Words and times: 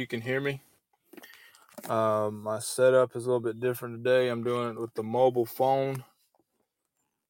you 0.00 0.06
can 0.06 0.22
hear 0.22 0.40
me. 0.40 0.62
Um, 1.86 2.42
my 2.42 2.58
setup 2.58 3.14
is 3.14 3.24
a 3.24 3.28
little 3.28 3.40
bit 3.40 3.60
different 3.60 4.02
today. 4.02 4.28
I'm 4.28 4.42
doing 4.42 4.70
it 4.70 4.80
with 4.80 4.94
the 4.94 5.02
mobile 5.02 5.44
phone 5.44 6.04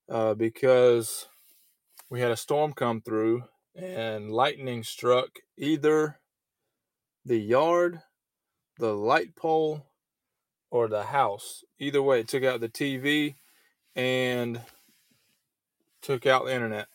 uh, 0.09 0.35
because 0.35 1.27
we 2.09 2.21
had 2.21 2.31
a 2.31 2.37
storm 2.37 2.73
come 2.73 3.01
through 3.01 3.43
and 3.75 4.31
lightning 4.31 4.85
struck 4.85 5.31
either 5.59 6.21
the 7.25 7.39
yard, 7.39 8.03
the 8.79 8.95
light 8.95 9.35
pole, 9.35 9.85
or 10.71 10.87
the 10.87 11.03
house. 11.03 11.65
Either 11.81 12.01
way, 12.01 12.21
it 12.21 12.29
took 12.29 12.45
out 12.45 12.61
the 12.61 12.69
TV 12.69 13.35
and 13.97 14.61
took 16.03 16.25
out 16.25 16.45
the 16.45 16.55
internet. 16.55 16.87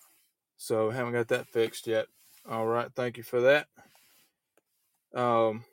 So 0.55 0.89
haven't 0.89 1.13
got 1.13 1.27
that 1.27 1.47
fixed 1.47 1.85
yet. 1.85 2.07
All 2.50 2.66
right, 2.66 2.88
thank 2.95 3.17
you 3.17 3.23
for 3.23 3.41
that. 3.41 3.67
Um, 5.15 5.63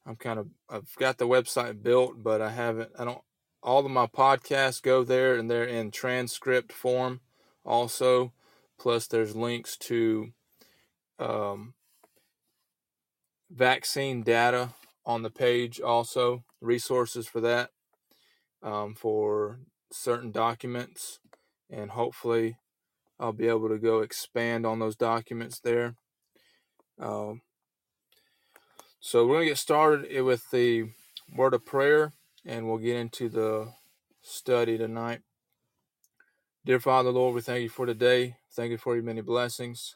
I'm 0.06 0.16
kind 0.16 0.40
of 0.40 0.48
I've 0.70 0.94
got 0.98 1.18
the 1.18 1.28
website 1.28 1.82
built, 1.82 2.24
but 2.24 2.42
I 2.42 2.50
haven't 2.50 2.92
I 2.98 3.06
don't 3.06 3.22
all 3.64 3.86
of 3.86 3.92
my 3.92 4.06
podcasts 4.06 4.82
go 4.82 5.04
there 5.04 5.36
and 5.36 5.50
they're 5.50 5.64
in 5.64 5.90
transcript 5.90 6.72
form 6.72 7.22
also. 7.66 8.34
Plus 8.78 9.08
there's 9.08 9.36
links 9.36 9.78
to 9.78 10.34
um, 11.18 11.74
vaccine 13.50 14.22
data 14.22 14.70
on 15.06 15.22
the 15.22 15.30
page 15.30 15.80
also 15.80 16.44
resources 16.60 17.28
for 17.28 17.40
that 17.40 17.70
um, 18.62 18.94
for 18.94 19.60
certain 19.92 20.32
documents. 20.32 21.20
And 21.70 21.92
hopefully 21.92 22.58
i'll 23.20 23.32
be 23.32 23.48
able 23.48 23.70
to 23.70 23.78
go 23.78 24.00
expand 24.00 24.66
on 24.66 24.80
those 24.80 24.98
documents 24.98 25.60
there. 25.60 25.96
Um, 27.00 27.42
so 29.00 29.26
we're 29.26 29.36
going 29.36 29.46
to 29.46 29.52
get 29.52 29.58
started 29.58 30.22
with 30.24 30.50
the 30.52 30.90
word 31.34 31.54
of 31.54 31.66
prayer 31.66 32.12
and 32.46 32.68
we'll 32.68 32.78
get 32.78 32.98
into 32.98 33.30
the 33.30 33.74
study 34.22 34.78
tonight 34.78 35.22
dear 36.66 36.80
father 36.80 37.12
lord 37.12 37.36
we 37.36 37.42
thank 37.42 37.64
you 37.64 37.70
for 37.70 37.86
today 37.86 38.38
thank 38.56 38.72
you 38.72 38.78
for 38.78 38.96
your 38.96 39.04
many 39.04 39.22
blessings 39.22 39.96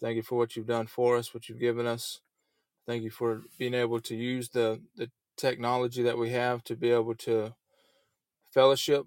thank 0.00 0.16
you 0.16 0.22
for 0.22 0.38
what 0.38 0.56
you've 0.56 0.66
done 0.66 0.86
for 0.86 1.16
us 1.16 1.34
what 1.34 1.48
you've 1.48 1.60
given 1.60 1.86
us 1.86 2.20
Thank 2.86 3.04
you 3.04 3.10
for 3.10 3.42
being 3.58 3.74
able 3.74 4.00
to 4.00 4.16
use 4.16 4.48
the, 4.48 4.82
the 4.96 5.10
technology 5.36 6.02
that 6.02 6.18
we 6.18 6.30
have 6.30 6.64
to 6.64 6.76
be 6.76 6.90
able 6.90 7.14
to 7.16 7.54
fellowship 8.52 9.06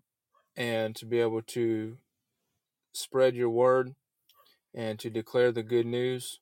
and 0.56 0.96
to 0.96 1.06
be 1.06 1.20
able 1.20 1.42
to 1.42 1.98
spread 2.94 3.36
your 3.36 3.50
word 3.50 3.96
and 4.74 5.00
to 5.00 5.10
declare 5.10 5.52
the 5.52 5.64
good 5.64 5.86
news. 5.86 6.40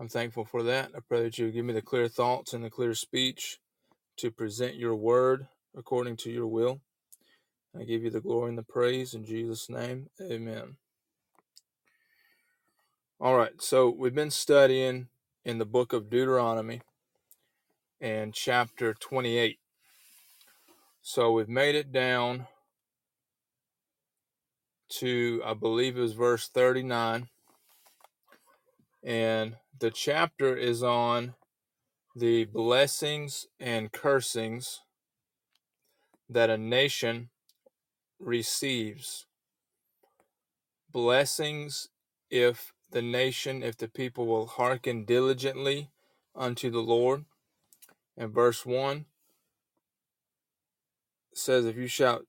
I'm 0.00 0.08
thankful 0.08 0.44
for 0.44 0.62
that. 0.64 0.90
I 0.96 1.00
pray 1.08 1.22
that 1.22 1.38
you 1.38 1.50
give 1.50 1.64
me 1.64 1.72
the 1.72 1.82
clear 1.82 2.08
thoughts 2.08 2.52
and 2.52 2.64
the 2.64 2.70
clear 2.70 2.94
speech 2.94 3.58
to 4.22 4.30
present 4.30 4.76
your 4.76 4.94
word 4.94 5.48
according 5.76 6.16
to 6.16 6.30
your 6.30 6.46
will. 6.46 6.80
I 7.76 7.82
give 7.82 8.04
you 8.04 8.10
the 8.10 8.20
glory 8.20 8.50
and 8.50 8.58
the 8.58 8.62
praise 8.62 9.14
in 9.14 9.24
Jesus' 9.24 9.68
name. 9.68 10.10
Amen. 10.20 10.76
All 13.20 13.36
right, 13.36 13.60
so 13.60 13.90
we've 13.90 14.14
been 14.14 14.30
studying 14.30 15.08
in 15.44 15.58
the 15.58 15.64
book 15.64 15.92
of 15.92 16.08
Deuteronomy 16.08 16.82
and 18.00 18.32
chapter 18.32 18.94
28. 18.94 19.58
So 21.00 21.32
we've 21.32 21.48
made 21.48 21.74
it 21.74 21.90
down 21.90 22.46
to, 25.00 25.42
I 25.44 25.54
believe 25.54 25.96
it 25.96 26.00
was 26.00 26.12
verse 26.12 26.46
39. 26.46 27.28
And 29.02 29.56
the 29.76 29.90
chapter 29.90 30.56
is 30.56 30.84
on 30.84 31.34
the 32.14 32.44
blessings 32.44 33.46
and 33.58 33.90
cursings 33.90 34.80
that 36.28 36.50
a 36.50 36.58
nation 36.58 37.30
receives. 38.18 39.26
Blessings 40.90 41.88
if 42.30 42.72
the 42.90 43.02
nation, 43.02 43.62
if 43.62 43.76
the 43.76 43.88
people 43.88 44.26
will 44.26 44.46
hearken 44.46 45.04
diligently 45.04 45.90
unto 46.34 46.70
the 46.70 46.82
Lord. 46.82 47.24
And 48.16 48.32
verse 48.32 48.66
1 48.66 49.06
says, 51.34 51.64
If 51.64 51.76
you 51.76 51.86
shall 51.86 52.22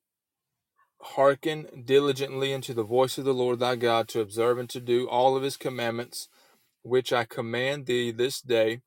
hearken 1.02 1.84
diligently 1.86 2.54
unto 2.54 2.74
the 2.74 2.84
voice 2.84 3.18
of 3.18 3.26
the 3.26 3.34
Lord 3.34 3.60
thy 3.60 3.76
God 3.76 4.08
to 4.10 4.22
observe 4.22 4.58
and 4.58 4.70
to 4.70 4.80
do 4.80 5.10
all 5.10 5.36
of 5.36 5.44
his 5.44 5.58
commandments, 5.58 6.30
which 6.84 7.12
I 7.12 7.26
command 7.26 7.86
thee 7.86 8.12
this 8.12 8.42
day, 8.42 8.82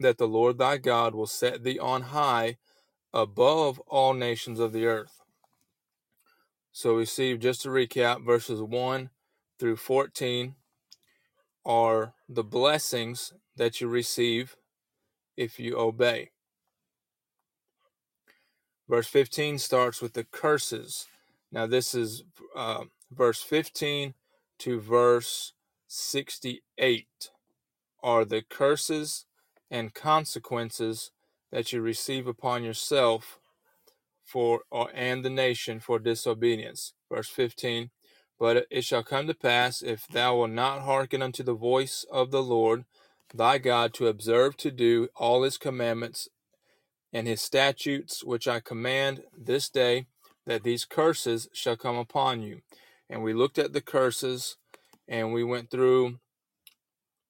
that 0.00 0.18
the 0.18 0.28
Lord 0.28 0.58
thy 0.58 0.76
God 0.78 1.14
will 1.14 1.26
set 1.26 1.64
thee 1.64 1.78
on 1.78 2.02
high 2.02 2.56
above 3.12 3.78
all 3.80 4.14
nations 4.14 4.60
of 4.60 4.72
the 4.72 4.86
earth. 4.86 5.22
So 6.72 6.94
we 6.96 7.06
see, 7.06 7.36
just 7.36 7.62
to 7.62 7.70
recap, 7.70 8.24
verses 8.24 8.60
1 8.60 9.10
through 9.58 9.76
14 9.76 10.54
are 11.64 12.14
the 12.28 12.44
blessings 12.44 13.32
that 13.56 13.80
you 13.80 13.88
receive 13.88 14.56
if 15.36 15.58
you 15.58 15.76
obey. 15.76 16.30
Verse 18.88 19.08
15 19.08 19.58
starts 19.58 20.00
with 20.00 20.14
the 20.14 20.24
curses. 20.24 21.06
Now, 21.52 21.66
this 21.66 21.94
is 21.94 22.22
uh, 22.56 22.84
verse 23.10 23.42
15 23.42 24.14
to 24.60 24.80
verse 24.80 25.52
68 25.88 27.06
are 28.02 28.24
the 28.24 28.42
curses 28.42 29.26
and 29.70 29.94
consequences 29.94 31.10
that 31.50 31.72
you 31.72 31.80
receive 31.80 32.26
upon 32.26 32.64
yourself 32.64 33.38
for 34.24 34.62
or, 34.70 34.90
and 34.94 35.24
the 35.24 35.30
nation 35.30 35.80
for 35.80 35.98
disobedience. 35.98 36.92
Verse 37.10 37.28
15 37.28 37.90
But 38.38 38.66
it 38.70 38.84
shall 38.84 39.02
come 39.02 39.26
to 39.26 39.34
pass, 39.34 39.82
if 39.82 40.06
thou 40.06 40.36
wilt 40.36 40.50
not 40.50 40.82
hearken 40.82 41.22
unto 41.22 41.42
the 41.42 41.54
voice 41.54 42.04
of 42.10 42.30
the 42.30 42.42
Lord 42.42 42.84
thy 43.34 43.58
God 43.58 43.92
to 43.94 44.06
observe 44.06 44.56
to 44.58 44.70
do 44.70 45.08
all 45.16 45.42
his 45.42 45.58
commandments 45.58 46.28
and 47.12 47.26
his 47.26 47.42
statutes 47.42 48.24
which 48.24 48.48
I 48.48 48.60
command 48.60 49.22
this 49.36 49.68
day, 49.68 50.06
that 50.46 50.62
these 50.62 50.84
curses 50.84 51.48
shall 51.52 51.76
come 51.76 51.96
upon 51.96 52.42
you. 52.42 52.60
And 53.08 53.22
we 53.22 53.34
looked 53.34 53.58
at 53.58 53.72
the 53.72 53.80
curses 53.80 54.56
and 55.06 55.32
we 55.32 55.44
went 55.44 55.70
through 55.70 56.18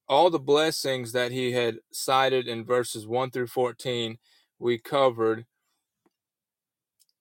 all 0.08 0.30
the 0.30 0.38
blessings 0.38 1.12
that 1.12 1.32
he 1.32 1.52
had 1.52 1.78
cited 1.92 2.48
in 2.48 2.64
verses 2.64 3.06
1 3.06 3.30
through 3.30 3.48
14. 3.48 4.18
We 4.58 4.78
covered. 4.78 5.46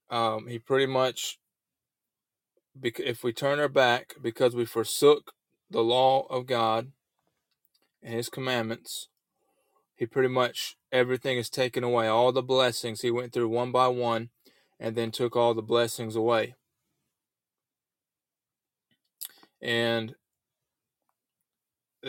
Um, 0.09 0.47
he 0.47 0.57
pretty 0.57 0.85
much, 0.85 1.37
if 2.81 3.23
we 3.23 3.33
turn 3.33 3.59
our 3.59 3.67
back 3.67 4.15
because 4.21 4.55
we 4.55 4.65
forsook 4.65 5.33
the 5.69 5.83
law 5.83 6.25
of 6.27 6.45
God 6.45 6.91
and 8.01 8.13
his 8.13 8.29
commandments, 8.29 9.09
he 9.95 10.05
pretty 10.05 10.29
much 10.29 10.77
everything 10.91 11.37
is 11.37 11.49
taken 11.49 11.83
away. 11.83 12.07
All 12.07 12.31
the 12.31 12.41
blessings 12.41 13.01
he 13.01 13.11
went 13.11 13.33
through 13.33 13.49
one 13.49 13.71
by 13.71 13.89
one 13.89 14.29
and 14.79 14.95
then 14.95 15.11
took 15.11 15.35
all 15.35 15.53
the 15.53 15.61
blessings 15.61 16.15
away. 16.15 16.55
And 19.61 20.15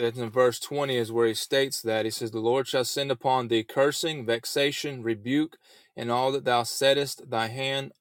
that's 0.01 0.19
in 0.19 0.31
verse 0.31 0.59
20 0.61 0.97
is 0.97 1.13
where 1.13 1.27
he 1.27 1.35
states 1.35 1.83
that. 1.83 2.05
He 2.05 2.11
says, 2.11 2.31
The 2.31 2.41
Lord 2.41 2.67
shall 2.67 2.85
send 2.85 3.11
upon 3.11 3.49
thee 3.49 3.65
cursing, 3.65 4.25
vexation, 4.27 5.03
rebuke, 5.03 5.57
and 5.97 6.11
all 6.11 6.33
that 6.33 6.45
thou 6.45 6.63
settest 6.63 7.31
thy 7.31 7.49
hand 7.49 7.93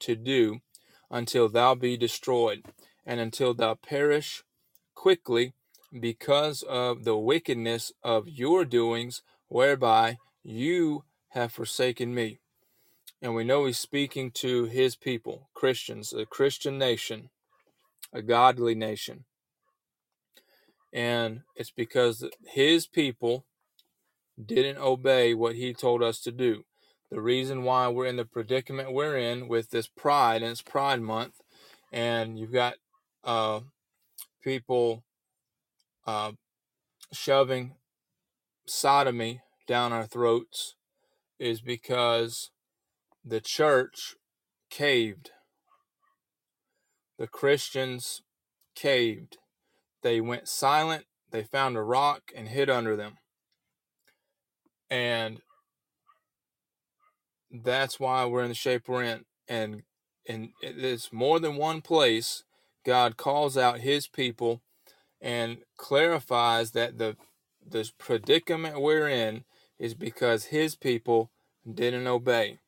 to 0.00 0.16
do, 0.16 0.60
until 1.10 1.48
thou 1.48 1.74
be 1.74 1.96
destroyed, 1.96 2.64
and 3.06 3.20
until 3.20 3.54
thou 3.54 3.74
perish 3.74 4.42
quickly 4.94 5.52
because 5.98 6.62
of 6.62 7.04
the 7.04 7.16
wickedness 7.16 7.92
of 8.02 8.28
your 8.28 8.64
doings, 8.64 9.22
whereby 9.48 10.16
you 10.42 11.04
have 11.30 11.52
forsaken 11.52 12.14
me. 12.14 12.38
And 13.20 13.34
we 13.34 13.44
know 13.44 13.66
he's 13.66 13.78
speaking 13.78 14.30
to 14.32 14.64
his 14.64 14.96
people, 14.96 15.48
Christians, 15.54 16.12
a 16.12 16.26
Christian 16.26 16.78
nation, 16.78 17.30
a 18.12 18.22
godly 18.22 18.74
nation. 18.74 19.24
And 20.92 21.42
it's 21.56 21.70
because 21.70 22.24
his 22.46 22.86
people 22.86 23.46
didn't 24.44 24.78
obey 24.78 25.34
what 25.34 25.54
he 25.56 25.72
told 25.74 26.02
us 26.02 26.20
to 26.20 26.32
do. 26.32 26.64
the 27.10 27.20
reason 27.20 27.62
why 27.62 27.88
we're 27.88 28.06
in 28.06 28.16
the 28.16 28.24
predicament 28.24 28.90
we're 28.92 29.18
in 29.18 29.46
with 29.46 29.70
this 29.70 29.86
pride 29.86 30.40
and 30.42 30.50
it's 30.52 30.62
pride 30.62 31.00
month 31.00 31.34
and 31.92 32.38
you've 32.38 32.52
got 32.52 32.74
uh, 33.22 33.60
people 34.42 35.04
uh, 36.06 36.32
shoving 37.12 37.74
sodomy 38.66 39.42
down 39.66 39.92
our 39.92 40.06
throats 40.06 40.74
is 41.38 41.60
because 41.60 42.50
the 43.24 43.40
church 43.40 44.14
caved. 44.70 45.30
The 47.18 47.26
Christians 47.26 48.22
caved. 48.74 49.36
They 50.02 50.20
went 50.20 50.48
silent. 50.48 51.04
They 51.30 51.42
found 51.42 51.76
a 51.76 51.82
rock 51.82 52.32
and 52.34 52.48
hid 52.48 52.68
under 52.68 52.96
them. 52.96 53.18
And 54.90 55.40
that's 57.50 57.98
why 57.98 58.24
we're 58.26 58.42
in 58.42 58.48
the 58.48 58.54
shape 58.54 58.88
we're 58.88 59.02
in. 59.04 59.24
And 59.48 59.82
and 60.28 60.50
it's 60.60 61.12
more 61.12 61.40
than 61.40 61.56
one 61.56 61.80
place 61.80 62.44
God 62.84 63.16
calls 63.16 63.56
out 63.56 63.80
his 63.80 64.06
people 64.06 64.62
and 65.20 65.58
clarifies 65.76 66.72
that 66.72 66.98
the 66.98 67.16
the 67.64 67.90
predicament 67.98 68.80
we're 68.80 69.08
in 69.08 69.44
is 69.78 69.94
because 69.94 70.46
his 70.46 70.76
people 70.76 71.30
didn't 71.72 72.06
obey. 72.06 72.58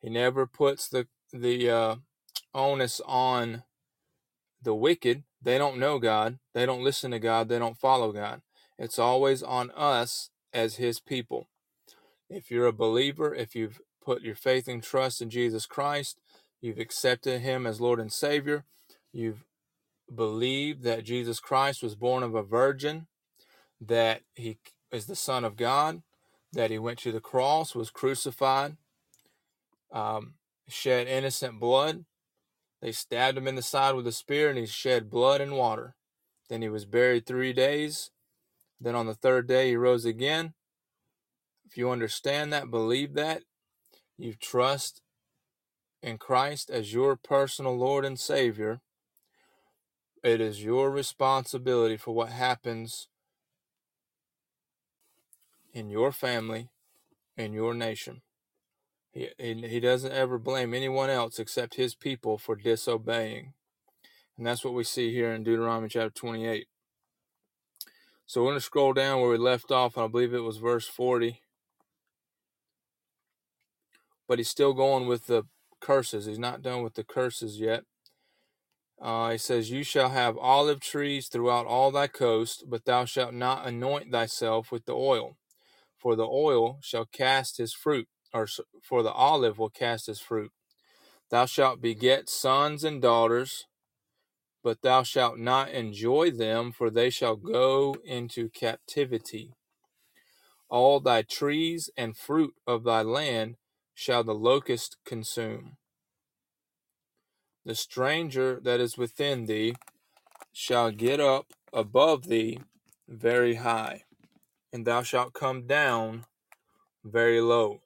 He 0.00 0.10
never 0.10 0.46
puts 0.46 0.88
the 0.88 1.06
the 1.32 1.70
uh, 1.70 1.96
onus 2.54 3.00
on 3.06 3.64
the 4.62 4.74
wicked. 4.74 5.24
They 5.42 5.58
don't 5.58 5.78
know 5.78 5.98
God. 5.98 6.38
They 6.54 6.66
don't 6.66 6.84
listen 6.84 7.10
to 7.10 7.18
God. 7.18 7.48
They 7.48 7.58
don't 7.58 7.78
follow 7.78 8.12
God. 8.12 8.42
It's 8.78 8.98
always 8.98 9.42
on 9.42 9.70
us 9.72 10.30
as 10.52 10.76
His 10.76 11.00
people. 11.00 11.48
If 12.30 12.50
you're 12.50 12.66
a 12.66 12.72
believer, 12.72 13.34
if 13.34 13.54
you've 13.54 13.80
put 14.04 14.22
your 14.22 14.34
faith 14.34 14.68
and 14.68 14.82
trust 14.82 15.20
in 15.20 15.30
Jesus 15.30 15.66
Christ, 15.66 16.20
you've 16.60 16.78
accepted 16.78 17.40
Him 17.40 17.66
as 17.66 17.80
Lord 17.80 18.00
and 18.00 18.12
Savior, 18.12 18.64
you've 19.12 19.44
believed 20.14 20.82
that 20.84 21.04
Jesus 21.04 21.40
Christ 21.40 21.82
was 21.82 21.94
born 21.94 22.22
of 22.22 22.34
a 22.34 22.42
virgin, 22.42 23.06
that 23.80 24.22
He 24.34 24.58
is 24.90 25.06
the 25.06 25.16
Son 25.16 25.44
of 25.44 25.56
God, 25.56 26.02
that 26.52 26.70
He 26.70 26.78
went 26.78 26.98
to 27.00 27.12
the 27.12 27.20
cross, 27.20 27.74
was 27.74 27.90
crucified, 27.90 28.76
um, 29.90 30.34
shed 30.68 31.08
innocent 31.08 31.58
blood. 31.58 32.04
They 32.82 32.90
stabbed 32.90 33.38
him 33.38 33.46
in 33.46 33.54
the 33.54 33.62
side 33.62 33.94
with 33.94 34.08
a 34.08 34.12
spear, 34.12 34.50
and 34.50 34.58
he 34.58 34.66
shed 34.66 35.08
blood 35.08 35.40
and 35.40 35.56
water. 35.56 35.94
Then 36.48 36.62
he 36.62 36.68
was 36.68 36.84
buried 36.84 37.24
three 37.24 37.52
days. 37.52 38.10
Then 38.80 38.96
on 38.96 39.06
the 39.06 39.14
third 39.14 39.46
day, 39.46 39.68
he 39.68 39.76
rose 39.76 40.04
again. 40.04 40.54
If 41.64 41.78
you 41.78 41.90
understand 41.90 42.52
that, 42.52 42.72
believe 42.72 43.14
that, 43.14 43.44
you 44.18 44.34
trust 44.34 45.00
in 46.02 46.18
Christ 46.18 46.70
as 46.70 46.92
your 46.92 47.14
personal 47.14 47.78
Lord 47.78 48.04
and 48.04 48.18
Savior, 48.18 48.80
it 50.24 50.40
is 50.40 50.64
your 50.64 50.90
responsibility 50.90 51.96
for 51.96 52.12
what 52.12 52.30
happens 52.30 53.06
in 55.72 55.88
your 55.88 56.10
family, 56.10 56.68
in 57.36 57.52
your 57.52 57.74
nation. 57.74 58.22
He, 59.12 59.28
he, 59.38 59.78
doesn't 59.78 60.12
ever 60.12 60.38
blame 60.38 60.72
anyone 60.72 61.10
else 61.10 61.38
except 61.38 61.74
his 61.74 61.94
people 61.94 62.38
for 62.38 62.56
disobeying. 62.56 63.52
And 64.38 64.46
that's 64.46 64.64
what 64.64 64.72
we 64.72 64.84
see 64.84 65.12
here 65.12 65.32
in 65.34 65.44
Deuteronomy 65.44 65.88
chapter 65.88 66.08
28. 66.10 66.66
So 68.24 68.40
we're 68.40 68.48
going 68.48 68.56
to 68.56 68.64
scroll 68.64 68.94
down 68.94 69.20
where 69.20 69.30
we 69.30 69.36
left 69.36 69.70
off, 69.70 69.96
and 69.96 70.04
I 70.06 70.08
believe 70.08 70.32
it 70.32 70.38
was 70.38 70.56
verse 70.56 70.88
40. 70.88 71.42
But 74.26 74.38
he's 74.38 74.48
still 74.48 74.72
going 74.72 75.06
with 75.06 75.26
the 75.26 75.42
curses. 75.78 76.24
He's 76.24 76.38
not 76.38 76.62
done 76.62 76.82
with 76.82 76.94
the 76.94 77.04
curses 77.04 77.60
yet. 77.60 77.84
Uh, 78.98 79.32
he 79.32 79.38
says, 79.38 79.70
You 79.70 79.82
shall 79.82 80.08
have 80.08 80.38
olive 80.38 80.80
trees 80.80 81.28
throughout 81.28 81.66
all 81.66 81.90
thy 81.90 82.06
coast, 82.06 82.64
but 82.66 82.86
thou 82.86 83.04
shalt 83.04 83.34
not 83.34 83.66
anoint 83.66 84.10
thyself 84.10 84.72
with 84.72 84.86
the 84.86 84.94
oil, 84.94 85.36
for 85.98 86.16
the 86.16 86.26
oil 86.26 86.78
shall 86.80 87.04
cast 87.04 87.58
his 87.58 87.74
fruit 87.74 88.08
or 88.34 88.46
for 88.82 89.02
the 89.02 89.12
olive 89.12 89.58
will 89.58 89.70
cast 89.70 90.06
his 90.06 90.20
fruit. 90.20 90.52
Thou 91.30 91.46
shalt 91.46 91.80
beget 91.80 92.28
sons 92.28 92.84
and 92.84 93.00
daughters, 93.02 93.66
but 94.62 94.82
thou 94.82 95.02
shalt 95.02 95.38
not 95.38 95.70
enjoy 95.70 96.30
them, 96.30 96.72
for 96.72 96.90
they 96.90 97.10
shall 97.10 97.36
go 97.36 97.96
into 98.04 98.48
captivity. 98.48 99.54
All 100.68 101.00
thy 101.00 101.22
trees 101.22 101.90
and 101.96 102.16
fruit 102.16 102.54
of 102.66 102.84
thy 102.84 103.02
land 103.02 103.56
shall 103.94 104.24
the 104.24 104.34
locust 104.34 104.96
consume. 105.04 105.76
The 107.64 107.74
stranger 107.74 108.60
that 108.62 108.80
is 108.80 108.98
within 108.98 109.46
thee 109.46 109.74
shall 110.52 110.90
get 110.90 111.20
up 111.20 111.52
above 111.72 112.28
thee 112.28 112.60
very 113.08 113.56
high, 113.56 114.04
and 114.72 114.86
thou 114.86 115.02
shalt 115.02 115.34
come 115.34 115.66
down 115.66 116.26
very 117.04 117.40
low. 117.40 117.82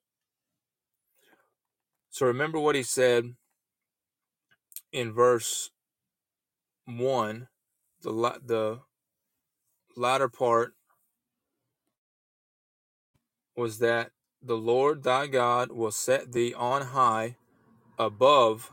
So 2.16 2.24
remember 2.24 2.58
what 2.58 2.74
he 2.74 2.82
said 2.82 3.34
in 4.90 5.12
verse 5.12 5.68
1, 6.86 7.48
the, 8.00 8.40
the 8.42 8.78
latter 9.98 10.30
part 10.30 10.72
was 13.54 13.80
that 13.80 14.12
the 14.42 14.56
Lord 14.56 15.02
thy 15.02 15.26
God 15.26 15.70
will 15.70 15.90
set 15.90 16.32
thee 16.32 16.54
on 16.54 16.86
high 16.86 17.36
above 17.98 18.72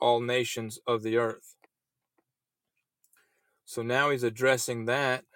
all 0.00 0.20
nations 0.20 0.80
of 0.88 1.04
the 1.04 1.16
earth. 1.16 1.54
So 3.64 3.82
now 3.82 4.10
he's 4.10 4.24
addressing 4.24 4.86
that 4.86 5.26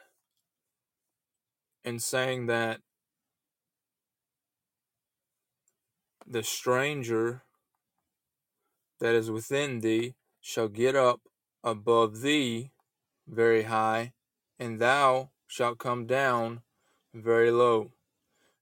and 1.85 2.02
saying 2.02 2.47
that 2.47 2.81
the 6.26 6.43
stranger 6.43 7.43
that 9.00 9.14
is 9.14 9.31
within 9.31 9.81
thee 9.81 10.14
shall 10.40 10.69
get 10.69 10.95
up 10.95 11.21
above 11.62 12.21
thee 12.21 12.71
very 13.26 13.64
high, 13.64 14.12
and 14.59 14.81
thou 14.81 15.31
shalt 15.47 15.78
come 15.78 16.07
down 16.07 16.62
very 17.14 17.50
low. 17.50 17.93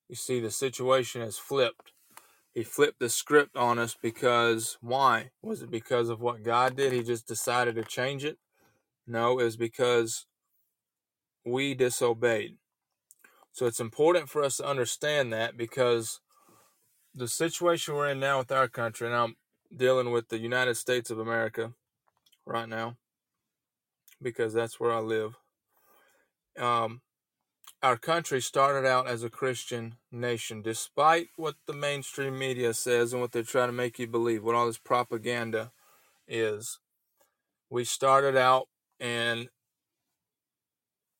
You 0.08 0.16
see, 0.16 0.40
the 0.40 0.50
situation 0.50 1.22
is 1.22 1.38
flipped. 1.38 1.92
He 2.54 2.62
flipped 2.62 2.98
the 2.98 3.08
script 3.08 3.56
on 3.56 3.78
us 3.78 3.96
because 4.00 4.76
why? 4.80 5.30
Was 5.42 5.62
it 5.62 5.70
because 5.70 6.10
of 6.10 6.20
what 6.20 6.42
God 6.42 6.76
did? 6.76 6.92
He 6.92 7.02
just 7.02 7.26
decided 7.26 7.76
to 7.76 7.84
change 7.84 8.24
it? 8.24 8.38
No, 9.06 9.38
it 9.38 9.44
was 9.44 9.56
because 9.56 10.26
we 11.44 11.74
disobeyed. 11.74 12.56
So 13.52 13.66
it's 13.66 13.80
important 13.80 14.28
for 14.28 14.42
us 14.42 14.58
to 14.58 14.66
understand 14.66 15.32
that 15.32 15.56
because 15.56 16.20
the 17.14 17.28
situation 17.28 17.94
we're 17.94 18.08
in 18.08 18.20
now 18.20 18.38
with 18.38 18.52
our 18.52 18.68
country, 18.68 19.06
and 19.06 19.16
I'm 19.16 19.36
dealing 19.74 20.10
with 20.10 20.28
the 20.28 20.38
United 20.38 20.76
States 20.76 21.10
of 21.10 21.18
America 21.18 21.72
right 22.46 22.68
now 22.68 22.96
because 24.20 24.52
that's 24.52 24.78
where 24.78 24.92
I 24.92 25.00
live. 25.00 25.36
Um, 26.58 27.00
our 27.82 27.96
country 27.96 28.40
started 28.40 28.86
out 28.86 29.08
as 29.08 29.24
a 29.24 29.30
Christian 29.30 29.96
nation, 30.10 30.62
despite 30.62 31.28
what 31.36 31.56
the 31.66 31.72
mainstream 31.72 32.38
media 32.38 32.74
says 32.74 33.12
and 33.12 33.20
what 33.20 33.32
they're 33.32 33.42
trying 33.42 33.68
to 33.68 33.72
make 33.72 33.98
you 33.98 34.06
believe, 34.06 34.44
what 34.44 34.54
all 34.54 34.66
this 34.66 34.78
propaganda 34.78 35.72
is. 36.28 36.78
We 37.68 37.84
started 37.84 38.36
out 38.36 38.68
in 39.00 39.48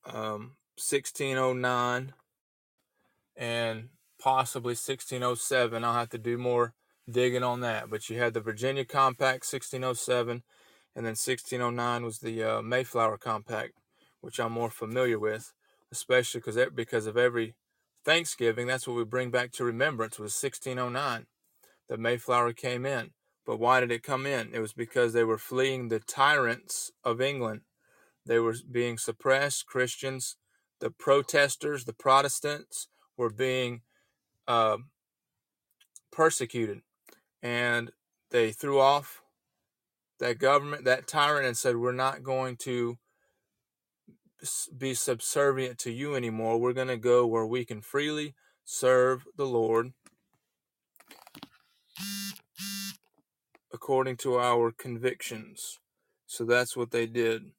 um, 0.05 0.57
1609 0.77 2.13
and 3.37 3.89
possibly 4.23 4.73
1607. 4.73 5.85
I'll 5.85 5.95
have 5.95 6.11
to 6.11 6.19
do 6.19 6.39
more 6.39 6.75
digging 7.11 7.43
on 7.43 7.61
that. 7.61 7.91
But 7.91 8.09
you 8.09 8.19
had 8.19 8.35
the 8.35 8.41
Virginia 8.41 8.85
Compact 8.85 9.45
1607, 9.45 10.43
and 10.95 11.07
then 11.07 11.17
1609 11.17 12.05
was 12.05 12.19
the 12.19 12.43
uh, 12.43 12.63
Mayflower 12.63 13.19
Compact, 13.19 13.73
which 14.21 14.39
I'm 14.39 14.53
more 14.53 14.71
familiar 14.71 15.19
with, 15.19 15.53
especially 15.91 16.41
because 16.41 16.59
because 16.75 17.07
of 17.07 17.17
every 17.17 17.55
Thanksgiving, 18.05 18.67
that's 18.67 18.87
what 18.87 18.97
we 18.97 19.05
bring 19.05 19.31
back 19.31 19.51
to 19.53 19.65
remembrance 19.65 20.19
was 20.19 20.41
1609. 20.41 21.27
The 21.89 21.97
Mayflower 21.97 22.53
came 22.53 22.87
in. 22.87 23.11
But 23.45 23.59
why 23.59 23.81
did 23.81 23.91
it 23.91 24.05
come 24.05 24.25
in? 24.25 24.51
It 24.55 24.61
was 24.61 24.73
because 24.73 25.13
they 25.13 25.25
were 25.25 25.39
fleeing 25.39 25.89
the 25.89 25.99
tyrants 25.99 26.93
of 27.03 27.21
England. 27.21 27.63
They 28.25 28.39
were 28.39 28.55
being 28.71 28.99
suppressed. 28.99 29.67
Christians, 29.67 30.37
the 30.79 30.91
protesters, 30.91 31.85
the 31.85 31.93
Protestants 31.93 32.87
were 33.17 33.31
being 33.31 33.83
uh, 34.53 34.77
persecuted, 36.11 36.83
and 37.43 37.91
they 38.31 38.53
threw 38.53 38.79
off 38.79 39.23
that 40.21 40.39
government, 40.39 40.85
that 40.85 41.07
tyrant, 41.07 41.47
and 41.47 41.57
said, 41.57 41.77
"We're 41.77 41.93
not 41.93 42.23
going 42.23 42.57
to 42.69 42.99
be 44.77 44.93
subservient 44.93 45.79
to 45.79 45.91
you 45.91 46.15
anymore. 46.15 46.59
We're 46.59 46.75
going 46.75 46.89
to 46.89 46.99
go 46.99 47.27
where 47.27 47.47
we 47.47 47.65
can 47.65 47.81
freely 47.81 48.35
serve 48.65 49.25
the 49.37 49.47
Lord 49.47 49.93
according 53.73 54.17
to 54.19 54.39
our 54.39 54.71
convictions. 54.71 55.79
So 56.27 56.45
that's 56.45 56.77
what 56.77 56.91
they 56.91 57.07
did. 57.07 57.53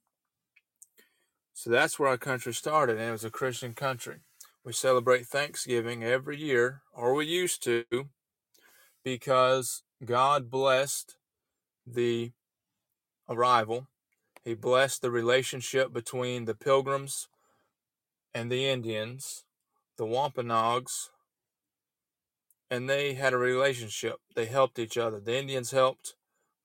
So 1.53 1.71
that's 1.71 1.97
where 1.97 2.09
our 2.09 2.17
country 2.17 2.53
started, 2.53 2.97
and 2.97 3.09
it 3.09 3.11
was 3.11 3.25
a 3.25 3.31
Christian 3.31 3.73
country. 3.73 4.19
We 4.65 4.71
celebrate 4.71 5.25
Thanksgiving 5.25 6.03
every 6.03 6.37
year, 6.37 6.83
or 6.93 7.13
we 7.13 7.25
used 7.25 7.61
to, 7.63 7.83
because 9.03 9.83
God 10.05 10.49
blessed 10.49 11.17
the 11.85 12.31
arrival. 13.27 13.87
He 14.43 14.53
blessed 14.53 15.01
the 15.01 15.11
relationship 15.11 15.91
between 15.91 16.45
the 16.45 16.55
Pilgrims 16.55 17.27
and 18.33 18.49
the 18.49 18.65
Indians, 18.69 19.43
the 19.97 20.05
Wampanoags, 20.05 21.09
and 22.71 22.89
they 22.89 23.13
had 23.13 23.33
a 23.33 23.37
relationship. 23.37 24.15
They 24.33 24.45
helped 24.45 24.79
each 24.79 24.97
other. 24.97 25.19
The 25.19 25.37
Indians 25.37 25.71
helped. 25.71 26.15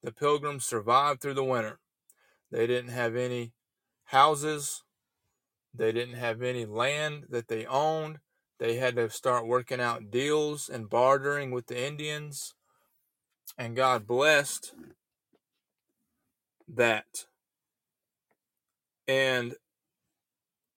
The 0.04 0.12
Pilgrims 0.12 0.64
survived 0.64 1.20
through 1.20 1.34
the 1.34 1.44
winter. 1.44 1.80
They 2.50 2.66
didn't 2.68 2.92
have 2.92 3.16
any 3.16 3.52
houses. 4.04 4.84
They 5.74 5.92
didn't 5.92 6.16
have 6.16 6.42
any 6.42 6.66
land 6.66 7.26
that 7.30 7.48
they 7.48 7.66
owned. 7.66 8.18
They 8.58 8.76
had 8.76 8.96
to 8.96 9.10
start 9.10 9.46
working 9.46 9.80
out 9.80 10.10
deals 10.10 10.68
and 10.68 10.90
bartering 10.90 11.50
with 11.50 11.66
the 11.68 11.86
Indians. 11.86 12.54
And 13.56 13.76
God 13.76 14.06
blessed 14.06 14.72
that. 16.68 17.26
And, 19.06 19.54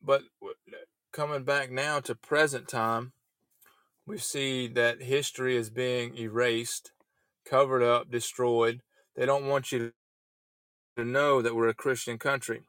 but 0.03 0.23
coming 1.11 1.43
back 1.43 1.71
now 1.71 1.99
to 2.01 2.15
present 2.15 2.67
time, 2.67 3.13
we 4.05 4.17
see 4.17 4.67
that 4.69 5.03
history 5.03 5.55
is 5.57 5.69
being 5.69 6.17
erased, 6.17 6.91
covered 7.45 7.83
up, 7.83 8.11
destroyed. 8.11 8.81
They 9.15 9.25
don't 9.25 9.47
want 9.47 9.71
you 9.71 9.93
to 10.97 11.05
know 11.05 11.41
that 11.41 11.55
we're 11.55 11.69
a 11.69 11.73
Christian 11.73 12.17
country. 12.17 12.61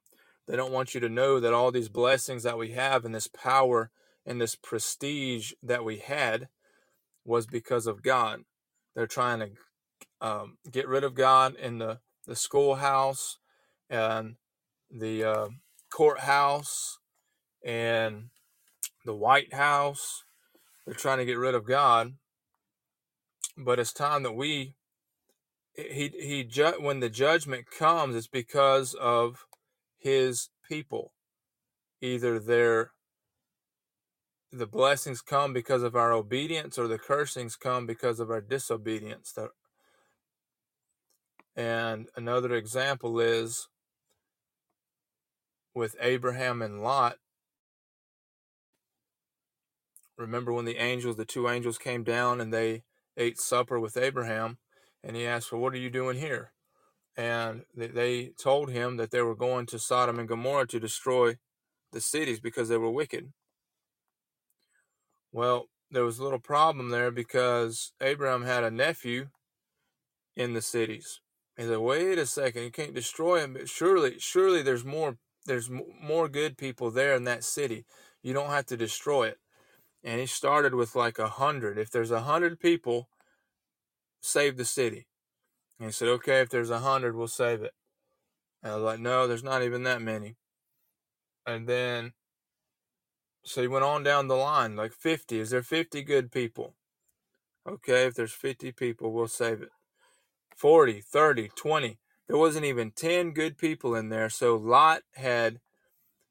They 0.46 0.56
don't 0.56 0.72
want 0.72 0.94
you 0.94 1.00
to 1.00 1.08
know 1.08 1.40
that 1.40 1.52
all 1.52 1.70
these 1.70 1.88
blessings 1.88 2.42
that 2.42 2.58
we 2.58 2.72
have 2.72 3.04
and 3.04 3.14
this 3.14 3.28
power 3.28 3.90
and 4.26 4.40
this 4.40 4.56
prestige 4.56 5.52
that 5.62 5.84
we 5.84 5.98
had 5.98 6.48
was 7.24 7.46
because 7.46 7.86
of 7.86 8.02
God. 8.02 8.40
They're 8.94 9.06
trying 9.06 9.40
to 9.40 9.50
um, 10.20 10.58
get 10.70 10.88
rid 10.88 11.04
of 11.04 11.14
God 11.14 11.54
in 11.54 11.78
the, 11.78 11.98
the 12.26 12.36
schoolhouse 12.36 13.38
and 13.88 14.36
the 14.90 15.24
uh, 15.24 15.48
courthouse 15.90 16.98
and 17.64 18.30
the 19.04 19.14
White 19.14 19.54
House. 19.54 20.24
They're 20.84 20.94
trying 20.94 21.18
to 21.18 21.24
get 21.24 21.38
rid 21.38 21.54
of 21.54 21.66
God. 21.66 22.14
But 23.56 23.78
it's 23.78 23.92
time 23.92 24.22
that 24.22 24.32
we 24.32 24.74
he 25.74 26.10
he 26.18 26.62
when 26.78 27.00
the 27.00 27.10
judgment 27.10 27.66
comes, 27.70 28.16
it's 28.16 28.26
because 28.26 28.94
of 28.94 29.46
his 30.02 30.50
people. 30.68 31.12
Either 32.00 32.38
their 32.38 32.90
the 34.50 34.66
blessings 34.66 35.22
come 35.22 35.54
because 35.54 35.82
of 35.82 35.96
our 35.96 36.12
obedience 36.12 36.78
or 36.78 36.86
the 36.86 36.98
cursings 36.98 37.56
come 37.56 37.86
because 37.86 38.20
of 38.20 38.30
our 38.30 38.42
disobedience. 38.42 39.34
And 41.56 42.08
another 42.16 42.54
example 42.54 43.18
is 43.18 43.68
with 45.74 45.96
Abraham 46.00 46.60
and 46.60 46.82
Lot. 46.82 47.16
Remember 50.18 50.52
when 50.52 50.66
the 50.66 50.76
angels, 50.76 51.16
the 51.16 51.24
two 51.24 51.48
angels 51.48 51.78
came 51.78 52.04
down 52.04 52.40
and 52.40 52.52
they 52.52 52.82
ate 53.16 53.40
supper 53.40 53.80
with 53.80 53.96
Abraham 53.96 54.58
and 55.02 55.16
he 55.16 55.26
asked, 55.26 55.50
Well, 55.50 55.62
what 55.62 55.72
are 55.72 55.78
you 55.78 55.90
doing 55.90 56.18
here? 56.18 56.52
And 57.16 57.64
they 57.76 58.32
told 58.38 58.70
him 58.70 58.96
that 58.96 59.10
they 59.10 59.22
were 59.22 59.34
going 59.34 59.66
to 59.66 59.78
Sodom 59.78 60.18
and 60.18 60.28
Gomorrah 60.28 60.66
to 60.68 60.80
destroy 60.80 61.36
the 61.92 62.00
cities 62.00 62.40
because 62.40 62.68
they 62.68 62.78
were 62.78 62.90
wicked. 62.90 63.32
Well, 65.30 65.66
there 65.90 66.04
was 66.04 66.18
a 66.18 66.24
little 66.24 66.38
problem 66.38 66.88
there 66.88 67.10
because 67.10 67.92
Abraham 68.00 68.44
had 68.44 68.64
a 68.64 68.70
nephew 68.70 69.28
in 70.36 70.54
the 70.54 70.62
cities. 70.62 71.20
He 71.56 71.64
said, 71.64 71.78
"Wait 71.78 72.18
a 72.18 72.26
second, 72.26 72.62
you 72.62 72.70
can't 72.70 72.94
destroy 72.94 73.40
him. 73.40 73.52
But 73.54 73.68
surely, 73.68 74.18
surely, 74.18 74.62
there's 74.62 74.84
more. 74.84 75.18
There's 75.44 75.68
more 75.68 76.28
good 76.28 76.56
people 76.56 76.90
there 76.90 77.14
in 77.14 77.24
that 77.24 77.44
city. 77.44 77.84
You 78.22 78.32
don't 78.32 78.50
have 78.50 78.66
to 78.66 78.76
destroy 78.76 79.28
it." 79.28 79.38
And 80.02 80.20
he 80.20 80.26
started 80.26 80.74
with 80.74 80.96
like 80.96 81.18
a 81.18 81.28
hundred. 81.28 81.78
If 81.78 81.90
there's 81.90 82.10
a 82.10 82.22
hundred 82.22 82.58
people, 82.58 83.08
save 84.20 84.56
the 84.56 84.64
city. 84.64 85.06
And 85.78 85.88
he 85.88 85.92
said, 85.92 86.08
okay, 86.08 86.40
if 86.40 86.50
there's 86.50 86.70
a 86.70 86.80
hundred, 86.80 87.16
we'll 87.16 87.28
save 87.28 87.62
it. 87.62 87.72
And 88.62 88.72
I 88.72 88.74
was 88.76 88.84
like, 88.84 89.00
no, 89.00 89.26
there's 89.26 89.42
not 89.42 89.62
even 89.62 89.82
that 89.84 90.00
many. 90.00 90.36
And 91.46 91.66
then, 91.66 92.12
so 93.44 93.60
he 93.60 93.68
went 93.68 93.84
on 93.84 94.02
down 94.02 94.28
the 94.28 94.36
line, 94.36 94.76
like 94.76 94.92
50. 94.92 95.40
Is 95.40 95.50
there 95.50 95.62
50 95.62 96.02
good 96.02 96.30
people? 96.30 96.74
Okay, 97.68 98.06
if 98.06 98.14
there's 98.14 98.32
50 98.32 98.72
people, 98.72 99.12
we'll 99.12 99.28
save 99.28 99.62
it. 99.62 99.70
40, 100.56 101.00
30, 101.00 101.50
20. 101.56 101.98
There 102.28 102.36
wasn't 102.36 102.64
even 102.64 102.92
10 102.92 103.32
good 103.32 103.58
people 103.58 103.94
in 103.94 104.08
there. 104.08 104.30
So 104.30 104.56
Lot 104.56 105.02
had 105.14 105.60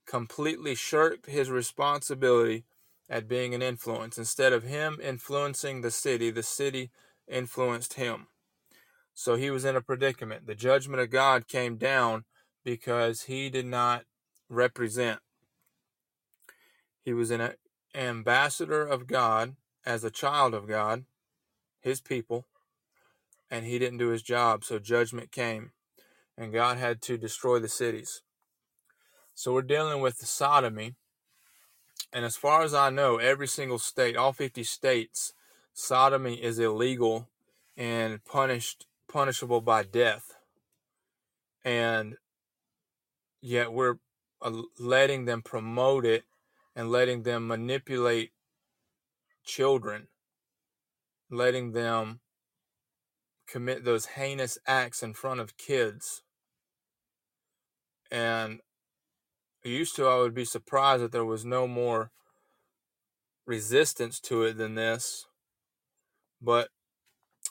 completely 0.08 0.76
shirked 0.76 1.28
his 1.28 1.50
responsibility 1.50 2.66
at 3.10 3.28
being 3.28 3.54
an 3.54 3.62
influence. 3.62 4.18
Instead 4.18 4.54
of 4.54 4.64
him 4.64 5.00
influencing 5.04 5.82
the 5.82 5.92
city, 5.92 6.32
the 6.32 6.44
city 6.44 6.92
influenced 7.28 7.96
him. 7.96 8.28
So 9.14 9.36
he 9.36 9.52
was 9.52 9.66
in 9.66 9.76
a 9.76 9.82
predicament. 9.82 10.48
The 10.48 10.56
judgment 10.56 11.02
of 11.02 11.10
God 11.10 11.48
came 11.48 11.78
down 11.78 12.26
because 12.64 13.24
he 13.24 13.50
did 13.50 13.66
not 13.66 14.06
represent. 14.50 15.20
He 17.04 17.14
was 17.14 17.32
an 17.32 17.54
ambassador 17.96 18.86
of 18.86 19.08
God 19.08 19.56
as 19.86 20.04
a 20.04 20.12
child 20.12 20.54
of 20.54 20.68
God, 20.68 21.06
his 21.80 22.00
people, 22.00 22.46
and 23.50 23.66
he 23.66 23.80
didn't 23.80 23.98
do 23.98 24.10
his 24.10 24.22
job. 24.22 24.64
So 24.64 24.80
judgment 24.80 25.32
came, 25.32 25.72
and 26.38 26.54
God 26.54 26.78
had 26.78 27.02
to 27.04 27.18
destroy 27.18 27.60
the 27.60 27.68
cities. 27.68 28.22
So 29.34 29.54
we're 29.54 29.64
dealing 29.64 30.02
with 30.02 30.18
sodomy. 30.18 30.96
And 32.14 32.26
as 32.26 32.36
far 32.36 32.62
as 32.64 32.74
I 32.74 32.90
know, 32.90 33.18
every 33.18 33.48
single 33.48 33.80
state, 33.80 34.16
all 34.16 34.34
50 34.34 34.64
states, 34.64 35.34
sodomy 35.74 36.36
is 36.36 36.60
illegal 36.60 37.30
and 37.76 38.24
punished 38.24 38.86
punishable 39.12 39.62
by 39.62 39.84
death. 39.84 40.38
And 41.64 42.16
yet 43.42 43.72
we're 43.72 43.96
uh, 44.42 44.64
letting 44.80 45.26
them 45.26 45.42
promote 45.42 46.06
it 46.06 46.24
and 46.76 46.92
letting 46.92 47.24
them 47.24 47.48
manipulate 47.48 48.32
children, 49.44 50.08
letting 51.30 51.74
them 51.74 52.22
commit 53.48 53.84
those 53.84 54.06
heinous 54.06 54.58
acts 54.66 55.04
in 55.04 55.14
front 55.14 55.40
of 55.40 55.58
kids. 55.58 56.24
And 58.10 58.60
used 59.64 59.96
to, 59.98 60.08
I 60.08 60.18
would 60.18 60.34
be 60.34 60.46
surprised 60.46 61.04
that 61.04 61.12
there 61.12 61.26
was 61.26 61.46
no 61.46 61.68
more 61.68 62.12
resistance 63.46 64.20
to 64.22 64.44
it 64.44 64.58
than 64.58 64.76
this. 64.76 65.26
But 66.42 66.70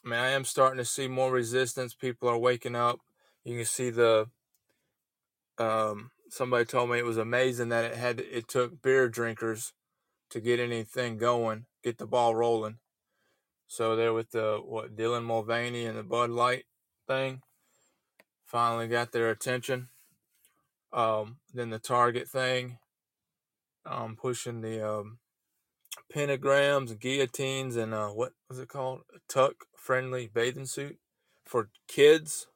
I 0.04 0.08
mean, 0.08 0.18
I 0.18 0.30
am 0.30 0.44
starting 0.44 0.78
to 0.78 0.84
see 0.84 1.08
more 1.08 1.30
resistance. 1.30 1.94
People 1.94 2.28
are 2.28 2.38
waking 2.38 2.76
up. 2.76 3.00
You 3.44 3.56
can 3.56 3.64
see 3.66 3.90
the. 3.90 4.28
Um, 5.58 6.10
somebody 6.30 6.64
told 6.64 6.90
me 6.90 6.98
it 6.98 7.04
was 7.04 7.18
amazing 7.18 7.68
that 7.68 7.84
it 7.84 7.96
had 7.96 8.20
it 8.20 8.48
took 8.48 8.80
beer 8.80 9.08
drinkers 9.08 9.72
to 10.30 10.40
get 10.40 10.60
anything 10.60 11.18
going, 11.18 11.66
get 11.82 11.98
the 11.98 12.06
ball 12.06 12.34
rolling. 12.34 12.78
So 13.66 13.94
there 13.94 14.12
with 14.12 14.30
the 14.30 14.60
what 14.64 14.96
Dylan 14.96 15.24
Mulvaney 15.24 15.84
and 15.84 15.98
the 15.98 16.02
Bud 16.02 16.30
Light 16.30 16.64
thing, 17.06 17.42
finally 18.44 18.88
got 18.88 19.12
their 19.12 19.30
attention. 19.30 19.88
Um, 20.92 21.36
then 21.54 21.70
the 21.70 21.78
Target 21.78 22.28
thing, 22.28 22.78
um, 23.86 24.16
pushing 24.16 24.60
the 24.60 24.88
um, 24.88 25.18
pentagrams 26.14 26.90
and 26.90 27.00
guillotines 27.00 27.76
and 27.76 27.94
uh, 27.94 28.08
what 28.08 28.32
was 28.48 28.58
it 28.58 28.68
called? 28.68 29.02
A 29.14 29.18
tuck 29.28 29.54
friendly 29.76 30.30
bathing 30.32 30.66
suit 30.66 30.98
for 31.44 31.70
kids. 31.88 32.46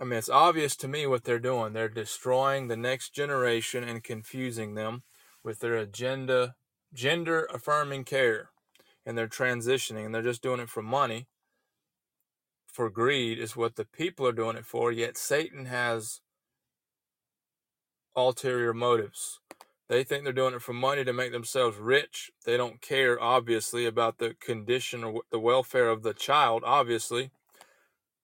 I 0.00 0.04
mean, 0.04 0.18
it's 0.18 0.28
obvious 0.28 0.76
to 0.76 0.88
me 0.88 1.06
what 1.06 1.24
they're 1.24 1.40
doing. 1.40 1.72
They're 1.72 1.88
destroying 1.88 2.68
the 2.68 2.76
next 2.76 3.14
generation 3.14 3.82
and 3.82 4.04
confusing 4.04 4.74
them 4.74 5.02
with 5.42 5.58
their 5.58 5.76
agenda, 5.76 6.54
gender 6.94 7.48
affirming 7.52 8.04
care. 8.04 8.50
And 9.04 9.16
they're 9.16 9.26
transitioning 9.26 10.04
and 10.04 10.14
they're 10.14 10.22
just 10.22 10.42
doing 10.42 10.60
it 10.60 10.68
for 10.68 10.82
money, 10.82 11.26
for 12.66 12.90
greed, 12.90 13.38
is 13.38 13.56
what 13.56 13.76
the 13.76 13.86
people 13.86 14.26
are 14.26 14.32
doing 14.32 14.56
it 14.56 14.66
for. 14.66 14.92
Yet 14.92 15.16
Satan 15.16 15.64
has 15.66 16.20
ulterior 18.14 18.74
motives 18.74 19.40
They 19.88 20.04
think 20.04 20.24
they're 20.24 20.32
doing 20.34 20.54
it 20.54 20.62
for 20.62 20.74
money 20.74 21.02
to 21.04 21.12
make 21.14 21.32
themselves 21.32 21.78
rich. 21.78 22.30
They 22.44 22.58
don't 22.58 22.82
care, 22.82 23.20
obviously, 23.20 23.86
about 23.86 24.18
the 24.18 24.34
condition 24.34 25.02
or 25.02 25.22
the 25.30 25.38
welfare 25.38 25.88
of 25.88 26.02
the 26.02 26.12
child. 26.12 26.62
Obviously, 26.64 27.30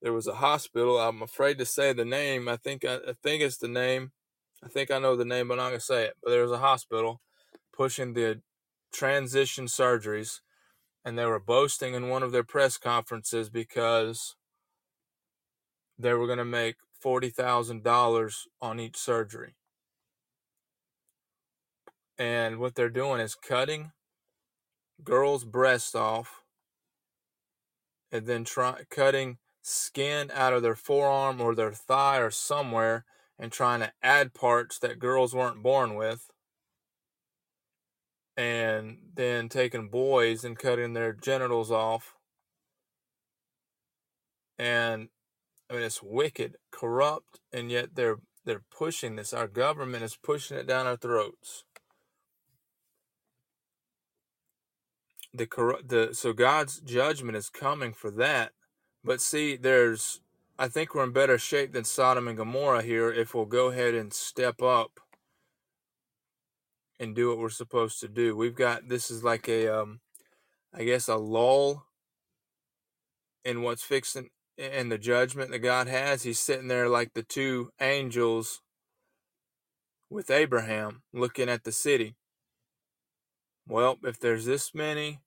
there 0.03 0.13
was 0.13 0.27
a 0.27 0.35
hospital. 0.35 0.99
I'm 0.99 1.23
afraid 1.23 1.57
to 1.59 1.65
say 1.65 1.95
the 1.95 2.05
name. 2.05 2.49
I 2.49 2.57
think 2.57 2.85
I, 2.85 2.97
I 2.97 3.15
think 3.23 3.43
it's 3.43 3.57
the 3.57 3.69
name. 3.69 4.13
I 4.63 4.69
think 4.69 4.91
I 4.91 4.99
know 4.99 5.17
the 5.17 5.25
name, 5.25 5.49
but 5.49 5.55
I'm 5.55 5.59
not 5.59 5.71
gonna 5.71 5.81
say 5.81 6.05
it. 6.05 6.17
But 6.23 6.31
there 6.31 6.43
was 6.43 6.53
a 6.53 6.59
hospital 6.59 7.23
pushing 7.73 8.13
the 8.13 8.43
transition 8.93 9.65
surgeries, 9.65 10.41
and 11.03 11.19
they 11.19 11.25
were 11.25 11.41
boasting 11.41 11.95
in 11.95 12.11
one 12.11 12.23
of 12.23 12.33
their 12.33 12.45
press 12.45 12.77
conferences 12.77 13.49
because 13.49 14.37
they 15.99 16.13
were 16.13 16.27
gonna 16.27 16.45
make 16.45 16.77
forty 17.01 17.31
thousand 17.31 17.83
dollars 17.83 18.47
on 18.61 18.79
each 18.79 18.99
surgery 18.99 19.55
and 22.19 22.59
what 22.59 22.75
they're 22.75 22.89
doing 22.89 23.21
is 23.21 23.35
cutting 23.35 23.93
girls' 25.03 25.45
breasts 25.45 25.95
off 25.95 26.43
and 28.13 28.27
then 28.27 28.45
try 28.45 28.83
cutting 28.91 29.39
skin 29.63 30.31
out 30.33 30.53
of 30.53 30.63
their 30.63 30.77
forearm 30.77 31.41
or 31.41 31.55
their 31.55 31.73
thigh 31.73 32.19
or 32.19 32.31
somewhere 32.31 33.05
and 33.39 33.51
trying 33.51 33.81
to 33.81 33.93
add 34.03 34.35
parts 34.35 34.79
that 34.79 34.99
girls 34.99 35.35
weren't 35.35 35.63
born 35.63 35.95
with 35.95 36.31
and 38.37 38.99
then 39.15 39.49
taking 39.49 39.89
boys 39.89 40.45
and 40.45 40.59
cutting 40.59 40.93
their 40.93 41.13
genitals 41.13 41.71
off 41.71 42.15
and 44.59 45.09
I 45.71 45.75
mean 45.75 45.83
it's 45.83 46.03
wicked, 46.03 46.57
corrupt, 46.71 47.41
and 47.53 47.71
yet 47.71 47.95
they're 47.95 48.19
they're 48.45 48.65
pushing 48.71 49.17
this. 49.17 49.33
Our 49.33 49.49
government 49.49 50.05
is 50.05 50.17
pushing 50.23 50.57
it 50.59 50.67
down 50.67 50.87
our 50.87 50.97
throats. 50.97 51.65
The 55.35 55.47
the 55.85 56.11
so 56.15 56.33
God's 56.33 56.81
judgment 56.81 57.37
is 57.37 57.51
coming 57.51 57.93
for 57.93 58.11
that. 58.13 58.53
But 59.03 59.21
see, 59.21 59.57
there's 59.57 60.21
I 60.59 60.69
think 60.69 60.95
we're 60.95 61.05
in 61.05 61.13
better 61.13 61.39
shape 61.39 61.73
than 61.73 61.85
Sodom 61.85 62.29
and 62.29 62.39
Gomorrah 62.39 62.83
here 62.83 63.13
if 63.13 63.35
we'll 63.35 63.45
go 63.45 63.69
ahead 63.69 63.95
and 63.95 64.13
step 64.13 64.63
up 64.63 65.01
and 67.01 67.15
do 67.15 67.29
what 67.29 67.39
we're 67.39 67.51
supposed 67.51 68.01
to 68.01 68.09
do. 68.09 68.37
We've 68.37 68.55
got 68.55 68.89
this 68.89 69.11
is 69.11 69.25
like 69.25 69.49
a 69.49 69.69
um 69.69 70.01
I 70.73 70.85
guess 70.85 71.09
a 71.09 71.17
lull 71.17 71.87
in 73.45 73.63
what's 73.63 73.83
fixing 73.83 74.31
in 74.57 74.89
the 74.89 74.99
judgment 74.99 75.51
that 75.51 75.59
God 75.59 75.89
has. 75.89 76.23
He's 76.23 76.39
sitting 76.39 76.69
there 76.69 76.89
like 76.89 77.13
the 77.15 77.25
two 77.25 77.71
angels 77.81 78.61
with 80.09 80.31
Abraham 80.31 81.03
looking 81.13 81.49
at 81.49 81.65
the 81.65 81.73
city. 81.73 82.15
Well, 83.67 83.99
if 84.03 84.19
there's 84.19 84.45
this 84.45 84.75
many 84.75 85.21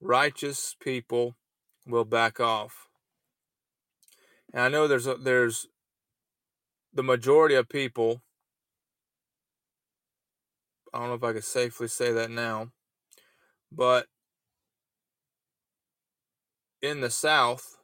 righteous 0.00 0.76
people 0.80 1.36
we'll 1.86 2.04
back 2.04 2.38
off. 2.40 2.88
And 4.52 4.62
I 4.62 4.68
know 4.68 4.86
there's 4.86 5.06
a, 5.06 5.14
there's 5.14 5.66
the 6.92 7.02
majority 7.02 7.54
of 7.54 7.68
people. 7.68 8.22
I 10.92 10.98
don't 10.98 11.08
know 11.08 11.14
if 11.14 11.24
I 11.24 11.32
could 11.32 11.44
safely 11.44 11.88
say 11.88 12.12
that 12.12 12.30
now, 12.30 12.72
but 13.70 14.06
in 16.80 17.00
the 17.00 17.10
South, 17.10 17.76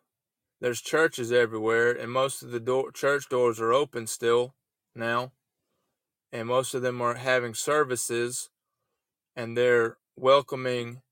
there's 0.61 0.81
churches 0.81 1.31
everywhere, 1.31 1.93
and 1.93 2.11
most 2.11 2.43
of 2.43 2.51
the 2.51 2.61
door, 2.61 2.91
church 2.93 3.29
doors 3.29 3.61
are 3.61 3.73
open 3.73 4.07
still 4.07 4.55
now, 4.95 5.33
and 6.33 6.49
most 6.49 6.73
of 6.75 6.81
them 6.81 7.03
are 7.03 7.15
having 7.15 7.53
services, 7.53 8.49
and 9.37 9.57
they're 9.57 9.97
welcoming 10.17 11.03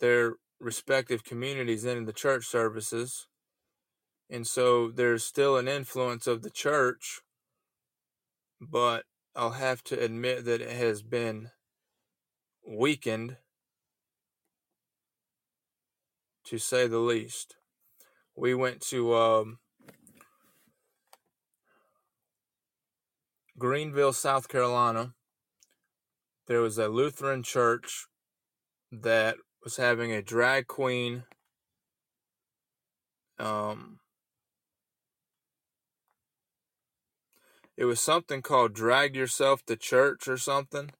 their 0.00 0.34
respective 0.60 1.24
communities 1.24 1.84
into 1.84 2.04
the 2.04 2.12
church 2.12 2.46
services. 2.46 3.26
And 4.28 4.46
so 4.46 4.90
there's 4.90 5.24
still 5.24 5.56
an 5.56 5.68
influence 5.68 6.26
of 6.26 6.42
the 6.42 6.50
church, 6.50 7.20
but 8.60 9.04
I'll 9.34 9.50
have 9.50 9.82
to 9.84 9.98
admit 9.98 10.44
that 10.46 10.60
it 10.60 10.70
has 10.70 11.02
been 11.02 11.50
weakened, 12.66 13.36
to 16.44 16.58
say 16.58 16.86
the 16.86 16.98
least. 16.98 17.56
We 18.36 18.54
went 18.54 18.80
to 18.82 19.14
um, 19.14 19.58
Greenville, 23.58 24.12
South 24.12 24.48
Carolina. 24.48 25.15
There 26.46 26.60
was 26.60 26.78
a 26.78 26.88
Lutheran 26.88 27.42
church 27.42 28.06
that 28.92 29.36
was 29.64 29.76
having 29.78 30.12
a 30.12 30.22
drag 30.22 30.68
queen 30.68 31.24
um 33.38 33.98
it 37.76 37.84
was 37.84 38.00
something 38.00 38.40
called 38.42 38.72
drag 38.72 39.14
yourself 39.16 39.64
to 39.66 39.76
church 39.76 40.28
or 40.28 40.38
something. 40.38 40.90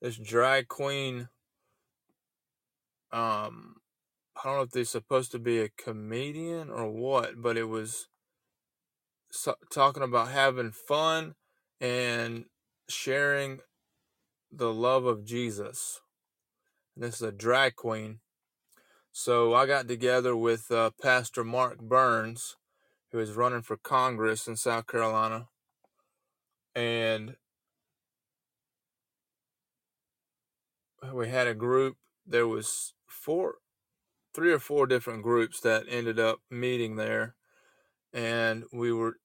This 0.00 0.16
drag 0.16 0.68
queen 0.68 1.28
um 3.12 3.76
i 4.36 4.44
don't 4.44 4.56
know 4.56 4.62
if 4.62 4.70
they're 4.70 4.84
supposed 4.84 5.30
to 5.32 5.38
be 5.38 5.60
a 5.60 5.68
comedian 5.68 6.70
or 6.70 6.88
what 6.90 7.42
but 7.42 7.56
it 7.58 7.68
was 7.68 8.08
so, 9.30 9.54
talking 9.72 10.02
about 10.02 10.28
having 10.28 10.72
fun 10.72 11.34
and 11.80 12.46
sharing 12.88 13.60
the 14.52 14.72
love 14.72 15.06
of 15.06 15.24
jesus 15.24 16.00
this 16.96 17.16
is 17.16 17.22
a 17.22 17.32
drag 17.32 17.76
queen. 17.76 18.20
So 19.12 19.54
I 19.54 19.66
got 19.66 19.88
together 19.88 20.36
with 20.36 20.70
uh, 20.70 20.90
Pastor 21.00 21.44
Mark 21.44 21.78
Burns, 21.78 22.56
who 23.10 23.18
is 23.18 23.32
running 23.32 23.62
for 23.62 23.76
Congress 23.76 24.46
in 24.46 24.56
South 24.56 24.86
Carolina, 24.86 25.48
and 26.74 27.36
we 31.12 31.28
had 31.28 31.46
a 31.46 31.54
group. 31.54 31.96
There 32.26 32.46
was 32.46 32.94
four, 33.06 33.56
three 34.34 34.52
or 34.52 34.58
four 34.58 34.86
different 34.86 35.22
groups 35.22 35.60
that 35.60 35.84
ended 35.88 36.18
up 36.18 36.40
meeting 36.50 36.96
there, 36.96 37.34
and 38.12 38.64
we 38.72 38.92
were 38.92 39.16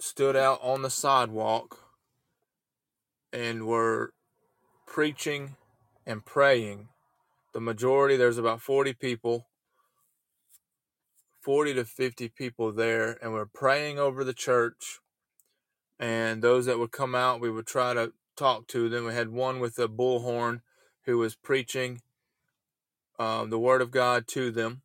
stood 0.00 0.36
out 0.36 0.58
on 0.62 0.82
the 0.82 0.90
sidewalk 0.90 1.78
and 3.32 3.66
were 3.66 4.12
preaching 4.94 5.56
and 6.06 6.24
praying 6.24 6.86
the 7.52 7.60
majority 7.60 8.16
there's 8.16 8.38
about 8.38 8.60
40 8.60 8.92
people 8.92 9.44
40 11.42 11.74
to 11.74 11.84
50 11.84 12.28
people 12.28 12.70
there 12.70 13.18
and 13.20 13.32
we're 13.32 13.44
praying 13.44 13.98
over 13.98 14.22
the 14.22 14.32
church. 14.32 15.00
And 15.98 16.42
those 16.42 16.66
that 16.66 16.78
would 16.78 16.92
come 16.92 17.16
out 17.16 17.40
we 17.40 17.50
would 17.50 17.66
try 17.66 17.92
to 17.92 18.12
talk 18.36 18.68
to 18.68 18.88
them. 18.88 19.06
We 19.06 19.14
had 19.14 19.30
one 19.30 19.58
with 19.58 19.76
a 19.80 19.88
bullhorn 19.88 20.60
who 21.06 21.18
was 21.18 21.34
preaching 21.34 22.00
um, 23.18 23.50
the 23.50 23.58
word 23.58 23.82
of 23.82 23.90
god 23.90 24.28
to 24.28 24.52
them 24.52 24.82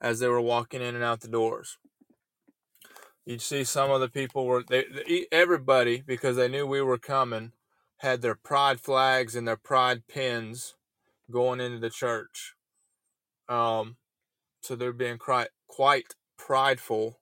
as 0.00 0.18
they 0.18 0.26
were 0.26 0.40
walking 0.40 0.82
in 0.82 0.96
and 0.96 1.04
out 1.04 1.20
the 1.20 1.28
doors. 1.28 1.78
You'd 3.24 3.42
see 3.42 3.62
some 3.62 3.92
of 3.92 4.00
the 4.00 4.08
people 4.08 4.44
were 4.44 4.64
they, 4.68 5.26
everybody 5.30 6.02
because 6.04 6.34
they 6.34 6.48
knew 6.48 6.66
we 6.66 6.82
were 6.82 6.98
coming 6.98 7.52
had 7.98 8.22
their 8.22 8.34
pride 8.34 8.80
flags 8.80 9.34
and 9.34 9.46
their 9.46 9.56
pride 9.56 10.06
pins 10.06 10.74
going 11.30 11.60
into 11.60 11.78
the 11.78 11.90
church. 11.90 12.54
Um, 13.48 13.96
so 14.62 14.76
they're 14.76 14.92
being 14.92 15.18
quite, 15.18 15.48
quite 15.66 16.14
prideful 16.36 17.20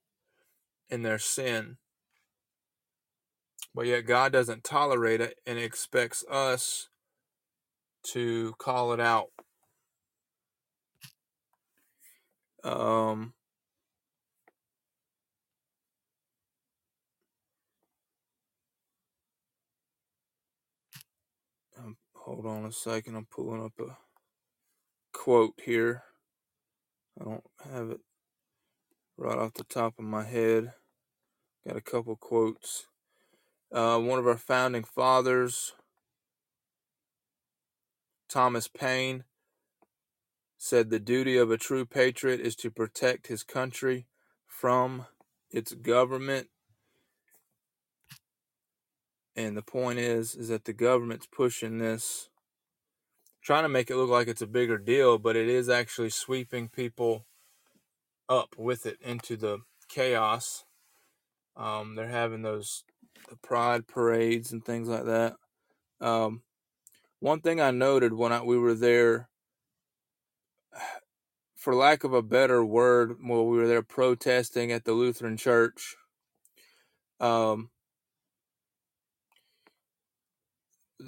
in 0.88 1.02
their 1.02 1.18
sin. 1.18 1.76
But 3.74 3.86
yet 3.86 4.06
God 4.06 4.32
doesn't 4.32 4.64
tolerate 4.64 5.20
it 5.20 5.38
and 5.46 5.58
expects 5.58 6.24
us 6.30 6.88
to 8.04 8.54
call 8.58 8.92
it 8.92 9.00
out. 9.00 9.30
Um, 12.62 13.34
Hold 22.24 22.46
on 22.46 22.64
a 22.64 22.72
second. 22.72 23.16
I'm 23.16 23.26
pulling 23.26 23.62
up 23.62 23.78
a 23.78 23.98
quote 25.12 25.60
here. 25.62 26.04
I 27.20 27.24
don't 27.24 27.44
have 27.70 27.90
it 27.90 28.00
right 29.18 29.36
off 29.36 29.52
the 29.52 29.64
top 29.64 29.98
of 29.98 30.06
my 30.06 30.24
head. 30.24 30.72
Got 31.68 31.76
a 31.76 31.82
couple 31.82 32.16
quotes. 32.16 32.86
Uh, 33.70 33.98
one 33.98 34.18
of 34.18 34.26
our 34.26 34.38
founding 34.38 34.84
fathers, 34.84 35.74
Thomas 38.26 38.68
Paine, 38.68 39.24
said 40.56 40.88
the 40.88 40.98
duty 40.98 41.36
of 41.36 41.50
a 41.50 41.58
true 41.58 41.84
patriot 41.84 42.40
is 42.40 42.56
to 42.56 42.70
protect 42.70 43.26
his 43.26 43.42
country 43.42 44.06
from 44.46 45.04
its 45.50 45.74
government 45.74 46.48
And 49.36 49.56
the 49.56 49.62
point 49.62 49.98
is, 49.98 50.34
is 50.34 50.48
that 50.48 50.64
the 50.64 50.72
government's 50.72 51.26
pushing 51.26 51.78
this, 51.78 52.28
trying 53.42 53.64
to 53.64 53.68
make 53.68 53.90
it 53.90 53.96
look 53.96 54.10
like 54.10 54.28
it's 54.28 54.42
a 54.42 54.46
bigger 54.46 54.78
deal, 54.78 55.18
but 55.18 55.36
it 55.36 55.48
is 55.48 55.68
actually 55.68 56.10
sweeping 56.10 56.68
people 56.68 57.26
up 58.28 58.54
with 58.56 58.86
it 58.86 58.98
into 59.00 59.36
the 59.36 59.58
chaos. 59.88 60.64
Um, 61.56 61.94
they're 61.94 62.08
having 62.08 62.42
those 62.42 62.84
the 63.28 63.36
pride 63.36 63.86
parades 63.86 64.52
and 64.52 64.64
things 64.64 64.88
like 64.88 65.04
that. 65.04 65.36
Um, 66.00 66.42
one 67.20 67.40
thing 67.40 67.60
I 67.60 67.70
noted 67.70 68.12
when 68.12 68.32
I, 68.32 68.42
we 68.42 68.58
were 68.58 68.74
there, 68.74 69.28
for 71.56 71.74
lack 71.74 72.04
of 72.04 72.12
a 72.12 72.22
better 72.22 72.64
word, 72.64 73.16
while 73.22 73.46
we 73.46 73.56
were 73.56 73.68
there 73.68 73.82
protesting 73.82 74.70
at 74.70 74.84
the 74.84 74.92
Lutheran 74.92 75.36
Church, 75.36 75.96
um, 77.20 77.70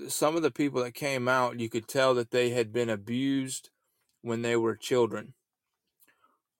some 0.09 0.37
of 0.37 0.43
the 0.43 0.51
people 0.51 0.83
that 0.83 0.95
came 0.95 1.29
out, 1.29 1.61
you 1.61 1.69
could 1.69 1.89
tell 1.89 2.15
that 2.15 2.31
they 2.31 2.51
had 2.51 2.73
been 2.73 2.91
abused 2.91 3.71
when 4.23 4.43
they 4.43 4.57
were 4.57 4.77
children. 4.77 5.35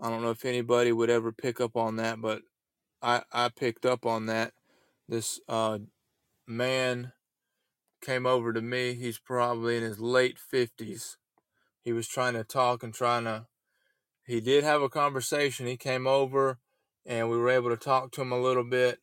I 0.01 0.11
don't 0.11 0.23
know 0.23 0.31
if 0.31 0.45
anybody 0.45 0.93
would 0.93 1.11
ever 1.11 1.33
pick 1.33 1.61
up 1.61 1.77
on 1.77 1.97
that, 1.97 2.21
but 2.21 2.43
I, 3.03 3.23
I 3.33 3.49
picked 3.49 3.87
up 3.87 4.05
on 4.05 4.27
that. 4.27 4.53
This 5.09 5.41
uh, 5.49 5.79
man 6.47 7.13
came 8.03 8.27
over 8.27 8.53
to 8.53 8.61
me. 8.61 8.95
He's 8.95 9.19
probably 9.19 9.77
in 9.77 9.83
his 9.83 9.99
late 9.99 10.39
50s. 10.53 11.17
He 11.83 11.93
was 11.93 12.09
trying 12.09 12.35
to 12.35 12.45
talk 12.45 12.83
and 12.83 12.93
trying 12.93 13.25
to, 13.25 13.47
he 14.27 14.41
did 14.41 14.65
have 14.65 14.83
a 14.83 14.89
conversation. 14.89 15.67
He 15.67 15.77
came 15.77 16.07
over 16.07 16.59
and 17.07 17.31
we 17.31 17.39
were 17.39 17.49
able 17.49 17.71
to 17.71 17.77
talk 17.77 18.13
to 18.13 18.23
him 18.23 18.33
a 18.33 18.41
little 18.41 18.65
bit, 18.65 18.99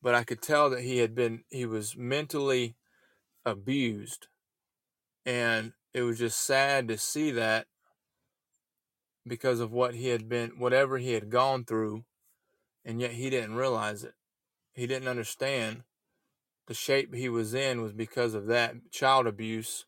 but 0.00 0.14
I 0.14 0.24
could 0.24 0.40
tell 0.40 0.70
that 0.70 0.82
he 0.82 0.98
had 0.98 1.14
been, 1.14 1.42
he 1.50 1.66
was 1.66 1.96
mentally 1.96 2.76
abused. 3.48 4.28
And 5.26 5.72
it 5.92 6.02
was 6.02 6.18
just 6.18 6.38
sad 6.38 6.88
to 6.88 6.98
see 6.98 7.30
that 7.32 7.66
because 9.26 9.60
of 9.60 9.72
what 9.72 9.94
he 9.94 10.08
had 10.08 10.28
been, 10.28 10.52
whatever 10.58 10.98
he 10.98 11.12
had 11.12 11.30
gone 11.30 11.64
through, 11.64 12.04
and 12.84 13.00
yet 13.00 13.12
he 13.12 13.30
didn't 13.30 13.56
realize 13.56 14.04
it. 14.04 14.14
He 14.72 14.86
didn't 14.86 15.08
understand 15.08 15.82
the 16.66 16.74
shape 16.74 17.14
he 17.14 17.28
was 17.28 17.54
in 17.54 17.82
was 17.82 17.92
because 17.92 18.34
of 18.34 18.46
that 18.46 18.90
child 18.90 19.26
abuse, 19.26 19.86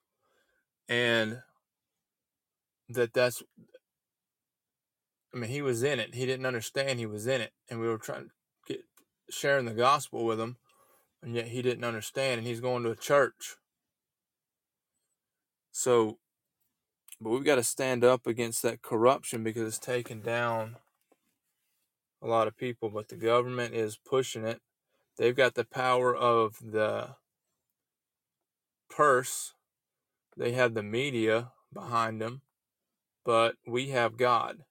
and 0.89 1.41
that 2.89 3.13
that's. 3.13 3.43
I 5.33 5.39
mean, 5.39 5.51
he 5.51 5.63
was 5.63 5.83
in 5.83 6.01
it. 6.01 6.15
He 6.15 6.27
didn't 6.27 6.47
understand 6.47 6.99
he 6.99 7.07
was 7.07 7.27
in 7.27 7.41
it, 7.41 7.53
and 7.69 7.81
we 7.81 7.87
were 7.87 7.99
trying 7.99 8.25
to 8.25 8.31
get 8.67 8.81
sharing 9.31 9.65
the 9.67 9.75
gospel 9.75 10.25
with 10.25 10.41
him, 10.41 10.57
and 11.23 11.35
yet 11.35 11.49
he 11.49 11.63
didn't 11.63 11.85
understand, 11.85 12.39
and 12.39 12.47
he's 12.47 12.61
going 12.61 12.83
to 12.83 12.91
a 12.91 12.97
church. 12.97 13.57
So 15.73 16.19
but 17.21 17.31
we've 17.31 17.45
got 17.45 17.57
to 17.57 17.63
stand 17.63 18.03
up 18.03 18.27
against 18.27 18.63
that 18.63 18.81
corruption 18.81 19.45
because 19.45 19.69
it's 19.69 19.79
taken 19.79 20.23
down 20.23 20.77
a 22.23 22.27
lot 22.27 22.49
of 22.49 22.57
people. 22.57 22.89
But 22.89 23.09
the 23.09 23.17
government 23.17 23.75
is 23.75 23.99
pushing 23.99 24.47
it. 24.47 24.61
They've 25.19 25.37
got 25.37 25.55
the 25.55 25.65
power 25.65 26.17
of 26.17 26.57
the 26.63 27.17
purse, 28.89 29.55
they 30.37 30.53
have 30.53 30.75
the 30.75 30.83
media 30.83 31.53
behind 31.73 32.21
them, 32.21 32.41
but 33.25 33.57
we 33.67 33.91
have 33.91 34.17
God. 34.17 34.65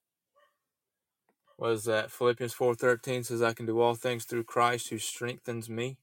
Was 1.56 1.84
that 1.84 2.10
Philippians 2.10 2.54
4:13 2.54 3.24
says 3.24 3.42
I 3.42 3.52
can 3.52 3.66
do 3.66 3.80
all 3.80 3.94
things 3.94 4.24
through 4.24 4.44
Christ 4.44 4.88
who 4.88 4.98
strengthens 4.98 5.68
me. 5.68 5.98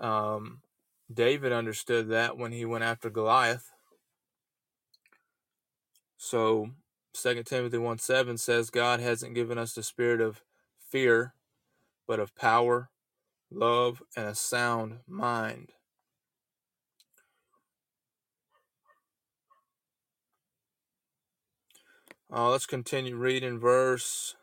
Um, 0.00 0.62
David 1.12 1.52
understood 1.52 2.08
that 2.08 2.38
when 2.38 2.52
he 2.52 2.64
went 2.64 2.84
after 2.84 3.10
Goliath. 3.10 3.70
So 6.16 6.70
2 7.14 7.42
Timothy 7.42 7.78
1 7.78 7.98
7 7.98 8.38
says, 8.38 8.70
God 8.70 9.00
hasn't 9.00 9.34
given 9.34 9.58
us 9.58 9.74
the 9.74 9.82
spirit 9.82 10.20
of 10.20 10.42
fear, 10.88 11.34
but 12.08 12.20
of 12.20 12.34
power, 12.34 12.90
love, 13.50 14.02
and 14.16 14.26
a 14.26 14.34
sound 14.34 15.00
mind. 15.06 15.72
Uh, 22.32 22.50
let's 22.50 22.66
continue 22.66 23.16
reading 23.16 23.58
verse 23.58 24.36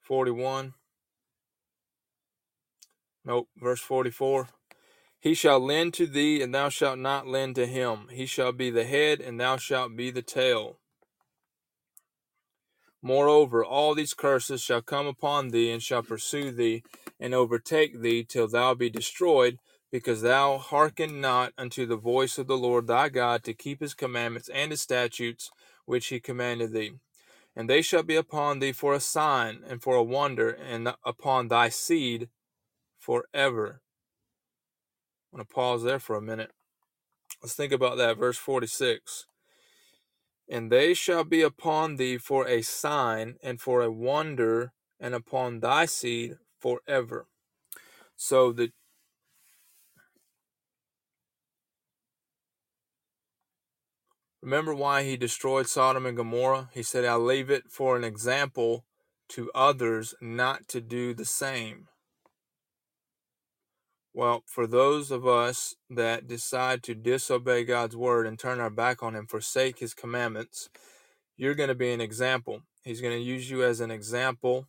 41. 0.00 0.72
Nope, 3.28 3.50
verse 3.58 3.80
44. 3.82 4.48
He 5.20 5.34
shall 5.34 5.60
lend 5.60 5.92
to 5.94 6.06
thee, 6.06 6.40
and 6.40 6.54
thou 6.54 6.70
shalt 6.70 6.98
not 6.98 7.26
lend 7.26 7.56
to 7.56 7.66
him. 7.66 8.08
He 8.10 8.24
shall 8.24 8.52
be 8.52 8.70
the 8.70 8.84
head, 8.84 9.20
and 9.20 9.38
thou 9.38 9.58
shalt 9.58 9.94
be 9.94 10.10
the 10.10 10.22
tail. 10.22 10.78
Moreover, 13.02 13.62
all 13.62 13.94
these 13.94 14.14
curses 14.14 14.62
shall 14.62 14.80
come 14.80 15.06
upon 15.06 15.48
thee, 15.48 15.70
and 15.70 15.82
shall 15.82 16.02
pursue 16.02 16.50
thee, 16.50 16.82
and 17.20 17.34
overtake 17.34 18.00
thee, 18.00 18.24
till 18.24 18.48
thou 18.48 18.72
be 18.72 18.88
destroyed, 18.88 19.58
because 19.92 20.22
thou 20.22 20.56
hearken 20.56 21.20
not 21.20 21.52
unto 21.58 21.84
the 21.84 21.98
voice 21.98 22.38
of 22.38 22.46
the 22.46 22.56
Lord 22.56 22.86
thy 22.86 23.10
God 23.10 23.44
to 23.44 23.52
keep 23.52 23.80
his 23.80 23.92
commandments 23.92 24.48
and 24.48 24.70
his 24.70 24.80
statutes 24.80 25.50
which 25.84 26.06
he 26.06 26.18
commanded 26.18 26.72
thee. 26.72 26.92
And 27.54 27.68
they 27.68 27.82
shall 27.82 28.02
be 28.02 28.16
upon 28.16 28.60
thee 28.60 28.72
for 28.72 28.94
a 28.94 29.00
sign 29.00 29.60
and 29.68 29.82
for 29.82 29.96
a 29.96 30.02
wonder, 30.02 30.48
and 30.48 30.94
upon 31.04 31.48
thy 31.48 31.68
seed 31.68 32.30
forever. 33.08 33.80
I'm 35.32 35.38
going 35.38 35.46
to 35.46 35.54
pause 35.54 35.82
there 35.82 35.98
for 35.98 36.14
a 36.14 36.20
minute. 36.20 36.50
Let's 37.42 37.54
think 37.54 37.72
about 37.72 37.96
that. 37.96 38.18
Verse 38.18 38.36
46. 38.36 39.24
And 40.46 40.70
they 40.70 40.92
shall 40.92 41.24
be 41.24 41.40
upon 41.40 41.96
thee 41.96 42.18
for 42.18 42.46
a 42.46 42.60
sign 42.60 43.36
and 43.42 43.62
for 43.62 43.80
a 43.80 43.90
wonder, 43.90 44.72
and 45.00 45.14
upon 45.14 45.60
thy 45.60 45.86
seed 45.86 46.36
forever. 46.60 47.28
So 48.14 48.52
the 48.52 48.72
Remember 54.42 54.74
why 54.74 55.04
he 55.04 55.16
destroyed 55.16 55.66
Sodom 55.66 56.04
and 56.04 56.16
Gomorrah? 56.16 56.68
He 56.74 56.82
said, 56.82 57.06
I'll 57.06 57.18
leave 57.18 57.50
it 57.50 57.64
for 57.70 57.96
an 57.96 58.04
example 58.04 58.84
to 59.30 59.50
others 59.54 60.14
not 60.20 60.68
to 60.68 60.80
do 60.82 61.14
the 61.14 61.24
same. 61.24 61.88
Well, 64.18 64.42
for 64.46 64.66
those 64.66 65.12
of 65.12 65.28
us 65.28 65.76
that 65.88 66.26
decide 66.26 66.82
to 66.82 66.94
disobey 66.96 67.62
God's 67.62 67.94
word 67.94 68.26
and 68.26 68.36
turn 68.36 68.58
our 68.58 68.68
back 68.68 69.00
on 69.00 69.14
Him, 69.14 69.28
forsake 69.28 69.78
His 69.78 69.94
commandments, 69.94 70.68
you're 71.36 71.54
going 71.54 71.68
to 71.68 71.74
be 71.76 71.92
an 71.92 72.00
example. 72.00 72.62
He's 72.82 73.00
going 73.00 73.16
to 73.16 73.22
use 73.22 73.48
you 73.48 73.62
as 73.62 73.78
an 73.78 73.92
example 73.92 74.66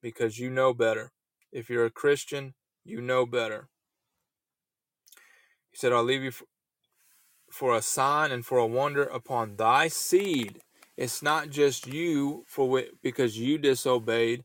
because 0.00 0.38
you 0.38 0.50
know 0.50 0.72
better. 0.72 1.10
If 1.50 1.68
you're 1.68 1.84
a 1.84 1.90
Christian, 1.90 2.54
you 2.84 3.00
know 3.00 3.26
better. 3.26 3.70
He 5.72 5.76
said, 5.76 5.92
I'll 5.92 6.04
leave 6.04 6.22
you 6.22 6.30
for 7.50 7.74
a 7.74 7.82
sign 7.82 8.30
and 8.30 8.46
for 8.46 8.58
a 8.58 8.66
wonder 8.68 9.02
upon 9.02 9.56
thy 9.56 9.88
seed. 9.88 10.60
It's 10.96 11.24
not 11.24 11.50
just 11.50 11.88
you 11.88 12.44
for 12.46 12.84
because 13.02 13.36
you 13.36 13.58
disobeyed 13.58 14.44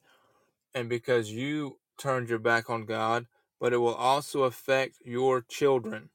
and 0.73 0.89
because 0.89 1.31
you 1.31 1.77
turned 1.99 2.27
your 2.27 2.39
back 2.39 2.67
on 2.67 2.85
God, 2.85 3.27
but 3.61 3.73
it 3.73 3.77
will 3.77 3.93
also 3.93 4.41
affect 4.41 4.97
your 5.05 5.39
children, 5.39 6.09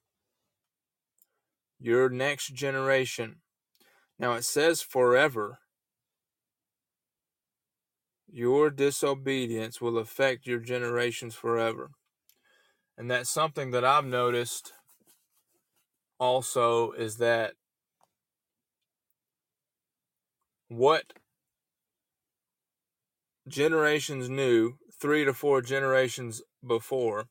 your 1.78 2.08
next 2.10 2.52
generation. 2.52 3.36
Now 4.18 4.32
it 4.32 4.44
says 4.44 4.82
forever. 4.82 5.60
Your 8.28 8.68
disobedience 8.70 9.80
will 9.80 9.96
affect 9.96 10.48
your 10.48 10.58
generations 10.58 11.36
forever. 11.36 11.92
And 12.98 13.08
that's 13.08 13.30
something 13.30 13.70
that 13.70 13.84
I've 13.84 14.04
noticed 14.04 14.72
also 16.18 16.90
is 16.92 17.18
that 17.18 17.52
what 20.66 21.12
generations 23.46 24.28
knew 24.28 24.78
three 25.00 25.24
to 25.24 25.32
four 25.32 25.62
generations 25.62 26.42
before 26.66 27.26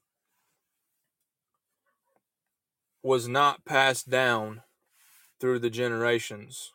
was 3.05 3.27
not 3.27 3.63
passed 3.65 4.09
down 4.09 4.63
through 5.39 5.59
the 5.59 5.69
generations. 5.69 6.71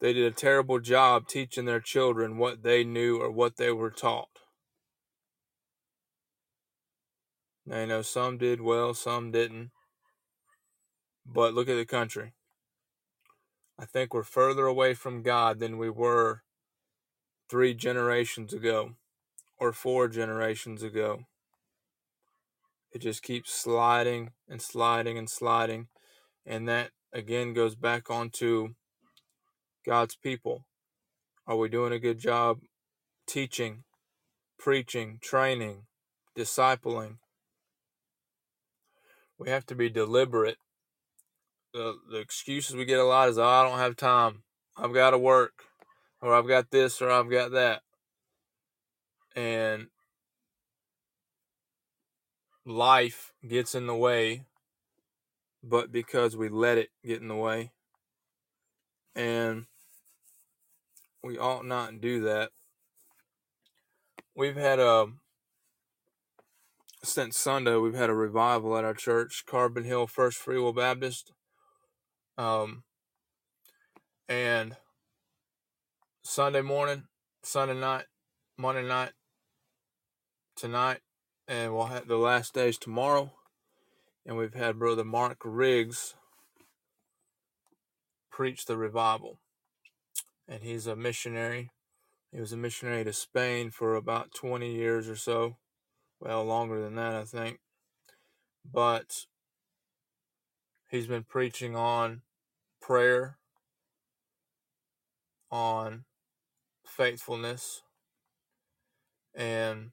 They 0.00 0.12
did 0.12 0.24
a 0.24 0.34
terrible 0.34 0.80
job 0.80 1.28
teaching 1.28 1.66
their 1.66 1.78
children 1.78 2.36
what 2.36 2.64
they 2.64 2.82
knew 2.82 3.18
or 3.18 3.30
what 3.30 3.58
they 3.58 3.70
were 3.70 3.92
taught. 3.92 4.40
Now, 7.64 7.80
you 7.80 7.86
know, 7.86 8.02
some 8.02 8.38
did 8.38 8.60
well, 8.60 8.92
some 8.92 9.30
didn't. 9.30 9.70
But 11.24 11.54
look 11.54 11.68
at 11.68 11.76
the 11.76 11.84
country. 11.84 12.32
I 13.78 13.84
think 13.84 14.12
we're 14.12 14.24
further 14.24 14.66
away 14.66 14.94
from 14.94 15.22
God 15.22 15.60
than 15.60 15.78
we 15.78 15.90
were 15.90 16.42
three 17.48 17.72
generations 17.72 18.52
ago 18.52 18.94
or 19.60 19.72
four 19.72 20.08
generations 20.08 20.82
ago. 20.82 21.27
It 22.92 23.00
just 23.00 23.22
keeps 23.22 23.52
sliding 23.52 24.30
and 24.48 24.62
sliding 24.62 25.18
and 25.18 25.28
sliding. 25.28 25.88
And 26.46 26.68
that 26.68 26.90
again 27.12 27.52
goes 27.52 27.74
back 27.74 28.10
onto 28.10 28.74
God's 29.86 30.16
people. 30.16 30.64
Are 31.46 31.56
we 31.56 31.68
doing 31.68 31.92
a 31.92 31.98
good 31.98 32.18
job 32.18 32.60
teaching, 33.26 33.84
preaching, 34.58 35.18
training, 35.22 35.84
discipling? 36.36 37.18
We 39.38 39.50
have 39.50 39.66
to 39.66 39.74
be 39.74 39.88
deliberate. 39.88 40.58
The, 41.72 41.94
the 42.10 42.18
excuses 42.18 42.74
we 42.74 42.84
get 42.86 42.98
a 42.98 43.04
lot 43.04 43.28
is, 43.28 43.38
oh, 43.38 43.44
I 43.44 43.62
don't 43.62 43.78
have 43.78 43.96
time. 43.96 44.42
I've 44.76 44.94
got 44.94 45.10
to 45.10 45.18
work, 45.18 45.64
or 46.20 46.34
I've 46.34 46.48
got 46.48 46.70
this, 46.70 47.00
or 47.00 47.10
I've 47.10 47.30
got 47.30 47.52
that. 47.52 47.82
And 49.36 49.88
life 52.68 53.32
gets 53.46 53.74
in 53.74 53.86
the 53.86 53.94
way, 53.94 54.44
but 55.62 55.90
because 55.90 56.36
we 56.36 56.48
let 56.48 56.78
it 56.78 56.90
get 57.04 57.22
in 57.22 57.28
the 57.28 57.34
way. 57.34 57.72
And 59.16 59.66
we 61.24 61.38
ought 61.38 61.64
not 61.64 62.00
do 62.00 62.20
that. 62.22 62.50
We've 64.36 64.56
had 64.56 64.78
a 64.78 65.06
since 67.02 67.38
Sunday, 67.38 67.76
we've 67.76 67.94
had 67.94 68.10
a 68.10 68.14
revival 68.14 68.76
at 68.76 68.84
our 68.84 68.94
church, 68.94 69.44
Carbon 69.46 69.84
Hill 69.84 70.06
First 70.06 70.38
Free 70.38 70.58
Will 70.58 70.72
Baptist. 70.72 71.32
Um, 72.36 72.82
and 74.28 74.76
Sunday 76.22 76.60
morning, 76.60 77.04
Sunday 77.42 77.78
night, 77.78 78.04
Monday 78.56 78.86
night, 78.86 79.12
tonight, 80.56 81.00
and 81.48 81.74
we'll 81.74 81.86
have 81.86 82.06
the 82.06 82.18
last 82.18 82.52
days 82.52 82.76
tomorrow. 82.76 83.32
And 84.26 84.36
we've 84.36 84.54
had 84.54 84.78
Brother 84.78 85.04
Mark 85.04 85.38
Riggs 85.42 86.14
preach 88.30 88.66
the 88.66 88.76
revival. 88.76 89.40
And 90.46 90.62
he's 90.62 90.86
a 90.86 90.94
missionary. 90.94 91.70
He 92.30 92.38
was 92.38 92.52
a 92.52 92.58
missionary 92.58 93.04
to 93.04 93.12
Spain 93.14 93.70
for 93.70 93.96
about 93.96 94.34
20 94.34 94.70
years 94.70 95.08
or 95.08 95.16
so. 95.16 95.56
Well, 96.20 96.44
longer 96.44 96.82
than 96.82 96.96
that, 96.96 97.14
I 97.14 97.24
think. 97.24 97.60
But 98.70 99.24
he's 100.90 101.06
been 101.06 101.24
preaching 101.24 101.74
on 101.74 102.20
prayer, 102.82 103.38
on 105.50 106.04
faithfulness, 106.84 107.82
and 109.34 109.92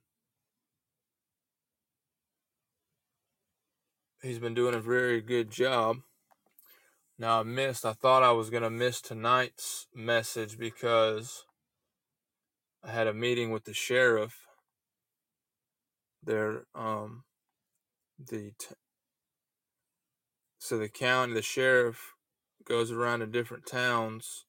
he's 4.25 4.39
been 4.39 4.55
doing 4.55 4.73
a 4.73 4.79
very 4.79 5.21
good 5.21 5.51
job. 5.51 5.97
Now 7.17 7.39
I 7.39 7.43
missed. 7.43 7.85
I 7.85 7.93
thought 7.93 8.23
I 8.23 8.31
was 8.31 8.49
gonna 8.49 8.71
miss 8.71 8.99
tonight's 8.99 9.87
message 9.93 10.57
because 10.57 11.45
I 12.83 12.91
had 12.91 13.07
a 13.07 13.13
meeting 13.13 13.51
with 13.51 13.65
the 13.65 13.73
sheriff. 13.73 14.47
There, 16.23 16.63
um, 16.73 17.23
the 18.17 18.53
t- 18.57 18.75
so 20.57 20.79
the 20.79 20.89
county, 20.89 21.33
the 21.33 21.43
sheriff 21.43 22.13
goes 22.67 22.91
around 22.91 23.19
to 23.19 23.27
different 23.27 23.67
towns. 23.67 24.45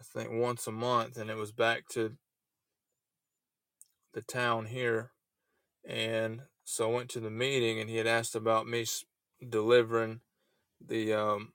I 0.00 0.04
think 0.04 0.30
once 0.32 0.66
a 0.66 0.72
month, 0.72 1.18
and 1.18 1.28
it 1.30 1.36
was 1.36 1.52
back 1.52 1.88
to 1.90 2.16
the 4.14 4.22
town 4.22 4.66
here, 4.66 5.12
and 5.86 6.42
so 6.64 6.90
I 6.90 6.94
went 6.94 7.10
to 7.10 7.20
the 7.20 7.30
meeting, 7.30 7.78
and 7.78 7.88
he 7.88 7.96
had 7.96 8.06
asked 8.06 8.34
about 8.34 8.66
me 8.66 8.86
delivering 9.46 10.20
the 10.80 11.12
um, 11.12 11.52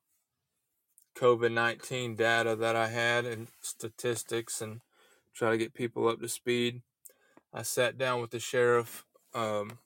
COVID 1.18 1.52
19 1.52 2.16
data 2.16 2.56
that 2.56 2.76
I 2.76 2.88
had 2.88 3.26
and 3.26 3.48
statistics 3.62 4.62
and 4.62 4.82
try 5.34 5.52
to 5.52 5.58
get 5.58 5.74
people 5.74 6.08
up 6.08 6.22
to 6.22 6.30
speed. 6.30 6.82
I 7.54 7.64
sat 7.64 7.98
down 7.98 8.22
with 8.22 8.32
the 8.32 8.40
sheriff 8.40 9.06
um, 9.34 9.80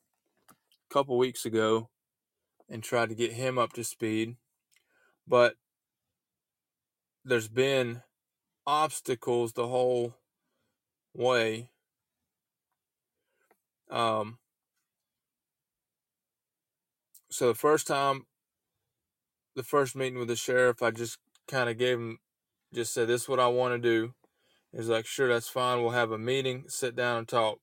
a 0.50 0.94
couple 0.94 1.18
weeks 1.18 1.46
ago 1.46 1.90
and 2.70 2.84
tried 2.84 3.10
to 3.10 3.16
get 3.16 3.34
him 3.34 3.58
up 3.58 3.74
to 3.74 3.84
speed. 3.84 4.36
But 5.28 5.56
there's 7.24 7.48
been 7.48 8.02
obstacles 8.68 9.54
the 9.54 9.68
whole 9.68 10.16
way. 11.14 11.70
Um, 13.90 14.40
so 17.34 17.48
the 17.48 17.56
first 17.56 17.88
time 17.88 18.28
the 19.56 19.64
first 19.64 19.96
meeting 19.96 20.20
with 20.20 20.28
the 20.28 20.36
sheriff, 20.36 20.82
I 20.82 20.92
just 20.92 21.18
kind 21.48 21.70
of 21.70 21.78
gave 21.78 21.98
him, 21.98 22.20
just 22.74 22.94
said, 22.94 23.08
"This 23.08 23.24
is 23.24 23.30
what 23.30 23.40
I 23.40 23.48
want 23.48 23.74
to 23.74 23.78
do." 23.78 24.14
He's 24.72 24.90
like, 24.90 25.06
"Sure, 25.06 25.28
that's 25.28 25.50
fine. 25.50 25.82
We'll 25.82 25.92
have 25.92 26.12
a 26.12 26.18
meeting, 26.18 26.70
sit 26.70 26.96
down 26.96 27.18
and 27.18 27.28
talk." 27.28 27.60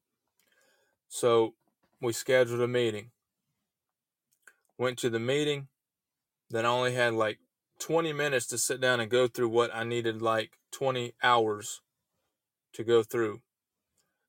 So 1.09 1.55
we 2.01 2.13
scheduled 2.13 2.61
a 2.61 2.69
meeting. 2.69 3.11
Went 4.79 4.99
to 5.01 5.11
the 5.11 5.19
meeting. 5.19 5.69
Then 6.49 6.65
I 6.65 6.69
only 6.69 6.95
had 6.95 7.15
like 7.15 7.39
20 7.79 8.13
minutes 8.13 8.47
to 8.49 8.59
sit 8.59 8.81
down 8.81 9.01
and 9.01 9.11
go 9.11 9.27
through 9.27 9.49
what 9.49 9.75
I 9.75 9.85
needed 9.85 10.23
like 10.23 10.59
20 10.71 11.15
hours 11.23 11.81
to 12.73 12.85
go 12.85 13.03
through. 13.03 13.43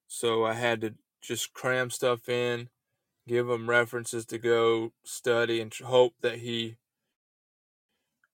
So 0.08 0.46
I 0.46 0.54
had 0.54 0.82
to 0.82 0.96
just 1.22 1.54
cram 1.54 1.90
stuff 1.90 2.28
in, 2.28 2.70
give 3.28 3.50
him 3.50 3.70
references 3.70 4.26
to 4.26 4.38
go 4.38 4.92
study, 5.04 5.62
and 5.62 5.74
hope 5.74 6.14
that 6.22 6.40
he 6.40 6.78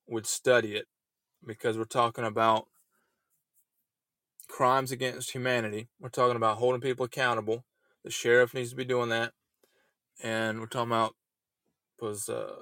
would 0.08 0.26
study 0.26 0.76
it 0.76 0.88
because 1.46 1.78
we're 1.78 1.84
talking 1.84 2.24
about 2.24 2.68
crimes 4.48 4.92
against 4.92 5.32
humanity. 5.32 5.90
We're 6.00 6.10
talking 6.10 6.38
about 6.38 6.58
holding 6.58 6.82
people 6.82 7.06
accountable. 7.06 7.66
The 8.04 8.12
sheriff 8.12 8.54
needs 8.54 8.72
to 8.72 8.76
be 8.76 8.86
doing 8.86 9.10
that. 9.10 9.34
And 10.24 10.60
we're 10.60 10.68
talking 10.68 10.92
about 10.92 11.16
was 12.00 12.30
uh, 12.30 12.62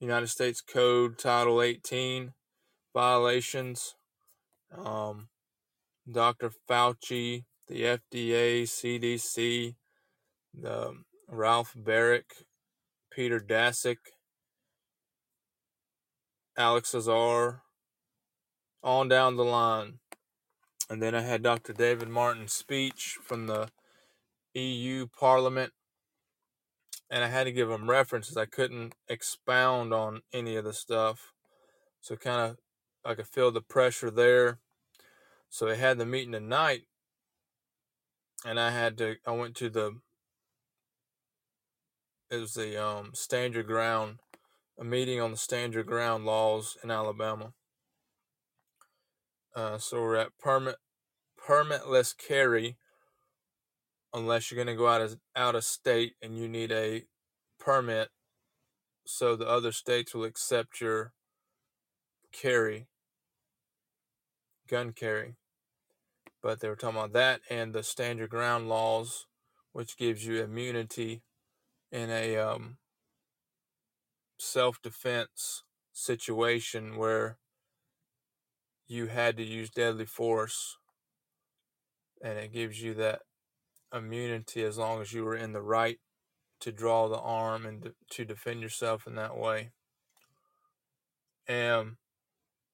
United 0.00 0.28
States 0.28 0.60
Code 0.60 1.18
Title 1.18 1.62
18 1.62 2.32
violations. 2.92 3.94
Um, 4.76 5.28
Dr. 6.10 6.52
Fauci, 6.68 7.44
the 7.68 7.82
FDA, 7.82 8.62
CDC, 8.62 9.74
the 10.58 10.94
Ralph 11.28 11.74
Baric, 11.76 12.44
Peter 13.10 13.40
Daszak, 13.40 13.98
Alex 16.56 16.94
Azar, 16.94 17.62
on 18.82 19.08
down 19.08 19.36
the 19.36 19.44
line. 19.44 19.98
And 20.90 21.02
then 21.02 21.14
I 21.14 21.22
had 21.22 21.42
Dr. 21.42 21.72
David 21.72 22.08
Martin's 22.08 22.52
speech 22.52 23.18
from 23.22 23.46
the 23.46 23.70
EU 24.54 25.06
Parliament, 25.06 25.72
and 27.10 27.24
I 27.24 27.28
had 27.28 27.44
to 27.44 27.52
give 27.52 27.70
him 27.70 27.90
references. 27.90 28.36
I 28.36 28.44
couldn't 28.44 28.94
expound 29.08 29.92
on 29.94 30.20
any 30.32 30.56
of 30.56 30.64
the 30.64 30.72
stuff, 30.72 31.32
so 32.00 32.16
kind 32.16 32.50
of 32.50 32.56
I 33.04 33.14
could 33.14 33.26
feel 33.26 33.50
the 33.50 33.60
pressure 33.60 34.10
there. 34.10 34.58
So 35.48 35.66
they 35.66 35.76
had 35.76 35.98
the 35.98 36.06
meeting 36.06 36.32
tonight, 36.32 36.82
and 38.44 38.60
I 38.60 38.70
had 38.70 38.98
to. 38.98 39.16
I 39.26 39.32
went 39.32 39.54
to 39.56 39.70
the. 39.70 40.00
Was 42.40 42.54
the 42.54 42.84
um, 42.84 43.12
stand 43.14 43.54
your 43.54 43.62
ground 43.62 44.18
a 44.76 44.82
meeting 44.84 45.20
on 45.20 45.30
the 45.30 45.36
stand 45.36 45.72
your 45.72 45.84
ground 45.84 46.24
laws 46.24 46.76
in 46.82 46.90
Alabama. 46.90 47.52
Uh, 49.54 49.78
so 49.78 50.02
we're 50.02 50.16
at 50.16 50.36
permit 50.38 50.74
permitless 51.40 52.12
carry 52.16 52.76
unless 54.12 54.50
you're 54.50 54.56
going 54.56 54.74
to 54.74 54.78
go 54.78 54.88
out 54.88 55.00
of 55.00 55.16
out 55.36 55.54
of 55.54 55.62
state 55.62 56.14
and 56.20 56.36
you 56.36 56.48
need 56.48 56.72
a 56.72 57.04
permit 57.60 58.08
so 59.06 59.36
the 59.36 59.48
other 59.48 59.70
states 59.70 60.12
will 60.12 60.24
accept 60.24 60.80
your 60.80 61.12
carry 62.32 62.88
gun 64.68 64.92
carry 64.92 65.36
but 66.42 66.60
they 66.60 66.68
were 66.68 66.76
talking 66.76 66.98
about 66.98 67.12
that 67.12 67.40
and 67.48 67.72
the 67.72 67.82
stand 67.82 68.18
your 68.18 68.28
ground 68.28 68.68
laws 68.68 69.26
which 69.72 69.96
gives 69.96 70.26
you 70.26 70.42
immunity 70.42 71.22
in 71.94 72.10
a 72.10 72.36
um, 72.36 72.78
self 74.38 74.82
defense 74.82 75.64
situation 75.92 76.96
where 76.98 77.38
you 78.88 79.06
had 79.06 79.36
to 79.38 79.44
use 79.44 79.70
deadly 79.70 80.06
force 80.06 80.78
and 82.22 82.38
it 82.38 82.52
gives 82.52 82.82
you 82.82 82.94
that 82.94 83.22
immunity 83.94 84.62
as 84.64 84.78
long 84.78 85.00
as 85.02 85.12
you 85.12 85.24
were 85.24 85.36
in 85.36 85.52
the 85.52 85.62
right 85.62 85.98
to 86.60 86.72
draw 86.72 87.08
the 87.08 87.18
arm 87.18 87.66
and 87.66 87.92
to 88.10 88.24
defend 88.24 88.62
yourself 88.62 89.06
in 89.06 89.16
that 89.16 89.36
way. 89.38 89.72
And 91.48 91.96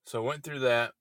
so 0.05 0.23
I 0.23 0.27
went 0.27 0.43
through 0.43 0.61
that. 0.61 0.93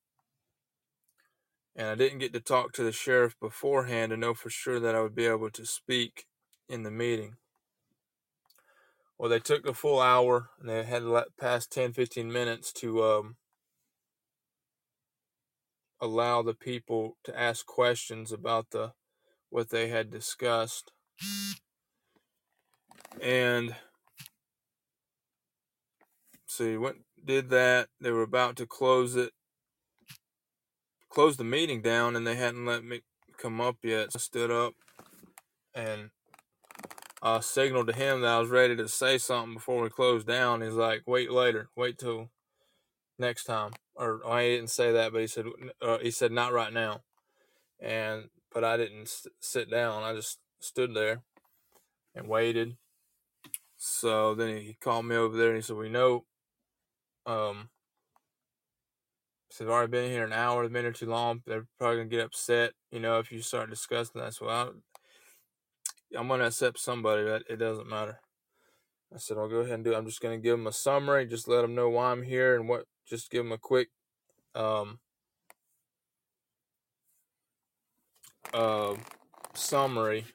and 1.77 1.89
I 1.89 1.95
didn't 1.97 2.19
get 2.19 2.33
to 2.35 2.41
talk 2.41 2.73
to 2.75 2.85
the 2.85 2.93
sheriff 2.93 3.37
beforehand 3.41 4.11
to 4.11 4.17
know 4.17 4.35
for 4.35 4.51
sure 4.51 4.81
that 4.81 4.95
I 4.95 5.01
would 5.03 5.15
be 5.15 5.27
able 5.27 5.51
to 5.51 5.67
speak 5.67 6.27
in 6.69 6.83
the 6.83 6.91
meeting. 6.91 7.37
Well, 9.21 9.29
they 9.29 9.39
took 9.39 9.65
the 9.65 9.75
full 9.75 10.01
hour 10.01 10.49
and 10.59 10.67
they 10.67 10.83
had 10.83 11.03
past 11.39 11.71
10, 11.73 11.93
15 11.93 12.33
minutes 12.33 12.73
to 12.73 13.05
um, 13.05 13.37
allow 16.01 16.41
the 16.41 16.55
people 16.55 17.19
to 17.25 17.39
ask 17.39 17.67
questions 17.67 18.33
about 18.33 18.71
the 18.71 18.93
what 19.51 19.69
they 19.69 19.89
had 19.89 20.11
discussed. 20.11 20.93
And 23.21 23.77
so 26.47 26.65
see, 26.65 26.77
went 26.79 27.05
did 27.23 27.51
that. 27.51 27.89
They 28.01 28.13
were 28.13 28.23
about 28.23 28.57
to 28.57 28.67
close 28.67 29.17
it, 29.17 29.33
close 31.11 31.37
the 31.37 31.45
meeting 31.45 31.83
down, 31.83 32.17
and 32.17 32.27
they 32.27 32.37
hadn't 32.37 32.65
let 32.65 32.85
me 32.85 33.03
come 33.37 33.61
up 33.61 33.77
yet. 33.83 34.13
So 34.13 34.17
I 34.17 34.21
stood 34.21 34.51
up 34.51 34.73
and 35.75 36.09
uh, 37.23 37.41
signaled 37.41 37.89
to 37.89 37.93
him 37.93 38.21
that 38.23 38.35
I 38.35 38.39
was 38.39 38.51
ready 38.51 38.77
to 38.77 38.89
say 38.89 39.19
something 39.19 39.55
before 39.55 39.83
we 39.83 39.91
closed 39.91 40.27
down. 40.27 40.63
He's 40.63 40.75
like, 40.75 41.03
"Wait 41.07 41.31
later. 41.31 41.69
Wait 41.77 41.99
till 41.99 42.31
next 43.19 43.45
time." 43.45 43.73
Or 43.95 44.21
oh, 44.25 44.33
I 44.33 44.45
didn't 44.49 44.71
say 44.71 44.93
that, 44.93 45.13
but 45.13 45.21
he 45.21 45.27
said 45.27 45.47
uh, 45.83 45.99
he 45.99 46.11
said 46.11 46.33
not 46.33 46.53
right 46.53 46.73
now. 46.73 47.03
And 47.81 48.31
but 48.53 48.65
I 48.65 48.77
didn't 48.77 49.09
st- 49.09 49.35
sit 49.41 49.71
down. 49.71 50.03
I 50.03 50.15
just 50.15 50.39
stood 50.61 50.95
there 50.95 51.23
and 52.15 52.29
waited. 52.29 52.77
So 53.77 54.35
then 54.35 54.57
he 54.59 54.77
called 54.81 55.07
me 55.07 55.17
over 55.17 55.37
there 55.37 55.49
and 55.49 55.57
he 55.57 55.63
said, 55.63 55.77
"We 55.77 55.89
know." 55.89 56.25
Um, 57.27 57.69
they've 59.59 59.69
already 59.69 59.91
been 59.91 60.11
here 60.11 60.25
an 60.25 60.33
hour, 60.33 60.65
a 60.65 60.71
minute 60.71 60.97
too 60.97 61.07
long. 61.07 61.43
They're 61.47 61.67
probably 61.79 61.99
gonna 61.99 62.09
get 62.09 62.25
upset, 62.25 62.73
you 62.91 63.01
know, 63.01 63.19
if 63.19 63.31
you 63.31 63.43
start 63.43 63.69
discussing 63.69 64.21
that. 64.21 64.35
So 64.35 64.49
I, 64.49 64.71
I'm 66.17 66.29
gonna 66.29 66.47
accept 66.47 66.79
somebody. 66.79 67.25
That 67.25 67.43
it 67.49 67.57
doesn't 67.57 67.89
matter. 67.89 68.21
I 69.15 69.19
said 69.19 69.39
I'll 69.39 69.49
go 69.49 69.59
ahead 69.59 69.75
and 69.75 69.85
do. 69.85 69.93
It. 69.93 69.97
I'm 69.97 70.07
just 70.07 70.21
gonna 70.21 70.39
give 70.39 70.59
them 70.59 70.67
a 70.67 70.73
summary, 70.73 71.27
just 71.27 71.49
let 71.49 71.63
them 71.63 71.75
know 71.75 71.89
why 71.89 72.13
I'm 72.13 72.23
here 72.23 72.57
and 72.57 72.69
what. 72.69 72.87
Just 73.07 73.31
give 73.31 73.45
them 73.45 73.53
a 73.53 73.59
quick, 73.59 73.89
um, 74.55 75.01
uh, 78.55 78.95
summary, 79.55 80.27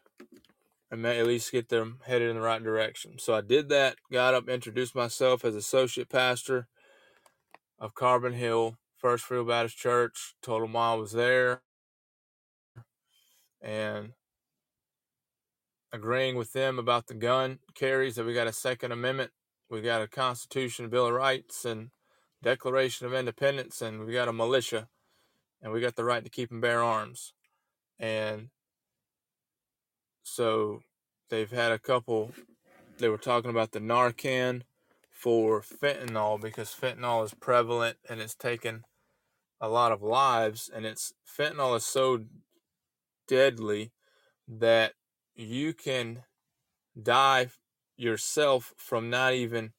and 0.91 1.05
at 1.05 1.27
least 1.27 1.51
get 1.51 1.69
them 1.69 1.99
headed 2.05 2.29
in 2.29 2.35
the 2.35 2.41
right 2.41 2.63
direction. 2.63 3.19
So 3.19 3.33
I 3.33 3.41
did 3.41 3.69
that. 3.69 3.97
Got 4.11 4.33
up, 4.33 4.49
introduced 4.49 4.95
myself 4.95 5.45
as 5.45 5.55
associate 5.55 6.09
pastor 6.09 6.67
of 7.79 7.95
Carbon 7.95 8.33
Hill 8.33 8.77
First 8.97 9.25
Free 9.25 9.43
Baptist 9.43 9.77
Church. 9.77 10.35
Told 10.41 10.63
them 10.63 10.73
why 10.73 10.91
I 10.91 10.95
was 10.95 11.13
there, 11.13 11.61
and 13.61 14.13
agreeing 15.95 16.36
with 16.36 16.53
them 16.53 16.77
about 16.77 17.08
the 17.08 17.13
gun 17.13 17.60
carries 17.73 18.15
that 18.15 18.25
we 18.25 18.34
got 18.34 18.47
a 18.47 18.53
Second 18.53 18.91
Amendment, 18.91 19.31
we 19.69 19.81
got 19.81 20.01
a 20.01 20.08
Constitution, 20.08 20.89
Bill 20.89 21.08
of 21.08 21.13
Rights, 21.13 21.65
and 21.65 21.89
Declaration 22.43 23.08
of 23.08 23.13
Independence, 23.13 23.81
and 23.81 24.05
we 24.05 24.13
got 24.13 24.27
a 24.27 24.34
militia, 24.34 24.89
and 25.62 25.71
we 25.71 25.81
got 25.81 25.95
the 25.95 26.03
right 26.03 26.23
to 26.23 26.29
keep 26.29 26.51
and 26.51 26.62
bear 26.62 26.84
arms. 26.84 27.34
And 27.97 28.49
so 30.21 30.81
they've 31.29 31.49
had 31.49 31.71
a 31.71 31.79
couple, 31.79 32.31
they 32.99 33.10
were 33.10 33.17
talking 33.17 33.49
about 33.49 33.71
the 33.71 33.79
Narcan 33.79 34.62
for 35.10 35.62
fentanyl 35.62 36.39
because 36.39 36.75
fentanyl 36.75 37.23
is 37.23 37.34
prevalent 37.34 37.97
and 38.10 38.19
it's 38.19 38.36
taken 38.36 38.84
a 39.62 39.69
lot 39.69 39.91
of 39.91 40.03
lives, 40.03 40.69
and 40.73 40.86
it's 40.86 41.13
fentanyl 41.25 41.75
is 41.77 41.86
so 41.86 42.25
deadly 43.27 43.91
that 44.47 44.93
you 45.35 45.73
can 45.73 46.23
die 47.01 47.47
yourself 47.97 48.73
from 48.77 49.09
not 49.09 49.33
even 49.33 49.73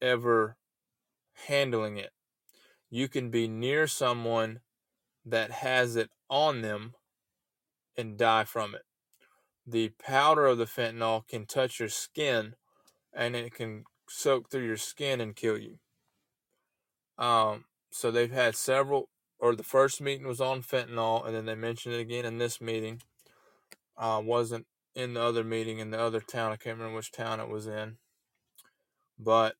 ever 0.00 0.56
handling 1.46 1.96
it. 1.96 2.10
You 2.90 3.08
can 3.08 3.30
be 3.30 3.48
near 3.48 3.86
someone 3.86 4.60
that 5.24 5.50
has 5.50 5.96
it 5.96 6.10
on 6.28 6.62
them 6.62 6.94
and 7.96 8.16
die 8.16 8.44
from 8.44 8.74
it. 8.74 8.82
The 9.66 9.90
powder 9.90 10.46
of 10.46 10.58
the 10.58 10.64
fentanyl 10.64 11.26
can 11.28 11.46
touch 11.46 11.78
your 11.78 11.88
skin 11.88 12.54
and 13.14 13.36
it 13.36 13.54
can 13.54 13.84
soak 14.08 14.50
through 14.50 14.66
your 14.66 14.76
skin 14.76 15.20
and 15.20 15.36
kill 15.36 15.58
you. 15.58 15.78
Um, 17.18 17.66
so 17.90 18.10
they've 18.10 18.32
had 18.32 18.56
several, 18.56 19.10
or 19.38 19.54
the 19.54 19.62
first 19.62 20.00
meeting 20.00 20.26
was 20.26 20.40
on 20.40 20.62
fentanyl, 20.62 21.24
and 21.24 21.36
then 21.36 21.44
they 21.44 21.54
mentioned 21.54 21.94
it 21.94 22.00
again 22.00 22.24
in 22.24 22.38
this 22.38 22.60
meeting 22.60 23.02
uh, 24.02 24.20
wasn't 24.20 24.66
in 24.96 25.14
the 25.14 25.22
other 25.22 25.44
meeting 25.44 25.78
in 25.78 25.90
the 25.90 26.00
other 26.00 26.20
town. 26.20 26.50
I 26.50 26.56
can't 26.56 26.76
remember 26.76 26.96
which 26.96 27.12
town 27.12 27.38
it 27.38 27.48
was 27.48 27.68
in. 27.68 27.98
But 29.18 29.54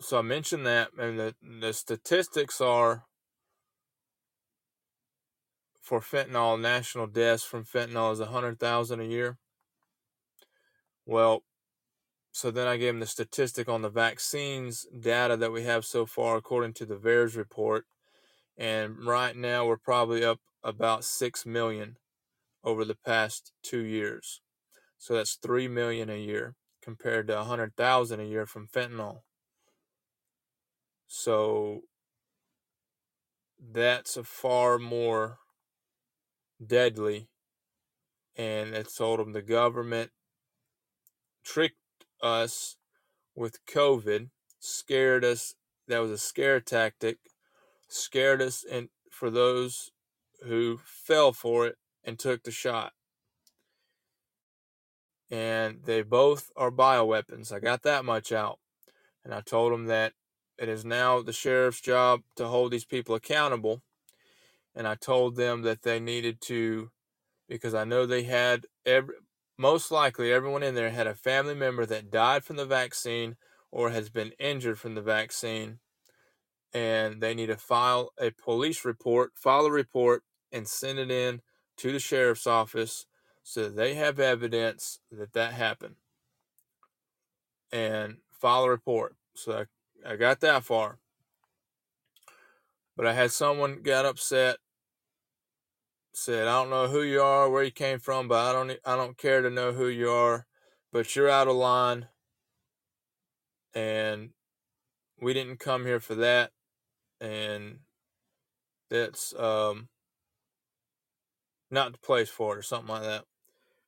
so 0.00 0.18
I 0.18 0.22
mentioned 0.22 0.64
that, 0.66 0.90
and 0.96 1.18
the, 1.18 1.34
the 1.42 1.72
statistics 1.72 2.60
are 2.60 3.04
for 5.80 6.00
fentanyl, 6.00 6.60
national 6.60 7.08
deaths 7.08 7.42
from 7.42 7.64
fentanyl 7.64 8.12
is 8.12 8.20
100,000 8.20 9.00
a 9.00 9.04
year. 9.04 9.38
Well, 11.04 11.42
so 12.30 12.52
then 12.52 12.68
I 12.68 12.76
gave 12.76 12.94
him 12.94 13.00
the 13.00 13.06
statistic 13.06 13.68
on 13.68 13.82
the 13.82 13.90
vaccines 13.90 14.86
data 14.98 15.36
that 15.36 15.52
we 15.52 15.64
have 15.64 15.84
so 15.84 16.06
far, 16.06 16.36
according 16.36 16.74
to 16.74 16.86
the 16.86 16.96
VAERS 16.96 17.36
report. 17.36 17.86
And 18.56 19.04
right 19.04 19.36
now 19.36 19.66
we're 19.66 19.76
probably 19.76 20.24
up 20.24 20.40
about 20.62 21.04
6 21.04 21.46
million 21.46 21.96
over 22.64 22.84
the 22.84 22.96
past 23.06 23.52
two 23.62 23.82
years. 23.82 24.40
So 24.98 25.14
that's 25.14 25.34
3 25.42 25.68
million 25.68 26.08
a 26.10 26.18
year 26.18 26.54
compared 26.82 27.28
to 27.28 27.36
100,000 27.36 28.20
a 28.20 28.24
year 28.24 28.46
from 28.46 28.68
fentanyl. 28.68 29.20
So 31.06 31.82
that's 33.60 34.16
a 34.16 34.24
far 34.24 34.78
more 34.78 35.38
deadly. 36.64 37.28
And 38.36 38.74
it 38.74 38.88
told 38.96 39.20
them 39.20 39.32
the 39.32 39.42
government 39.42 40.10
tricked 41.44 41.76
us 42.22 42.76
with 43.34 43.64
COVID, 43.66 44.30
scared 44.58 45.24
us. 45.24 45.54
That 45.88 45.98
was 45.98 46.10
a 46.10 46.18
scare 46.18 46.60
tactic, 46.60 47.18
scared 47.92 48.42
us, 48.42 48.64
and 48.68 48.88
for 49.10 49.30
those 49.30 49.90
who 50.44 50.80
fell 50.84 51.32
for 51.32 51.66
it 51.66 51.76
and 52.04 52.18
took 52.18 52.42
the 52.42 52.50
shot. 52.50 52.92
And 55.30 55.80
they 55.84 56.02
both 56.02 56.50
are 56.56 56.70
bioweapons. 56.70 57.52
I 57.52 57.58
got 57.58 57.82
that 57.82 58.04
much 58.04 58.32
out. 58.32 58.58
And 59.24 59.32
I 59.32 59.40
told 59.40 59.72
them 59.72 59.86
that 59.86 60.12
it 60.58 60.68
is 60.68 60.84
now 60.84 61.22
the 61.22 61.32
sheriff's 61.32 61.80
job 61.80 62.22
to 62.36 62.48
hold 62.48 62.72
these 62.72 62.84
people 62.84 63.14
accountable. 63.14 63.82
And 64.74 64.86
I 64.86 64.94
told 64.94 65.36
them 65.36 65.62
that 65.62 65.82
they 65.82 66.00
needed 66.00 66.40
to, 66.42 66.90
because 67.48 67.74
I 67.74 67.84
know 67.84 68.04
they 68.04 68.24
had 68.24 68.66
every, 68.84 69.14
most 69.56 69.90
likely 69.90 70.32
everyone 70.32 70.62
in 70.62 70.74
there 70.74 70.90
had 70.90 71.06
a 71.06 71.14
family 71.14 71.54
member 71.54 71.86
that 71.86 72.10
died 72.10 72.44
from 72.44 72.56
the 72.56 72.66
vaccine 72.66 73.36
or 73.70 73.90
has 73.90 74.10
been 74.10 74.32
injured 74.38 74.78
from 74.78 74.94
the 74.94 75.02
vaccine. 75.02 75.78
And 76.74 77.20
they 77.20 77.34
need 77.34 77.46
to 77.46 77.56
file 77.56 78.12
a 78.18 78.30
police 78.30 78.84
report, 78.84 79.32
file 79.34 79.66
a 79.66 79.70
report, 79.70 80.22
and 80.50 80.66
send 80.66 80.98
it 80.98 81.10
in 81.10 81.42
to 81.78 81.92
the 81.92 81.98
sheriff's 81.98 82.46
office 82.46 83.06
so 83.42 83.68
they 83.68 83.94
have 83.94 84.20
evidence 84.20 85.00
that 85.10 85.32
that 85.32 85.52
happened 85.52 85.96
and 87.72 88.18
file 88.30 88.64
a 88.64 88.70
report. 88.70 89.16
So 89.34 89.66
I, 90.04 90.12
I 90.12 90.16
got 90.16 90.40
that 90.40 90.64
far. 90.64 90.98
But 92.96 93.06
I 93.06 93.14
had 93.14 93.32
someone 93.32 93.82
got 93.82 94.04
upset, 94.04 94.58
said, 96.12 96.46
I 96.46 96.60
don't 96.60 96.70
know 96.70 96.88
who 96.88 97.02
you 97.02 97.22
are, 97.22 97.48
where 97.50 97.64
you 97.64 97.70
came 97.70 97.98
from, 97.98 98.28
but 98.28 98.38
I 98.38 98.52
don't 98.52 98.78
I 98.84 98.96
don't 98.96 99.16
care 99.16 99.40
to 99.40 99.50
know 99.50 99.72
who 99.72 99.88
you 99.88 100.10
are, 100.10 100.46
but 100.92 101.16
you're 101.16 101.30
out 101.30 101.48
of 101.48 101.56
line. 101.56 102.08
And 103.74 104.30
we 105.20 105.32
didn't 105.32 105.58
come 105.58 105.86
here 105.86 106.00
for 106.00 106.14
that. 106.16 106.52
And 107.22 107.78
that's 108.90 109.34
um 109.38 109.88
not 111.70 111.92
the 111.92 111.98
place 111.98 112.28
for 112.28 112.54
it 112.56 112.58
or 112.58 112.62
something 112.62 112.88
like 112.88 113.02
that. 113.02 113.24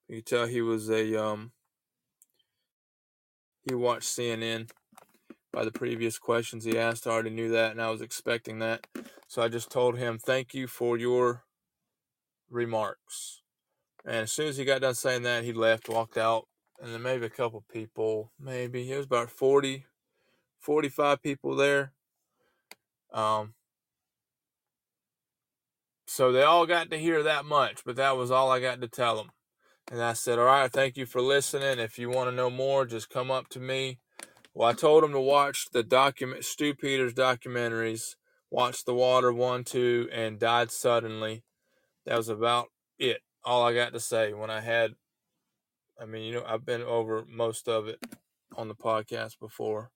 You 0.09 0.23
tell 0.23 0.47
he 0.47 0.63
was 0.63 0.89
a 0.89 1.23
um 1.23 1.53
he 3.69 3.75
watched 3.75 4.09
CNN 4.09 4.71
by 5.53 5.65
the 5.65 5.73
previous 5.73 6.19
questions 6.19 6.65
he 6.65 6.79
asked. 6.79 7.07
I 7.07 7.11
already 7.11 7.31
knew 7.31 7.51
that 7.51 7.73
and 7.73 7.83
I 7.83 7.91
was 7.91 8.03
expecting 8.03 8.61
that. 8.61 8.87
So 9.27 9.43
I 9.43 9.49
just 9.49 9.71
told 9.71 9.99
him, 9.99 10.19
Thank 10.19 10.55
you 10.55 10.67
for 10.67 10.97
your 10.97 11.45
remarks. 12.51 13.43
And 14.05 14.17
as 14.17 14.33
soon 14.33 14.49
as 14.49 14.59
he 14.59 14.65
got 14.65 14.83
done 14.83 14.95
saying 14.95 15.23
that, 15.23 15.45
he 15.45 15.53
left, 15.53 15.89
walked 15.89 16.19
out, 16.19 16.47
and 16.81 16.93
then 16.93 17.03
maybe 17.03 17.25
a 17.25 17.31
couple 17.31 17.65
people, 17.73 18.33
maybe 18.39 18.93
it 18.93 18.97
was 18.97 19.07
about 19.07 19.31
40, 19.31 19.87
45 20.61 21.23
people 21.23 21.57
there. 21.57 21.94
Um, 23.15 23.55
so 26.07 26.33
they 26.33 26.43
all 26.43 26.67
got 26.67 26.91
to 26.91 26.99
hear 26.99 27.23
that 27.23 27.45
much, 27.45 27.83
but 27.87 27.97
that 27.97 28.17
was 28.17 28.31
all 28.31 28.51
I 28.51 28.61
got 28.61 28.81
to 28.81 28.89
tell 28.89 29.17
them. 29.17 29.31
And 29.91 30.03
I 30.03 30.13
said, 30.15 30.39
All 30.39 30.47
right, 30.47 30.71
thank 30.71 30.97
you 30.97 31.07
for 31.07 31.21
listening. 31.21 31.79
If 31.79 31.99
you 31.99 32.11
want 32.11 32.29
to 32.29 32.37
know 32.37 32.51
more, 32.51 32.85
just 32.85 33.11
come 33.11 33.31
up 33.31 33.49
to 33.51 33.61
me. 33.61 33.99
Well, 34.53 34.69
I 34.69 34.73
told 34.73 35.03
them 35.03 35.13
to 35.13 35.21
watch 35.21 35.69
the 35.73 35.83
document, 35.83 36.45
Stew 36.45 36.75
Peters 36.75 37.15
documentaries, 37.15 38.17
watch 38.51 38.85
The 38.85 38.95
Water 38.95 39.33
1, 39.33 39.65
2, 39.65 40.09
and 40.13 40.39
Died 40.39 40.71
Suddenly. 40.71 41.43
That 42.07 42.17
was 42.17 42.29
about 42.29 42.69
it. 42.99 43.21
All 43.45 43.67
I 43.67 43.75
got 43.75 43.93
to 43.93 44.01
say 44.01 44.33
when 44.33 44.51
I 44.51 44.61
had, 44.61 44.93
I 46.01 46.07
mean, 46.07 46.23
you 46.23 46.35
know, 46.35 46.45
I've 46.47 46.65
been 46.65 46.83
over 46.83 47.25
most 47.29 47.69
of 47.69 47.89
it 47.89 47.99
on 48.57 48.69
the 48.69 48.75
podcast 48.75 49.39
before. 49.41 49.91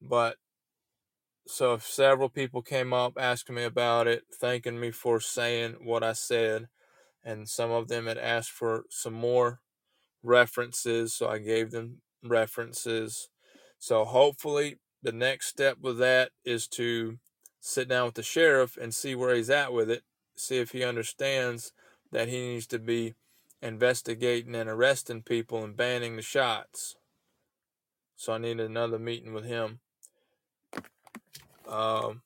But 0.00 0.36
so 1.46 1.78
several 1.78 2.28
people 2.28 2.62
came 2.62 2.92
up 2.92 3.14
asking 3.18 3.56
me 3.56 3.64
about 3.64 4.06
it, 4.06 4.24
thanking 4.40 4.78
me 4.78 4.90
for 4.90 5.20
saying 5.20 5.76
what 5.82 6.02
I 6.02 6.12
said, 6.12 6.68
and 7.24 7.48
some 7.48 7.70
of 7.70 7.88
them 7.88 8.06
had 8.06 8.18
asked 8.18 8.50
for 8.50 8.84
some 8.90 9.14
more 9.14 9.60
references, 10.22 11.14
so 11.14 11.28
I 11.28 11.38
gave 11.38 11.70
them 11.70 12.02
references. 12.22 13.28
So 13.78 14.04
hopefully 14.04 14.78
the 15.02 15.12
next 15.12 15.48
step 15.48 15.78
with 15.80 15.98
that 15.98 16.30
is 16.44 16.68
to 16.68 17.18
sit 17.60 17.88
down 17.88 18.06
with 18.06 18.14
the 18.14 18.22
sheriff 18.22 18.76
and 18.76 18.94
see 18.94 19.14
where 19.14 19.34
he's 19.34 19.50
at 19.50 19.72
with 19.72 19.90
it, 19.90 20.02
see 20.36 20.58
if 20.58 20.70
he 20.70 20.84
understands 20.84 21.72
that 22.12 22.28
he 22.28 22.40
needs 22.40 22.66
to 22.68 22.78
be 22.78 23.14
investigating 23.60 24.54
and 24.54 24.68
arresting 24.68 25.22
people 25.22 25.64
and 25.64 25.76
banning 25.76 26.16
the 26.16 26.22
shots. 26.22 26.96
So 28.16 28.32
I 28.32 28.38
need 28.38 28.60
another 28.60 28.98
meeting 28.98 29.32
with 29.32 29.44
him. 29.44 29.80
Um, 31.72 32.20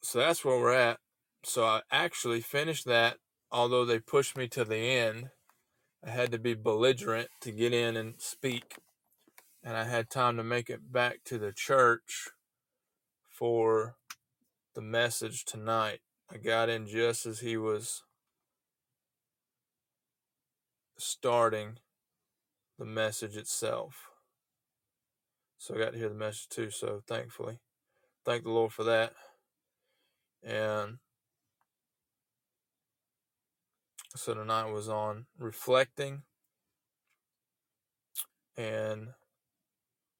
so 0.00 0.20
that's 0.20 0.44
where 0.44 0.58
we're 0.58 0.72
at. 0.72 0.98
So 1.42 1.64
I 1.64 1.80
actually 1.90 2.40
finished 2.40 2.86
that, 2.86 3.16
although 3.50 3.84
they 3.84 3.98
pushed 3.98 4.36
me 4.36 4.46
to 4.48 4.64
the 4.64 4.76
end. 4.76 5.30
I 6.06 6.10
had 6.10 6.30
to 6.30 6.38
be 6.38 6.54
belligerent 6.54 7.30
to 7.40 7.50
get 7.50 7.72
in 7.74 7.96
and 7.96 8.14
speak. 8.18 8.76
And 9.64 9.76
I 9.76 9.84
had 9.84 10.08
time 10.08 10.36
to 10.36 10.44
make 10.44 10.70
it 10.70 10.92
back 10.92 11.24
to 11.24 11.38
the 11.38 11.52
church 11.52 12.28
for 13.28 13.96
the 14.74 14.80
message 14.80 15.44
tonight. 15.44 15.98
I 16.32 16.36
got 16.36 16.68
in 16.68 16.86
just 16.86 17.26
as 17.26 17.40
he 17.40 17.56
was 17.56 18.04
starting 20.96 21.78
the 22.78 22.84
message 22.84 23.36
itself. 23.36 24.07
So 25.58 25.74
I 25.74 25.78
got 25.78 25.92
to 25.92 25.98
hear 25.98 26.08
the 26.08 26.14
message 26.14 26.48
too. 26.48 26.70
So 26.70 27.02
thankfully, 27.06 27.58
thank 28.24 28.44
the 28.44 28.50
Lord 28.50 28.72
for 28.72 28.84
that. 28.84 29.12
And 30.42 30.98
so 34.16 34.34
tonight 34.34 34.70
was 34.72 34.88
on 34.88 35.26
reflecting 35.38 36.22
and 38.56 39.08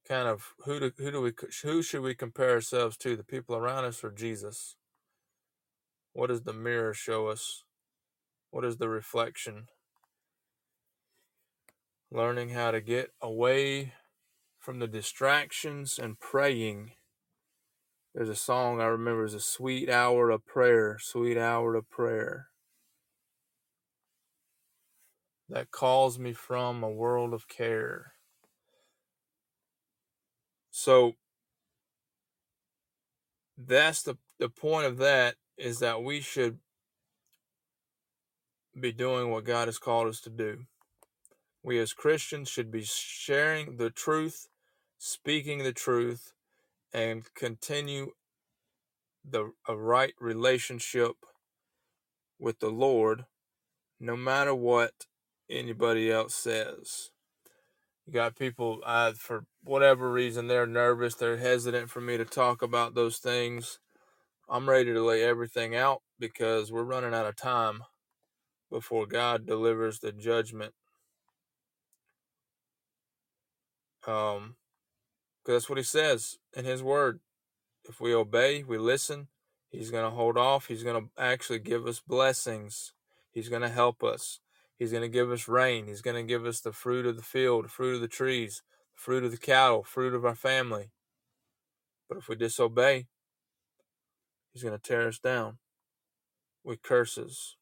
kind 0.07 0.29
of 0.29 0.55
who 0.65 0.81
do 0.81 0.93
who 0.99 1.11
do 1.11 1.21
we 1.21 1.33
who 1.63 1.83
should 1.83 2.01
we 2.01 2.15
compare 2.15 2.51
ourselves 2.51 2.97
to 2.99 3.17
the 3.17 3.25
people 3.25 3.55
around 3.57 3.85
us 3.85 4.03
or 4.03 4.11
Jesus? 4.11 4.77
What 6.13 6.29
does 6.29 6.43
the 6.43 6.53
mirror 6.53 6.95
show 6.95 7.29
us? 7.29 7.63
What 8.51 8.65
is 8.65 8.79
the 8.79 8.89
reflection? 8.89 9.69
Learning 12.11 12.49
how 12.51 12.71
to 12.71 12.81
get 12.81 13.13
away 13.21 13.93
from 14.59 14.79
the 14.79 14.87
distractions 14.87 15.99
and 15.99 16.19
praying. 16.19 16.93
There's 18.15 18.29
a 18.29 18.35
song 18.35 18.81
I 18.81 18.87
remember 18.87 19.25
is 19.25 19.35
a 19.35 19.41
sweet 19.41 19.89
hour 19.89 20.31
of 20.31 20.45
prayer, 20.47 20.99
sweet 21.01 21.39
hour 21.39 21.75
of 21.75 21.89
prayer. 21.91 22.49
That 25.49 25.71
calls 25.71 26.19
me 26.19 26.33
from 26.33 26.83
a 26.83 26.91
world 26.91 27.33
of 27.33 27.49
care. 27.49 28.13
So 30.71 31.13
that's 33.57 34.03
the 34.03 34.17
the 34.39 34.49
point 34.49 34.87
of 34.87 34.99
that 34.99 35.35
is 35.57 35.81
that 35.81 36.03
we 36.03 36.21
should 36.21 36.59
be 38.79 38.93
doing 38.93 39.31
what 39.31 39.45
God 39.45 39.67
has 39.69 39.79
called 39.79 40.07
us 40.09 40.21
to 40.23 40.31
do. 40.31 40.67
We 41.69 41.81
as 41.81 41.95
Christians 41.95 42.51
should 42.51 42.73
be 42.73 42.85
sharing 42.85 43.79
the 43.79 43.91
truth 43.91 44.41
speaking 44.99 45.61
the 45.61 45.73
truth, 45.73 46.33
and 46.93 47.25
continue 47.35 48.13
the 49.29 49.53
a 49.69 49.77
right 49.77 50.15
relationship 50.21 51.13
with 52.39 52.61
the 52.61 52.71
Lord, 52.71 53.27
no 54.01 54.17
matter 54.17 54.55
what 54.55 54.93
anybody 55.51 56.11
else 56.13 56.35
says. 56.35 57.11
You 58.07 58.15
got 58.15 58.37
people, 58.37 58.81
uh, 58.87 59.13
for 59.13 59.45
whatever 59.65 60.11
reason, 60.13 60.49
they're 60.49 60.67
nervous, 60.67 61.15
they're 61.17 61.39
hesitant 61.39 61.91
for 61.91 62.01
me 62.01 62.17
to 62.19 62.25
talk 62.25 62.63
about 62.63 62.95
those 62.95 63.19
things. 63.19 63.81
I'm 64.49 64.69
ready 64.69 64.93
to 64.95 65.03
lay 65.05 65.23
everything 65.25 65.77
out 65.77 66.03
because 66.19 66.73
we're 66.73 66.85
running 66.85 67.15
out 67.15 67.27
of 67.27 67.37
time 67.37 67.83
before 68.71 69.07
God 69.07 69.47
delivers 69.47 70.01
the 70.01 70.13
judgment. 70.13 70.75
Um, 74.09 74.57
because 75.45 75.63
that's 75.63 75.69
what 75.71 75.79
he 75.79 75.85
says 75.85 76.39
in 76.57 76.65
his 76.65 76.83
word. 76.83 77.21
If 77.89 78.01
we 78.01 78.15
obey, 78.15 78.63
we 78.65 78.77
listen, 78.77 79.29
he's 79.71 79.91
going 79.91 80.05
to 80.05 80.11
hold 80.11 80.37
off. 80.37 80.67
He's 80.67 80.83
going 80.83 81.03
to 81.03 81.23
actually 81.23 81.59
give 81.59 81.87
us 81.87 82.01
blessings. 82.01 82.93
He's 83.31 83.49
going 83.49 83.63
to 83.63 83.69
help 83.69 84.03
us. 84.03 84.41
He's 84.79 84.93
going 84.93 85.03
to 85.03 85.09
give 85.09 85.31
us 85.31 85.49
rain. 85.49 85.87
He's 85.87 86.03
going 86.03 86.17
to 86.17 86.23
give 86.23 86.47
us 86.47 86.61
the 86.61 86.73
fruit 86.73 87.07
of 87.07 87.17
the 87.17 87.23
field, 87.23 87.71
fruit 87.71 87.97
of 87.97 88.01
the 88.01 88.09
trees, 88.09 88.63
fruit 88.95 89.25
of 89.25 89.31
the 89.31 89.37
cattle, 89.37 89.83
fruit 89.85 90.15
of 90.15 90.25
our 90.25 90.35
family. 90.35 90.91
But 92.09 92.19
if 92.19 92.29
we 92.29 92.37
disobey, 92.37 93.07
he's 94.53 94.63
going 94.63 94.79
to 94.79 94.83
tear 94.83 95.09
us 95.09 95.19
down 95.19 95.59
with 96.65 96.83
curses. 96.83 97.58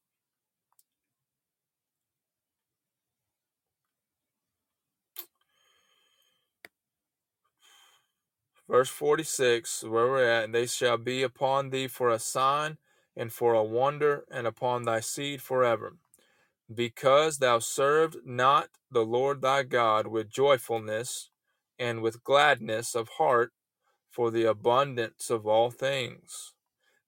Verse 8.68 8.88
46, 8.88 9.84
where 9.84 10.06
we're 10.06 10.24
at, 10.24 10.44
and 10.44 10.54
they 10.54 10.66
shall 10.66 10.98
be 10.98 11.22
upon 11.22 11.70
thee 11.70 11.86
for 11.86 12.10
a 12.10 12.18
sign 12.18 12.78
and 13.16 13.32
for 13.32 13.54
a 13.54 13.62
wonder, 13.62 14.24
and 14.30 14.46
upon 14.46 14.82
thy 14.82 15.00
seed 15.00 15.40
forever. 15.40 15.96
Because 16.72 17.38
thou 17.38 17.60
served 17.60 18.16
not 18.24 18.68
the 18.90 19.04
Lord 19.04 19.40
thy 19.40 19.62
God 19.62 20.08
with 20.08 20.30
joyfulness 20.30 21.30
and 21.78 22.02
with 22.02 22.24
gladness 22.24 22.94
of 22.94 23.08
heart 23.18 23.52
for 24.10 24.30
the 24.30 24.44
abundance 24.44 25.30
of 25.30 25.46
all 25.46 25.70
things. 25.70 26.54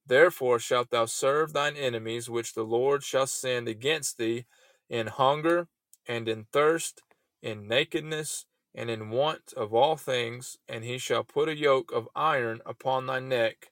Therefore 0.07 0.59
shalt 0.59 0.91
thou 0.91 1.07
serve 1.07 1.53
thine 1.53 1.77
enemies, 1.77 2.31
which 2.31 2.55
the 2.55 2.63
Lord 2.65 3.03
shall 3.03 3.27
send 3.27 3.69
against 3.69 4.19
thee 4.19 4.47
in 4.89 5.09
hunger 5.09 5.69
and 6.07 6.29
in 6.29 6.47
thirst, 6.53 7.03
in 7.43 7.69
nakedness 7.69 8.47
and 8.79 8.89
in 8.89 9.11
want 9.11 9.53
of 9.57 9.75
all 9.75 9.97
things, 9.97 10.57
and 10.69 10.85
he 10.85 10.99
shall 10.99 11.25
put 11.25 11.49
a 11.49 11.57
yoke 11.57 11.91
of 11.91 12.09
iron 12.15 12.61
upon 12.65 13.07
thy 13.07 13.19
neck 13.19 13.67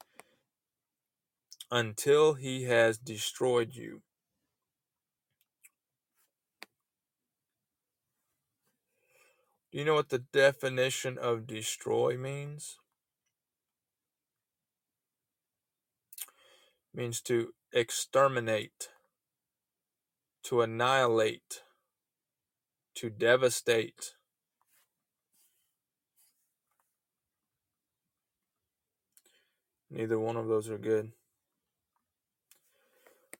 until 1.71 2.35
he 2.35 2.65
has 2.65 2.99
destroyed 2.99 3.73
you. 3.73 4.03
Do 9.71 9.79
you 9.79 9.85
know 9.85 9.95
what 9.95 10.09
the 10.09 10.19
definition 10.19 11.19
of 11.19 11.47
destroy 11.47 12.19
means? 12.19 12.77
Means 16.93 17.21
to 17.23 17.53
exterminate, 17.73 18.89
to 20.43 20.63
annihilate, 20.63 21.63
to 22.97 23.09
devastate. 23.09 24.16
Neither 29.91 30.19
one 30.19 30.37
of 30.37 30.49
those 30.49 30.69
are 30.69 30.79
good. 30.79 31.13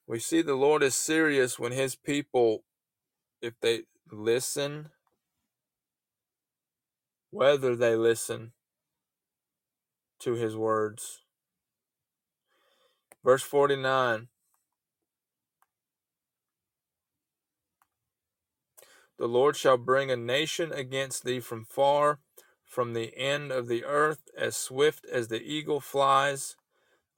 We 0.07 0.19
see 0.19 0.41
the 0.41 0.55
Lord 0.55 0.83
is 0.83 0.95
serious 0.95 1.59
when 1.59 1.73
his 1.73 1.95
people, 1.95 2.63
if 3.41 3.59
they 3.59 3.83
listen, 4.09 4.89
whether 7.29 7.75
they 7.75 7.95
listen 7.95 8.53
to 10.19 10.33
his 10.33 10.55
words. 10.55 11.21
Verse 13.23 13.43
49 13.43 14.29
The 19.17 19.27
Lord 19.27 19.57
shall 19.57 19.77
bring 19.77 20.09
a 20.09 20.15
nation 20.15 20.71
against 20.71 21.25
thee 21.25 21.39
from 21.39 21.65
far 21.65 22.19
from 22.67 22.93
the 22.93 23.17
end 23.17 23.51
of 23.51 23.67
the 23.67 23.85
earth, 23.85 24.29
as 24.37 24.55
swift 24.55 25.05
as 25.11 25.29
the 25.29 25.41
eagle 25.41 25.79
flies, 25.79 26.55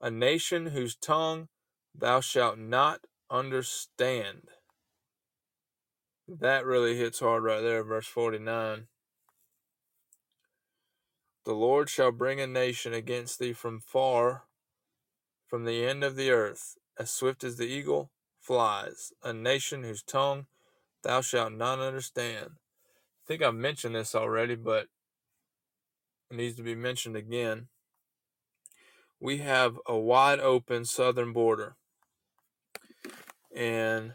a 0.00 0.10
nation 0.10 0.66
whose 0.66 0.94
tongue 0.96 1.48
thou 1.94 2.20
shalt 2.20 2.58
not 2.58 3.00
understand. 3.28 4.48
That 6.28 6.64
really 6.64 6.96
hits 6.96 7.18
hard 7.18 7.42
right 7.42 7.60
there, 7.60 7.82
verse 7.82 8.06
49. 8.06 8.86
The 11.44 11.52
Lord 11.52 11.90
shall 11.90 12.12
bring 12.12 12.40
a 12.40 12.46
nation 12.46 12.94
against 12.94 13.38
thee 13.38 13.52
from 13.52 13.80
far, 13.80 14.44
from 15.48 15.64
the 15.64 15.84
end 15.84 16.04
of 16.04 16.14
the 16.14 16.30
earth, 16.30 16.76
as 16.96 17.10
swift 17.10 17.42
as 17.42 17.56
the 17.56 17.66
eagle 17.66 18.12
flies, 18.38 19.12
a 19.24 19.32
nation 19.32 19.82
whose 19.82 20.02
tongue 20.02 20.46
thou 21.02 21.20
shalt 21.20 21.52
not 21.52 21.80
understand. 21.80 22.50
I 22.56 23.26
think 23.26 23.42
I've 23.42 23.54
mentioned 23.54 23.96
this 23.96 24.14
already, 24.14 24.54
but 24.54 24.86
needs 26.30 26.56
to 26.56 26.62
be 26.62 26.74
mentioned 26.74 27.16
again. 27.16 27.68
We 29.20 29.38
have 29.38 29.78
a 29.86 29.96
wide 29.96 30.40
open 30.40 30.84
southern 30.84 31.32
border, 31.32 31.76
and 33.54 34.14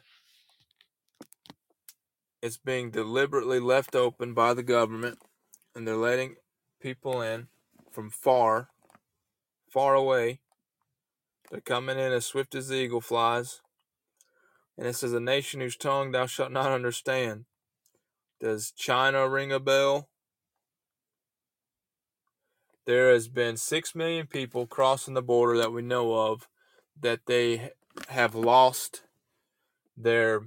it's 2.42 2.58
being 2.58 2.90
deliberately 2.90 3.60
left 3.60 3.96
open 3.96 4.34
by 4.34 4.54
the 4.54 4.64
government, 4.64 5.20
and 5.76 5.88
they're 5.88 5.96
letting 5.96 6.36
people 6.82 7.22
in 7.22 7.48
from 7.92 8.10
far, 8.10 8.70
far 9.70 9.94
away. 9.94 10.40
They're 11.52 11.62
coming 11.62 12.00
in 12.00 12.12
as 12.12 12.26
swift 12.26 12.56
as 12.56 12.68
the 12.68 12.76
eagle 12.76 13.02
flies. 13.02 13.62
And 14.78 14.88
it 14.88 14.96
says, 14.96 15.14
A 15.14 15.20
nation 15.20 15.62
whose 15.62 15.78
tongue 15.78 16.12
thou 16.12 16.26
shalt 16.26 16.52
not 16.52 16.72
understand. 16.72 17.46
Does 18.42 18.72
China 18.72 19.30
ring 19.30 19.52
a 19.52 19.60
bell? 19.60 20.10
There 22.86 23.12
has 23.12 23.28
been 23.28 23.58
six 23.58 23.96
million 23.96 24.28
people 24.28 24.68
crossing 24.68 25.16
the 25.16 25.22
border 25.24 25.58
that 25.58 25.72
we 25.72 25.82
know 25.82 26.14
of 26.14 26.48
that 27.00 27.26
they 27.26 27.72
have 28.10 28.36
lost 28.36 29.04
their 29.98 30.42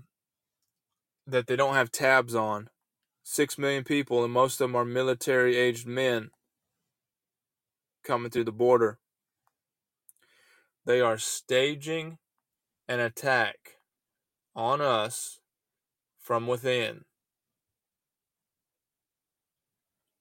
that 1.26 1.46
they 1.46 1.56
don't 1.56 1.74
have 1.74 1.92
tabs 1.92 2.34
on. 2.34 2.68
Six 3.22 3.58
million 3.58 3.84
people, 3.84 4.24
and 4.24 4.32
most 4.32 4.54
of 4.54 4.68
them 4.68 4.76
are 4.76 4.84
military 4.84 5.56
aged 5.56 5.86
men 5.86 6.30
coming 8.02 8.30
through 8.30 8.44
the 8.44 8.52
border. 8.52 8.98
They 10.86 11.02
are 11.02 11.18
staging 11.18 12.16
an 12.88 13.00
attack 13.00 13.76
on 14.56 14.80
us 14.80 15.40
from 16.18 16.46
within. 16.46 17.04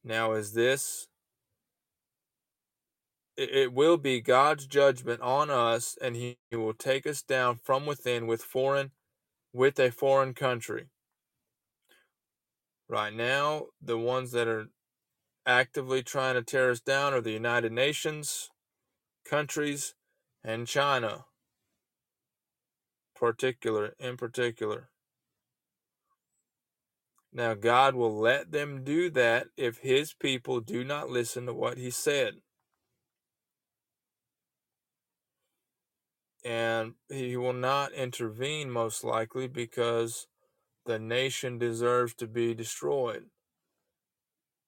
Now, 0.03 0.33
is 0.33 0.51
this? 0.53 1.06
It 3.37 3.73
will 3.73 3.97
be 3.97 4.21
God's 4.21 4.67
judgment 4.67 5.21
on 5.21 5.49
us, 5.49 5.97
and 6.01 6.15
He 6.15 6.37
will 6.51 6.73
take 6.73 7.07
us 7.07 7.21
down 7.21 7.57
from 7.57 7.85
within 7.85 8.27
with 8.27 8.43
foreign, 8.43 8.91
with 9.53 9.79
a 9.79 9.91
foreign 9.91 10.33
country. 10.33 10.87
Right 12.89 13.13
now, 13.13 13.67
the 13.81 13.97
ones 13.97 14.31
that 14.31 14.47
are 14.47 14.67
actively 15.45 16.03
trying 16.03 16.35
to 16.35 16.43
tear 16.43 16.71
us 16.71 16.79
down 16.81 17.13
are 17.13 17.21
the 17.21 17.31
United 17.31 17.71
Nations, 17.71 18.49
countries, 19.25 19.95
and 20.43 20.67
China 20.67 21.25
particular 23.15 23.93
in 23.99 24.17
particular. 24.17 24.89
Now 27.33 27.53
God 27.53 27.95
will 27.95 28.17
let 28.17 28.51
them 28.51 28.83
do 28.83 29.09
that 29.11 29.47
if 29.57 29.79
his 29.79 30.13
people 30.13 30.61
do 30.61 30.83
not 30.83 31.09
listen 31.09 31.45
to 31.45 31.53
what 31.53 31.77
he 31.77 31.91
said. 31.91 32.35
And 36.45 36.93
he 37.09 37.35
will 37.35 37.53
not 37.53 37.93
intervene 37.93 38.71
most 38.71 39.03
likely 39.03 39.47
because 39.47 40.27
the 40.85 40.99
nation 40.99 41.57
deserves 41.57 42.13
to 42.15 42.27
be 42.27 42.53
destroyed. 42.53 43.25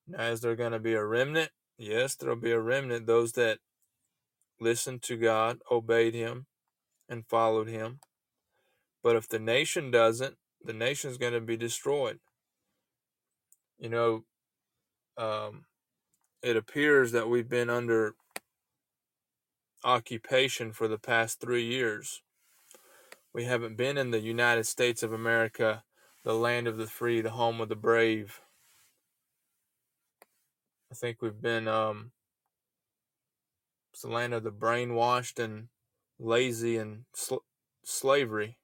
Now, 0.06 0.26
is 0.26 0.40
there 0.40 0.56
going 0.56 0.72
to 0.72 0.78
be 0.80 0.94
a 0.94 1.04
remnant? 1.04 1.50
Yes, 1.78 2.14
there'll 2.14 2.36
be 2.36 2.50
a 2.50 2.60
remnant, 2.60 3.06
those 3.06 3.32
that 3.32 3.58
listened 4.60 5.02
to 5.02 5.16
God, 5.16 5.60
obeyed 5.70 6.14
him, 6.14 6.46
and 7.08 7.26
followed 7.26 7.68
him. 7.68 8.00
But 9.02 9.16
if 9.16 9.28
the 9.28 9.38
nation 9.38 9.90
doesn't, 9.90 10.36
the 10.62 10.74
nation's 10.74 11.16
going 11.16 11.32
to 11.32 11.40
be 11.40 11.56
destroyed. 11.56 12.18
You 13.78 13.88
know, 13.88 14.24
um, 15.16 15.64
it 16.42 16.56
appears 16.56 17.12
that 17.12 17.28
we've 17.28 17.48
been 17.48 17.70
under 17.70 18.14
occupation 19.84 20.72
for 20.72 20.88
the 20.88 20.98
past 20.98 21.40
three 21.40 21.64
years. 21.64 22.22
We 23.34 23.44
haven't 23.44 23.76
been 23.76 23.98
in 23.98 24.10
the 24.10 24.20
United 24.20 24.64
States 24.66 25.02
of 25.02 25.12
America, 25.12 25.84
the 26.24 26.34
land 26.34 26.68
of 26.68 26.78
the 26.78 26.86
free, 26.86 27.20
the 27.20 27.30
home 27.30 27.60
of 27.60 27.68
the 27.68 27.76
brave. 27.76 28.40
I 30.92 30.94
think 30.94 31.22
we've 31.22 31.40
been 31.40 31.68
um, 31.68 32.12
it's 33.92 34.02
the 34.02 34.08
land 34.08 34.34
of 34.34 34.44
the 34.44 34.52
brainwashed 34.52 35.42
and 35.42 35.68
lazy 36.18 36.76
and 36.76 37.04
sl- 37.14 37.44
slavery. 37.84 38.58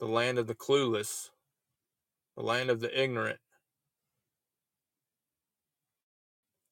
the 0.00 0.06
land 0.06 0.38
of 0.38 0.46
the 0.48 0.56
clueless, 0.56 1.30
the 2.36 2.42
land 2.42 2.70
of 2.70 2.80
the 2.80 3.02
ignorant, 3.02 3.38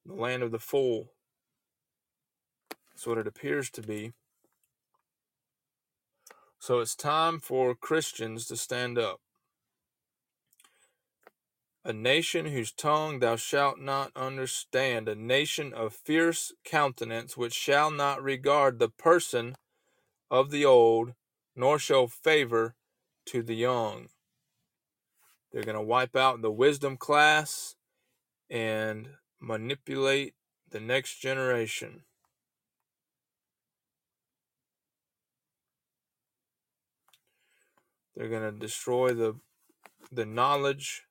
the 0.06 0.14
land 0.14 0.42
of 0.42 0.50
the 0.50 0.58
fool. 0.58 1.12
That's 2.90 3.06
what 3.06 3.18
it 3.18 3.26
appears 3.26 3.70
to 3.70 3.82
be. 3.82 4.12
So 6.58 6.80
it's 6.80 6.94
time 6.94 7.40
for 7.40 7.74
Christians 7.74 8.46
to 8.46 8.56
stand 8.56 8.98
up. 8.98 9.20
A 11.84 11.92
nation 11.92 12.46
whose 12.46 12.70
tongue 12.70 13.18
thou 13.18 13.34
shalt 13.34 13.80
not 13.80 14.12
understand, 14.14 15.08
a 15.08 15.16
nation 15.16 15.72
of 15.74 15.92
fierce 15.92 16.52
countenance, 16.64 17.36
which 17.36 17.54
shall 17.54 17.90
not 17.90 18.22
regard 18.22 18.78
the 18.78 18.88
person 18.88 19.56
of 20.30 20.52
the 20.52 20.64
old, 20.64 21.14
nor 21.56 21.80
show 21.80 22.06
favor 22.06 22.76
to 23.26 23.42
the 23.42 23.56
young. 23.56 24.06
They're 25.50 25.64
going 25.64 25.76
to 25.76 25.82
wipe 25.82 26.14
out 26.14 26.40
the 26.40 26.52
wisdom 26.52 26.96
class 26.96 27.74
and 28.48 29.08
manipulate 29.42 30.34
the 30.70 30.80
next 30.80 31.20
generation. 31.20 32.02
They're 38.14 38.28
going 38.28 38.42
to 38.42 38.58
destroy 38.58 39.12
the 39.12 39.34
the 40.10 40.26
knowledge 40.26 41.04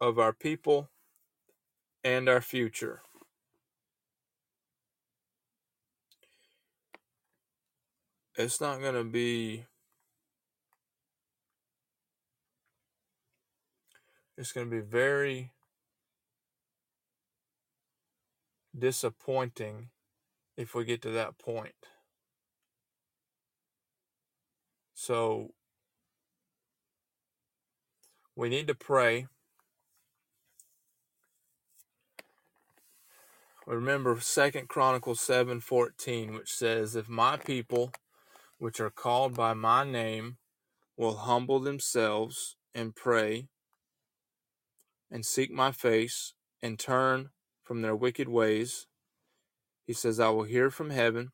of 0.00 0.18
our 0.18 0.32
people 0.32 0.90
and 2.04 2.28
our 2.28 2.40
future. 2.40 3.02
It's 8.36 8.60
not 8.60 8.80
going 8.80 8.94
to 8.94 9.04
be 9.04 9.66
it's 14.36 14.52
going 14.52 14.68
to 14.68 14.70
be 14.70 14.80
very 14.80 15.51
disappointing 18.76 19.90
if 20.56 20.74
we 20.74 20.84
get 20.84 21.02
to 21.02 21.10
that 21.10 21.38
point. 21.38 21.74
So 24.94 25.54
we 28.36 28.48
need 28.48 28.66
to 28.68 28.74
pray. 28.74 29.26
Remember 33.66 34.18
Second 34.20 34.68
Chronicles 34.68 35.20
7:14 35.20 36.34
which 36.34 36.52
says 36.52 36.96
if 36.96 37.08
my 37.08 37.36
people 37.36 37.92
which 38.58 38.80
are 38.80 38.90
called 38.90 39.34
by 39.34 39.54
my 39.54 39.84
name 39.84 40.38
will 40.96 41.16
humble 41.16 41.60
themselves 41.60 42.56
and 42.74 42.94
pray 42.94 43.48
and 45.10 45.26
seek 45.26 45.50
my 45.50 45.72
face 45.72 46.34
and 46.62 46.78
turn 46.78 47.30
from 47.62 47.82
their 47.82 47.96
wicked 47.96 48.28
ways. 48.28 48.86
He 49.86 49.92
says, 49.92 50.20
I 50.20 50.30
will 50.30 50.44
hear 50.44 50.70
from 50.70 50.90
heaven, 50.90 51.32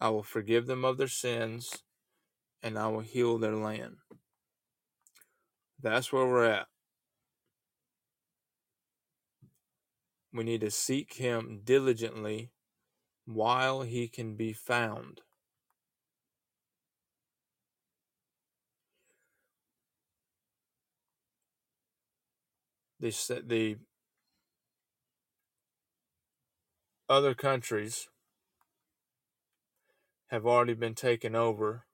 I 0.00 0.08
will 0.08 0.22
forgive 0.22 0.66
them 0.66 0.84
of 0.84 0.96
their 0.96 1.08
sins, 1.08 1.82
and 2.62 2.78
I 2.78 2.88
will 2.88 3.00
heal 3.00 3.38
their 3.38 3.56
land. 3.56 3.96
That's 5.80 6.12
where 6.12 6.26
we're 6.26 6.46
at. 6.46 6.66
We 10.32 10.44
need 10.44 10.62
to 10.62 10.70
seek 10.70 11.14
him 11.14 11.60
diligently 11.62 12.50
while 13.26 13.82
he 13.82 14.08
can 14.08 14.34
be 14.34 14.52
found. 14.52 15.20
the 23.02 23.42
the 23.44 23.76
other 27.12 27.34
countries 27.34 28.08
have 30.28 30.46
already 30.46 30.72
been 30.72 30.94
taken 30.94 31.34
over 31.34 31.84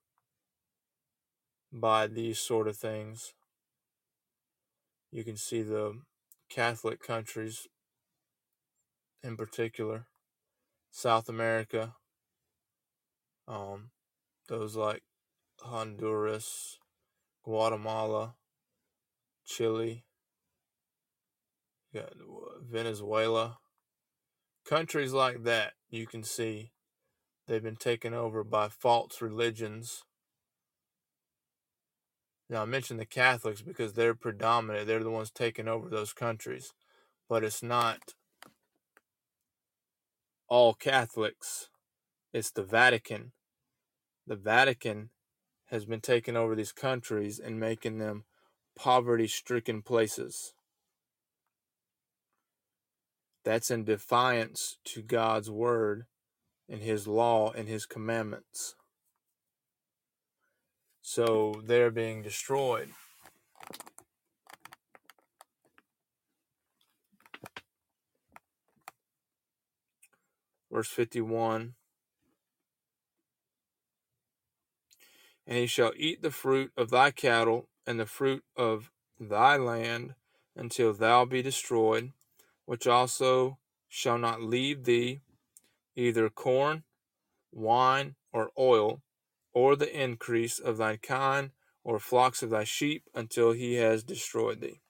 by 1.73 2.07
these 2.07 2.39
sort 2.39 2.69
of 2.69 2.77
things. 2.77 3.35
You 5.11 5.25
can 5.25 5.37
see 5.37 5.63
the 5.63 6.03
Catholic 6.49 7.03
countries 7.03 7.67
in 9.21 9.37
particular, 9.37 10.07
South 10.93 11.29
America, 11.29 11.97
um, 13.49 13.91
those 14.47 14.77
like 14.77 15.03
Honduras, 15.61 16.79
Guatemala, 17.43 18.37
Chile, 19.45 20.05
Venezuela, 22.63 23.59
countries 24.69 25.13
like 25.13 25.45
that, 25.45 25.73
you 25.89 26.07
can 26.07 26.23
see 26.23 26.73
they've 27.47 27.63
been 27.63 27.77
taken 27.77 28.13
over 28.13 28.45
by 28.45 28.69
false 28.69 29.23
religions. 29.23 30.03
Now, 32.51 32.63
I 32.63 32.65
mentioned 32.67 33.01
the 33.01 33.07
Catholics 33.07 33.63
because 33.63 33.95
they're 33.95 34.15
predominant, 34.15 34.87
they're 34.87 35.03
the 35.03 35.11
ones 35.11 35.31
taking 35.31 35.69
over 35.69 35.89
those 35.89 36.13
countries, 36.13 36.73
but 37.29 37.45
it's 37.45 37.63
not 37.63 37.99
all 40.49 40.75
Catholics, 40.75 41.69
it's 42.33 42.51
the 42.51 42.65
Vatican. 42.65 43.33
The 44.27 44.37
Vatican 44.37 45.11
has 45.67 45.87
been 45.87 46.01
taking 46.01 46.37
over 46.37 46.55
these 46.55 46.73
countries 46.73 47.39
and 47.39 47.59
making 47.59 47.99
them 47.99 48.25
poverty 48.77 49.29
stricken 49.29 49.83
places. 49.83 50.55
That's 53.49 53.71
in 53.71 53.85
defiance 53.85 54.77
to 54.85 55.01
God's 55.01 55.51
word 55.51 56.05
and 56.69 56.83
his 56.83 57.07
law 57.09 57.51
and 57.51 57.67
his 57.67 57.87
commandments. 57.87 58.75
So 61.01 61.63
they're 61.65 61.91
being 61.91 62.21
destroyed. 62.21 62.91
Verse 70.71 70.89
51 70.89 71.73
And 75.47 75.57
he 75.57 75.67
shall 75.67 75.93
eat 75.97 76.21
the 76.21 76.31
fruit 76.31 76.71
of 76.77 76.91
thy 76.91 77.11
cattle 77.11 77.71
and 77.87 77.99
the 77.99 78.05
fruit 78.05 78.45
of 78.55 78.91
thy 79.19 79.57
land 79.57 80.17
until 80.55 80.93
thou 80.93 81.25
be 81.25 81.41
destroyed, 81.41 82.13
which 82.69 82.87
also 82.87 83.57
shall 83.89 84.19
not 84.19 84.43
leave 84.43 84.85
thee 84.85 85.23
either 85.97 86.29
corn, 86.29 86.83
wine, 87.51 88.15
or 88.31 88.51
oil, 88.59 89.01
or 89.55 89.75
the 89.75 89.91
increase 89.91 90.59
of 90.59 90.77
thy 90.77 90.99
kind, 90.99 91.53
or 91.83 91.99
flocks 91.99 92.43
of 92.43 92.51
thy 92.51 92.65
sheep, 92.65 93.05
until 93.15 93.53
he 93.53 93.77
has 93.77 94.05
destroyed 94.05 94.61
thee. 94.61 94.83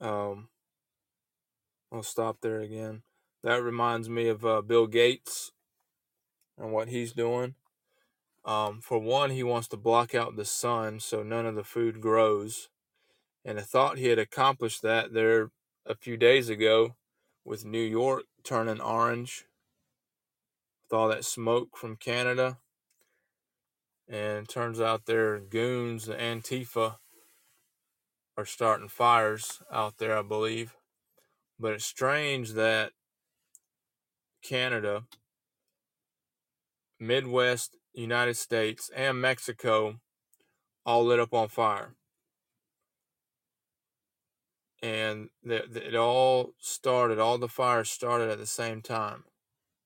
Um, 0.00 0.48
I'll 1.92 2.02
stop 2.02 2.38
there 2.40 2.60
again. 2.60 3.02
That 3.42 3.62
reminds 3.62 4.08
me 4.08 4.28
of 4.28 4.42
uh, 4.42 4.62
Bill 4.62 4.86
Gates 4.86 5.52
and 6.56 6.72
what 6.72 6.88
he's 6.88 7.12
doing. 7.12 7.56
Um, 8.42 8.80
for 8.80 8.98
one, 8.98 9.28
he 9.28 9.42
wants 9.42 9.68
to 9.68 9.76
block 9.76 10.14
out 10.14 10.36
the 10.36 10.46
sun 10.46 10.98
so 10.98 11.22
none 11.22 11.44
of 11.44 11.56
the 11.56 11.62
food 11.62 12.00
grows. 12.00 12.70
And 13.44 13.58
I 13.58 13.62
thought 13.62 13.98
he 13.98 14.08
had 14.08 14.18
accomplished 14.18 14.82
that 14.82 15.12
there 15.12 15.50
a 15.86 15.94
few 15.94 16.16
days 16.16 16.48
ago 16.48 16.96
with 17.44 17.64
New 17.64 17.82
York 17.82 18.24
turning 18.44 18.80
orange 18.80 19.46
with 20.82 20.96
all 20.96 21.08
that 21.08 21.24
smoke 21.24 21.76
from 21.76 21.96
Canada. 21.96 22.58
And 24.08 24.48
turns 24.48 24.80
out 24.80 25.06
their 25.06 25.38
goons, 25.38 26.06
the 26.06 26.14
Antifa, 26.14 26.96
are 28.36 28.44
starting 28.44 28.88
fires 28.88 29.62
out 29.70 29.98
there, 29.98 30.18
I 30.18 30.22
believe. 30.22 30.74
But 31.58 31.74
it's 31.74 31.84
strange 31.84 32.54
that 32.54 32.92
Canada 34.42 35.04
Midwest 36.98 37.76
United 37.94 38.36
States 38.36 38.90
and 38.94 39.20
Mexico 39.20 40.00
all 40.84 41.04
lit 41.04 41.20
up 41.20 41.32
on 41.32 41.48
fire. 41.48 41.94
And 44.82 45.28
the, 45.42 45.64
the, 45.70 45.88
it 45.88 45.94
all 45.94 46.54
started, 46.58 47.18
all 47.18 47.38
the 47.38 47.48
fires 47.48 47.90
started 47.90 48.30
at 48.30 48.38
the 48.38 48.46
same 48.46 48.80
time, 48.80 49.24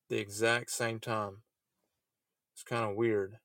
the 0.09 0.17
exact 0.17 0.71
same 0.71 0.99
time. 0.99 1.43
It's 2.53 2.63
kind 2.63 2.89
of 2.89 2.95
weird. 2.95 3.37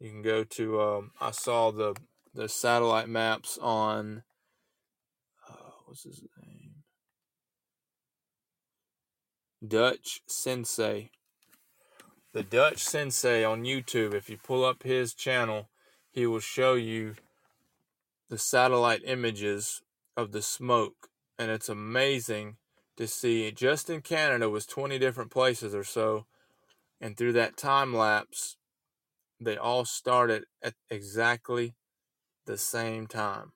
You 0.00 0.10
can 0.10 0.22
go 0.22 0.42
to, 0.44 0.80
um, 0.80 1.10
I 1.20 1.30
saw 1.30 1.70
the, 1.70 1.94
the 2.34 2.48
satellite 2.48 3.08
maps 3.08 3.58
on, 3.60 4.24
uh, 5.48 5.70
what's 5.86 6.02
his 6.02 6.22
name? 6.42 6.82
Dutch 9.66 10.22
Sensei 10.26 11.10
the 12.32 12.42
Dutch 12.44 12.78
Sensei 12.78 13.44
on 13.44 13.64
YouTube, 13.64 14.14
if 14.14 14.30
you 14.30 14.36
pull 14.36 14.64
up 14.64 14.84
his 14.84 15.14
channel, 15.14 15.68
he 16.10 16.26
will 16.26 16.40
show 16.40 16.74
you 16.74 17.16
the 18.30 18.38
satellite 18.38 19.02
images 19.04 19.82
of 20.16 20.32
the 20.32 20.40
smoke. 20.40 21.08
And 21.38 21.50
it's 21.50 21.68
amazing 21.68 22.56
to 22.96 23.06
see. 23.06 23.50
Just 23.50 23.90
in 23.90 24.00
Canada 24.00 24.48
was 24.48 24.66
20 24.66 24.98
different 24.98 25.30
places 25.30 25.74
or 25.74 25.84
so. 25.84 26.26
And 27.00 27.16
through 27.16 27.32
that 27.32 27.56
time 27.56 27.92
lapse, 27.92 28.56
they 29.40 29.56
all 29.56 29.84
started 29.84 30.44
at 30.62 30.74
exactly 30.88 31.74
the 32.46 32.56
same 32.56 33.06
time. 33.06 33.52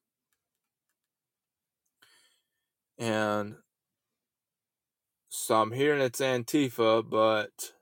And 2.99 3.57
so 5.29 5.61
I'm 5.61 5.72
hearing 5.72 6.01
it's 6.01 6.20
Antifa, 6.20 7.09
but 7.09 7.72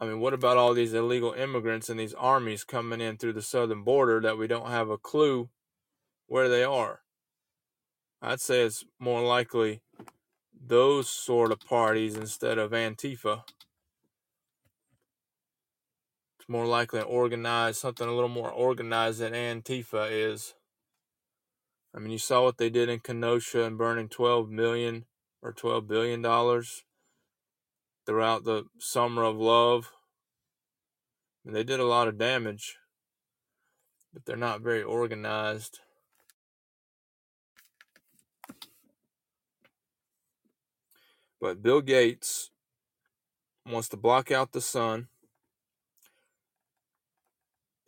I 0.00 0.06
mean, 0.06 0.20
what 0.20 0.32
about 0.32 0.56
all 0.56 0.72
these 0.72 0.94
illegal 0.94 1.32
immigrants 1.32 1.90
and 1.90 2.00
these 2.00 2.14
armies 2.14 2.64
coming 2.64 3.00
in 3.00 3.18
through 3.18 3.34
the 3.34 3.42
southern 3.42 3.82
border 3.82 4.20
that 4.20 4.38
we 4.38 4.46
don't 4.46 4.70
have 4.70 4.88
a 4.88 4.96
clue 4.96 5.50
where 6.30 6.48
they 6.48 6.62
are? 6.62 7.00
I'd 8.22 8.40
say 8.40 8.60
it's 8.60 8.84
more 9.00 9.20
likely 9.20 9.82
those 10.64 11.08
sort 11.08 11.50
of 11.50 11.58
parties 11.58 12.14
instead 12.14 12.56
of 12.56 12.70
Antifa. 12.70 13.42
It's 16.38 16.48
more 16.48 16.66
likely 16.66 17.00
organized, 17.00 17.80
something 17.80 18.06
a 18.06 18.14
little 18.14 18.28
more 18.28 18.48
organized 18.48 19.18
than 19.18 19.32
Antifa 19.32 20.06
is. 20.08 20.54
I 21.92 21.98
mean, 21.98 22.12
you 22.12 22.18
saw 22.18 22.44
what 22.44 22.58
they 22.58 22.70
did 22.70 22.88
in 22.88 23.00
Kenosha 23.00 23.64
and 23.64 23.76
burning 23.76 24.08
12 24.08 24.48
million 24.48 25.06
or 25.42 25.52
12 25.52 25.88
billion 25.88 26.22
dollars 26.22 26.84
throughout 28.06 28.44
the 28.44 28.66
summer 28.78 29.24
of 29.24 29.36
love. 29.36 29.90
And 31.44 31.56
they 31.56 31.64
did 31.64 31.80
a 31.80 31.86
lot 31.86 32.06
of 32.06 32.18
damage, 32.18 32.76
but 34.12 34.26
they're 34.26 34.36
not 34.36 34.60
very 34.60 34.82
organized. 34.82 35.80
But 41.40 41.62
Bill 41.62 41.80
Gates 41.80 42.50
wants 43.66 43.88
to 43.88 43.96
block 43.96 44.30
out 44.30 44.52
the 44.52 44.60
sun. 44.60 45.08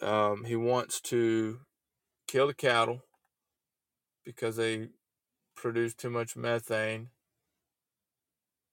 Um, 0.01 0.45
he 0.45 0.57
wants 0.57 1.01
to 1.03 1.61
kill 2.27 2.47
the 2.47 2.55
cattle 2.55 3.03
because 4.25 4.57
they 4.57 4.89
produce 5.55 5.95
too 5.95 6.11
much 6.11 6.35
methane. 6.35 7.11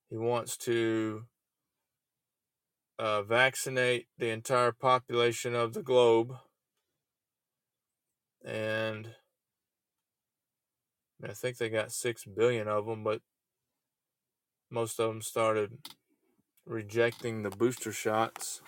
He 0.09 0.17
wants 0.17 0.57
to 0.57 1.25
uh, 2.97 3.21
vaccinate 3.21 4.07
the 4.17 4.29
entire 4.29 4.71
population 4.71 5.53
of 5.55 5.73
the 5.73 5.83
globe. 5.83 6.33
And 8.43 9.09
I 11.23 11.33
think 11.33 11.57
they 11.57 11.69
got 11.69 11.91
6 11.91 12.25
billion 12.25 12.67
of 12.67 12.85
them, 12.85 13.03
but 13.03 13.21
most 14.69 14.99
of 14.99 15.09
them 15.09 15.21
started 15.21 15.77
rejecting 16.65 17.41
the 17.41 17.49
booster 17.49 17.91
shots. 17.91 18.61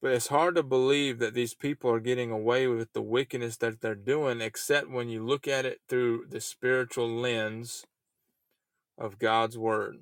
But 0.00 0.12
it's 0.12 0.28
hard 0.28 0.54
to 0.56 0.62
believe 0.62 1.18
that 1.18 1.34
these 1.34 1.54
people 1.54 1.90
are 1.90 2.00
getting 2.00 2.30
away 2.30 2.66
with 2.66 2.92
the 2.92 3.02
wickedness 3.02 3.56
that 3.58 3.80
they're 3.80 3.94
doing, 3.94 4.40
except 4.40 4.90
when 4.90 5.08
you 5.08 5.24
look 5.24 5.48
at 5.48 5.64
it 5.64 5.80
through 5.88 6.26
the 6.28 6.40
spiritual 6.40 7.08
lens 7.08 7.84
of 8.98 9.18
God's 9.18 9.58
word 9.58 9.96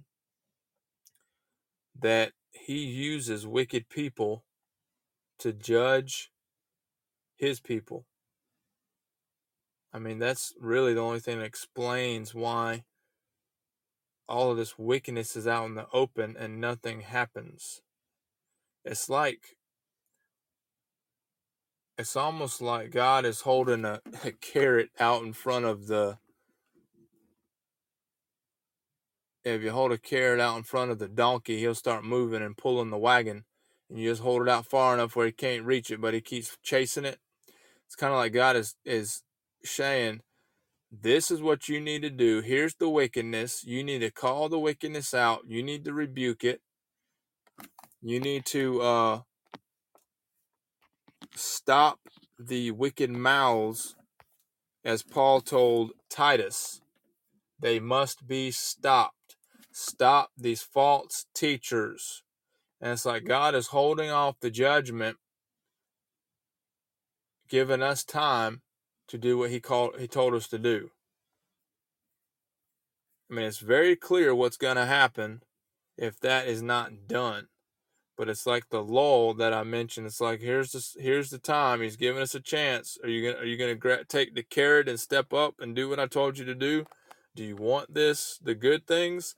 that 1.99 2.33
he 2.51 2.85
uses 2.85 3.47
wicked 3.47 3.89
people 3.89 4.45
to 5.39 5.53
judge 5.53 6.31
his 7.37 7.61
people. 7.61 8.05
I 9.95 10.01
mean, 10.01 10.19
that's 10.19 10.53
really 10.61 10.93
the 10.93 11.01
only 11.01 11.21
thing 11.21 11.39
that 11.39 11.45
explains 11.45 12.35
why 12.35 12.83
all 14.29 14.51
of 14.51 14.57
this 14.57 14.77
wickedness 14.77 15.37
is 15.37 15.47
out 15.47 15.67
in 15.67 15.77
the 15.77 15.87
open 15.93 16.35
and 16.37 16.61
nothing 16.61 17.03
happens. 17.03 17.81
It's 18.85 19.09
like, 19.09 19.57
it's 21.97 22.17
almost 22.17 22.61
like 22.61 22.91
God 22.91 23.25
is 23.25 23.43
holding 23.43 23.85
a, 23.85 24.01
a 24.25 24.33
carrot 24.33 24.91
out 24.99 25.23
in 25.23 25.33
front 25.33 25.65
of 25.65 25.87
the. 25.87 26.19
If 29.45 29.63
you 29.63 29.71
hold 29.71 29.93
a 29.93 29.99
carrot 29.99 30.41
out 30.41 30.57
in 30.57 30.65
front 30.65 30.91
of 30.91 30.99
the 30.99 31.07
donkey, 31.07 31.59
he'll 31.59 31.75
start 31.75 32.03
moving 32.03 32.43
and 32.43 32.57
pulling 32.57 32.91
the 32.91 32.99
wagon. 32.99 33.45
And 33.89 33.99
you 33.99 34.11
just 34.11 34.23
hold 34.23 34.43
it 34.43 34.49
out 34.49 34.67
far 34.67 34.95
enough 34.95 35.15
where 35.15 35.27
he 35.27 35.33
can't 35.33 35.67
reach 35.67 35.91
it, 35.91 36.01
but 36.01 36.15
he 36.15 36.21
keeps 36.21 36.57
chasing 36.63 37.05
it. 37.05 37.19
It's 37.87 37.95
kind 37.95 38.13
of 38.13 38.19
like 38.19 38.33
God 38.33 38.57
is, 38.57 38.75
is 38.87 39.23
saying, 39.65 40.21
this 40.91 41.31
is 41.31 41.43
what 41.43 41.69
you 41.69 41.81
need 41.81 42.03
to 42.03 42.11
do. 42.11 42.41
Here's 42.41 42.75
the 42.77 42.89
wickedness. 42.89 43.65
You 43.65 43.83
need 43.83 44.01
to 44.01 44.11
call 44.11 44.49
the 44.49 44.59
wickedness 44.59 45.13
out. 45.13 45.41
You 45.47 45.63
need 45.63 45.85
to 45.87 45.93
rebuke 45.93 46.45
it. 46.45 46.61
You 48.01 48.21
need 48.21 48.45
to 48.47 48.81
uh, 48.83 49.21
stop 51.35 51.99
the 52.39 52.71
wicked 52.71 53.11
mouths, 53.11 53.97
as 54.85 55.03
Paul 55.03 55.41
told 55.41 55.93
Titus. 56.11 56.81
They 57.59 57.81
must 57.81 58.27
be 58.27 58.51
stopped. 58.51 59.37
Stop 59.73 60.31
these 60.37 60.63
false 60.63 61.27
teachers. 61.35 62.23
And 62.81 62.93
it's 62.93 63.07
like 63.07 63.25
God 63.25 63.55
is 63.55 63.69
holding 63.69 64.11
off 64.11 64.37
the 64.41 64.51
judgment, 64.51 65.17
giving 67.49 67.83
us 67.83 68.05
time 68.05 68.61
to 69.09 69.19
do 69.19 69.39
what 69.39 69.51
he 69.51 69.61
called 69.61 69.97
he 69.99 70.07
told 70.07 70.35
us 70.35 70.49
to 70.49 70.59
do. 70.59 70.91
I 73.31 73.35
mean, 73.35 73.47
it's 73.47 73.59
very 73.59 73.97
clear 73.97 74.35
what's 74.35 74.57
going 74.57 74.77
to 74.77 74.87
happen 74.87 75.43
if 75.97 76.21
that 76.21 76.47
is 76.47 76.63
not 76.63 77.09
done. 77.09 77.49
But 78.17 78.29
it's 78.29 78.47
like 78.47 78.69
the 78.71 78.83
lull 78.83 79.35
that 79.35 79.53
I 79.53 79.65
mentioned. 79.65 80.07
It's 80.07 80.21
like 80.21 80.41
here's 80.41 80.71
the 80.71 81.03
here's 81.03 81.31
the 81.31 81.39
time. 81.39 81.81
He's 81.81 81.97
giving 81.97 82.23
us 82.23 82.35
a 82.37 82.41
chance. 82.41 82.97
Are 83.03 83.09
you 83.09 83.33
gonna 83.33 83.43
are 83.43 83.47
you 83.47 83.57
gonna 83.57 83.75
gra- 83.75 84.05
take 84.05 84.37
the 84.37 84.45
carrot 84.45 84.89
and 84.89 85.01
step 85.01 85.33
up 85.33 85.57
and 85.59 85.75
do 85.75 85.89
what 85.89 85.99
I 85.99 86.07
told 86.07 86.39
you 86.39 86.45
to 86.45 86.55
do? 86.55 86.87
Do 87.35 87.43
you 87.43 87.57
want 87.57 87.93
this, 87.93 88.39
the 88.41 88.55
good 88.55 88.87
things, 88.87 89.35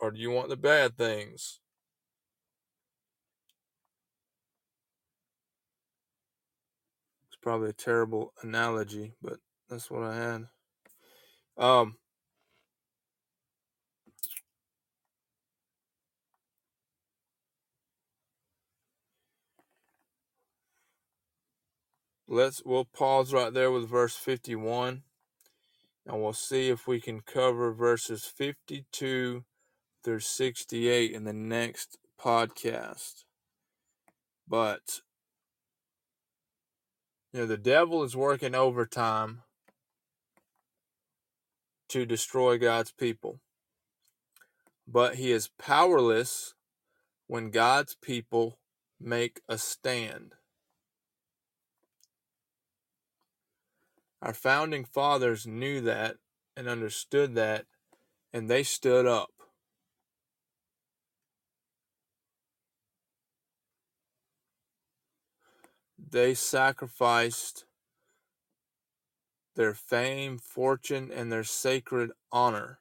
or 0.00 0.10
do 0.10 0.18
you 0.18 0.32
want 0.32 0.48
the 0.48 0.56
bad 0.56 0.96
things? 0.98 1.60
Probably 7.44 7.68
a 7.68 7.74
terrible 7.74 8.32
analogy, 8.42 9.12
but 9.22 9.36
that's 9.68 9.90
what 9.90 10.02
I 10.02 10.16
had. 10.16 10.46
Um, 11.58 11.98
let's 22.26 22.62
we'll 22.64 22.86
pause 22.86 23.34
right 23.34 23.52
there 23.52 23.70
with 23.70 23.90
verse 23.90 24.16
51 24.16 25.02
and 26.06 26.22
we'll 26.22 26.32
see 26.32 26.70
if 26.70 26.86
we 26.86 26.98
can 26.98 27.20
cover 27.20 27.74
verses 27.74 28.24
52 28.24 29.44
through 30.02 30.20
68 30.20 31.12
in 31.12 31.24
the 31.24 31.34
next 31.34 31.98
podcast 32.18 33.24
but 34.48 35.00
you 37.34 37.40
know 37.40 37.46
the 37.46 37.58
devil 37.58 38.02
is 38.02 38.16
working 38.16 38.54
overtime 38.54 39.42
to 41.90 42.06
destroy 42.06 42.56
God's 42.56 42.92
people 42.92 43.40
but 44.88 45.16
he 45.16 45.32
is 45.32 45.50
powerless 45.58 46.54
when 47.26 47.50
God's 47.50 47.94
people 48.00 48.58
make 48.98 49.42
a 49.50 49.58
stand 49.58 50.36
Our 54.24 54.32
founding 54.32 54.86
fathers 54.86 55.46
knew 55.46 55.82
that 55.82 56.16
and 56.56 56.66
understood 56.66 57.34
that, 57.34 57.66
and 58.32 58.48
they 58.48 58.62
stood 58.62 59.04
up. 59.04 59.33
They 66.10 66.34
sacrificed 66.34 67.64
their 69.56 69.74
fame, 69.74 70.38
fortune, 70.38 71.10
and 71.14 71.30
their 71.30 71.44
sacred 71.44 72.10
honor. 72.32 72.80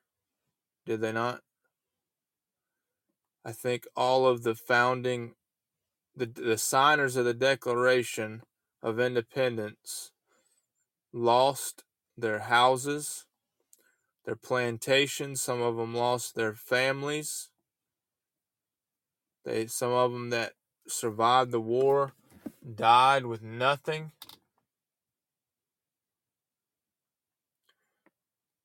Did 0.85 1.01
they 1.01 1.11
not? 1.11 1.41
I 3.45 3.51
think 3.51 3.85
all 3.95 4.25
of 4.25 4.43
the 4.43 4.55
founding, 4.55 5.35
the, 6.15 6.25
the 6.25 6.57
signers 6.57 7.15
of 7.15 7.25
the 7.25 7.33
Declaration 7.33 8.43
of 8.81 8.99
Independence 8.99 10.11
lost 11.11 11.83
their 12.17 12.39
houses, 12.39 13.25
their 14.25 14.35
plantations. 14.35 15.41
Some 15.41 15.61
of 15.61 15.77
them 15.77 15.93
lost 15.93 16.35
their 16.35 16.53
families. 16.53 17.49
They, 19.45 19.67
some 19.67 19.91
of 19.91 20.11
them 20.11 20.29
that 20.29 20.53
survived 20.87 21.51
the 21.51 21.61
war 21.61 22.13
died 22.63 23.25
with 23.25 23.41
nothing. 23.41 24.11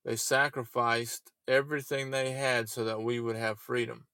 They 0.05 0.17
sacrificed 0.17 1.31
everything 1.47 2.11
they 2.11 2.33
had 2.33 2.69
so 2.69 2.85
that 2.85 3.03
we 3.03 3.21
would 3.21 3.37
have 3.37 3.59
freedom. 3.59 4.07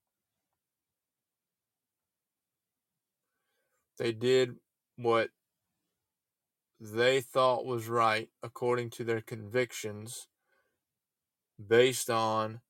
They 3.99 4.13
did 4.13 4.57
what 4.97 5.31
they 6.81 7.21
thought 7.21 7.65
was 7.65 7.89
right 7.89 8.29
according 8.43 8.91
to 8.91 9.05
their 9.05 9.21
convictions 9.21 10.27
based 11.65 12.11
on 12.11 12.61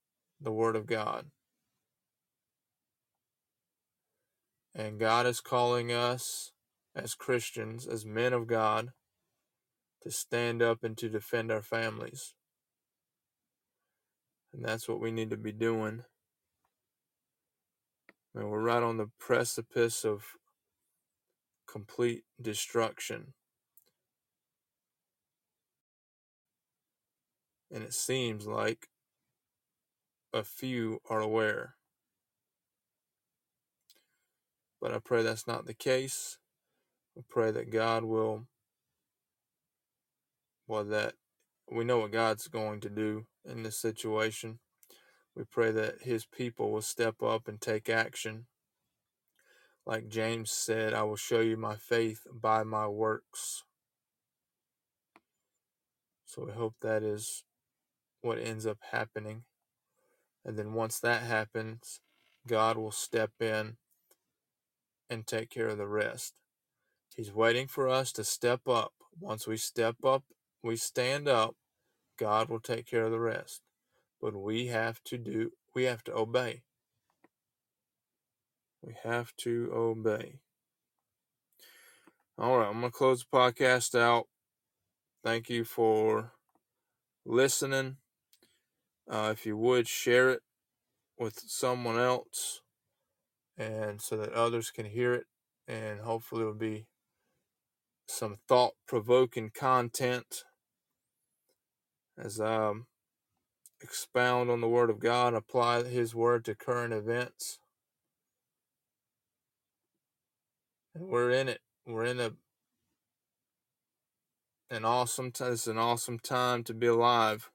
the 0.41 0.53
Word 0.53 0.77
of 0.77 0.87
God. 0.87 1.27
And 4.75 4.99
God 4.99 5.27
is 5.27 5.41
calling 5.41 5.93
us 5.93 6.53
as 6.95 7.15
Christians, 7.15 7.87
as 7.87 8.05
men 8.05 8.33
of 8.33 8.47
God, 8.47 8.93
to 10.03 10.11
stand 10.11 10.63
up 10.63 10.85
and 10.85 10.97
to 10.99 11.09
defend 11.09 11.51
our 11.51 11.63
families. 11.63 12.35
And 14.53 14.65
that's 14.65 14.89
what 14.89 15.01
we 15.01 15.11
need 15.11 15.31
to 15.31 15.37
be 15.37 15.53
doing. 15.53 16.05
And 18.35 18.51
we're 18.51 18.63
right 18.63 18.83
on 18.83 18.97
the 18.97 19.11
precipice 19.19 20.05
of 20.05 20.25
complete 21.67 22.25
destruction. 22.41 23.35
and 27.75 27.83
it 27.83 27.93
seems 27.93 28.47
like 28.47 28.89
a 30.33 30.45
few 30.45 31.01
are 31.11 31.21
aware. 31.21 31.75
But 34.81 34.95
I 34.95 34.99
pray 35.01 35.23
that's 35.25 35.49
not 35.49 35.67
the 35.67 35.75
case. 35.75 36.39
I 37.17 37.23
pray 37.29 37.51
that 37.53 37.71
God 37.71 38.05
will, 38.05 38.47
well, 40.67 40.85
that 40.85 41.15
we 41.71 41.85
know 41.85 41.99
what 41.99 42.13
God's 42.13 42.49
going 42.49 42.81
to 42.81 42.91
do 42.91 43.27
in 43.45 43.63
this 43.63 43.79
situation. 43.79 44.59
We 45.37 45.45
pray 45.45 45.71
that 45.73 46.03
His 46.03 46.27
people 46.27 46.71
will 46.71 46.83
step 46.83 47.23
up 47.23 47.49
and 47.49 47.61
take 47.61 47.89
action. 47.89 48.47
Like 49.87 50.09
James 50.09 50.51
said, 50.51 50.95
I 50.95 51.03
will 51.03 51.17
show 51.17 51.41
you 51.41 51.57
my 51.57 51.77
faith 51.77 52.27
by 52.33 52.65
my 52.65 52.89
works. 52.89 53.63
So 56.25 56.47
we 56.47 56.53
hope 56.53 56.75
that 56.81 57.03
is 57.03 57.45
what 58.23 58.39
ends 58.39 58.67
up 58.67 58.79
happening. 58.91 59.45
And 60.45 60.59
then 60.59 60.73
once 60.73 60.99
that 61.01 61.23
happens, 61.23 62.01
God 62.47 62.77
will 62.77 62.91
step 62.91 63.31
in 63.41 63.77
and 65.09 65.27
take 65.27 65.51
care 65.51 65.69
of 65.69 65.79
the 65.79 65.87
rest. 65.87 66.35
He's 67.15 67.33
waiting 67.33 67.69
for 67.69 67.89
us 67.89 68.11
to 68.13 68.25
step 68.25 68.69
up. 68.69 68.93
Once 69.21 69.47
we 69.47 69.57
step 69.57 70.05
up, 70.05 70.25
we 70.65 70.75
stand 70.75 71.29
up, 71.29 71.55
God 72.19 72.49
will 72.49 72.59
take 72.59 72.87
care 72.87 73.05
of 73.05 73.13
the 73.13 73.21
rest. 73.21 73.63
But 74.21 74.35
we 74.35 74.67
have 74.67 75.01
to 75.05 75.19
do, 75.19 75.53
we 75.75 75.85
have 75.85 76.03
to 76.05 76.15
obey. 76.15 76.63
We 78.83 78.97
have 79.05 79.33
to 79.39 79.71
obey. 79.73 80.41
All 82.37 82.59
right, 82.59 82.67
I'm 82.67 82.81
going 82.81 82.91
to 82.91 82.99
close 82.99 83.25
the 83.25 83.37
podcast 83.37 83.97
out. 83.97 84.27
Thank 85.23 85.49
you 85.49 85.63
for 85.63 86.33
listening. 87.25 87.99
Uh, 89.09 89.31
if 89.33 89.47
you 89.47 89.57
would 89.57 89.87
share 89.87 90.31
it 90.31 90.41
with 91.17 91.39
someone 91.47 91.99
else 91.99 92.61
and 93.57 94.03
so 94.03 94.17
that 94.17 94.33
others 94.33 94.73
can 94.73 94.87
hear 94.87 95.15
it 95.15 95.27
and 95.69 96.01
hopefully 96.01 96.41
it'll 96.41 96.55
be 96.55 96.87
some 98.09 98.37
thought 98.49 98.73
provoking 98.87 99.51
content 99.55 100.45
as 102.19 102.41
I 102.41 102.69
um, 102.69 102.87
expound 103.83 104.51
on 104.51 104.61
the 104.61 104.69
Word 104.69 104.91
of 104.91 105.01
God, 105.01 105.29
and 105.29 105.37
apply 105.37 105.83
His 105.85 106.15
Word 106.15 106.45
to 106.45 106.55
current 106.55 106.93
events. 106.93 107.59
And 110.95 111.09
we're 111.09 111.31
in 111.31 111.49
it. 111.49 111.61
We're 111.87 112.05
in 112.05 112.21
a 112.21 112.33
an 114.71 114.85
awesome 114.85 115.31
time. 115.31 115.53
It's 115.53 115.67
an 115.67 115.79
awesome 115.79 116.19
time 116.19 116.65
to 116.65 116.75
be 116.75 116.87
alive. 116.87 117.51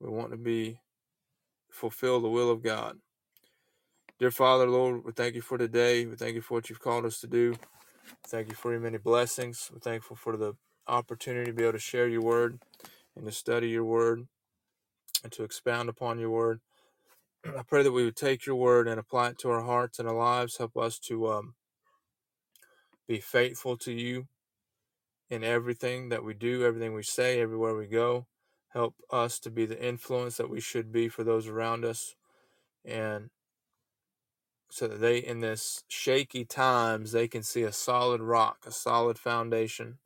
We 0.00 0.08
want 0.10 0.30
to 0.30 0.38
be 0.38 0.80
fulfill 1.70 2.20
the 2.20 2.28
will 2.30 2.50
of 2.50 2.62
God. 2.62 2.98
Dear 4.18 4.30
Father, 4.30 4.68
Lord, 4.68 5.04
we 5.04 5.12
thank 5.12 5.34
you 5.34 5.40
for 5.40 5.58
today. 5.58 6.06
We 6.06 6.16
thank 6.16 6.34
you 6.34 6.42
for 6.42 6.54
what 6.54 6.68
you've 6.68 6.80
called 6.80 7.06
us 7.06 7.20
to 7.20 7.26
do. 7.26 7.56
Thank 8.26 8.48
you 8.48 8.54
for 8.54 8.72
your 8.72 8.80
many 8.80 8.98
blessings. 8.98 9.70
We're 9.72 9.80
thankful 9.80 10.16
for 10.16 10.36
the 10.36 10.54
opportunity 10.86 11.50
to 11.50 11.56
be 11.56 11.64
able 11.64 11.72
to 11.74 11.78
share 11.78 12.08
your 12.08 12.22
word 12.22 12.60
and 13.16 13.26
to 13.26 13.32
study 13.32 13.68
your 13.70 13.84
word 13.84 14.26
and 15.22 15.32
to 15.32 15.44
expound 15.44 15.88
upon 15.88 16.18
your 16.18 16.30
word. 16.30 16.60
I 17.46 17.62
pray 17.66 17.82
that 17.82 17.92
we 17.92 18.04
would 18.04 18.16
take 18.16 18.46
your 18.46 18.56
word 18.56 18.88
and 18.88 19.00
apply 19.00 19.30
it 19.30 19.38
to 19.40 19.50
our 19.50 19.62
hearts 19.62 19.98
and 19.98 20.08
our 20.08 20.14
lives. 20.16 20.58
Help 20.58 20.76
us 20.76 20.98
to 21.00 21.28
um, 21.30 21.54
be 23.08 23.20
faithful 23.20 23.76
to 23.78 23.92
you 23.92 24.28
in 25.30 25.44
everything 25.44 26.08
that 26.10 26.24
we 26.24 26.34
do, 26.34 26.64
everything 26.64 26.94
we 26.94 27.02
say, 27.02 27.40
everywhere 27.40 27.74
we 27.74 27.86
go. 27.86 28.26
Help 28.70 28.94
us 29.10 29.38
to 29.40 29.50
be 29.50 29.66
the 29.66 29.82
influence 29.84 30.36
that 30.36 30.50
we 30.50 30.60
should 30.60 30.92
be 30.92 31.08
for 31.08 31.24
those 31.24 31.46
around 31.48 31.84
us. 31.84 32.14
And 32.84 33.30
so 34.70 34.88
that 34.88 35.00
they, 35.00 35.18
in 35.18 35.40
this 35.40 35.84
shaky 35.88 36.44
times, 36.44 37.12
they 37.12 37.28
can 37.28 37.42
see 37.42 37.62
a 37.62 37.72
solid 37.72 38.20
rock, 38.20 38.58
a 38.66 38.72
solid 38.72 39.18
foundation. 39.18 39.98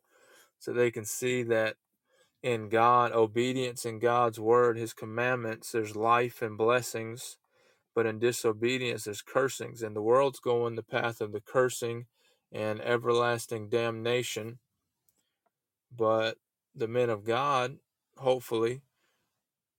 So 0.58 0.72
they 0.72 0.90
can 0.90 1.04
see 1.04 1.42
that 1.44 1.76
in 2.42 2.68
God, 2.68 3.12
obedience 3.12 3.84
in 3.84 3.98
God's 3.98 4.40
word, 4.40 4.76
his 4.78 4.92
commandments, 4.94 5.72
there's 5.72 5.96
life 5.96 6.42
and 6.42 6.58
blessings. 6.58 7.38
But 7.94 8.06
in 8.06 8.18
disobedience, 8.18 9.04
there's 9.04 9.22
cursings. 9.22 9.82
And 9.82 9.96
the 9.96 10.02
world's 10.02 10.40
going 10.40 10.74
the 10.74 10.82
path 10.82 11.20
of 11.20 11.32
the 11.32 11.40
cursing 11.40 12.06
and 12.52 12.80
everlasting 12.80 13.68
damnation 13.68 14.58
but 15.96 16.38
the 16.74 16.88
men 16.88 17.10
of 17.10 17.24
God, 17.24 17.76
hopefully, 18.16 18.82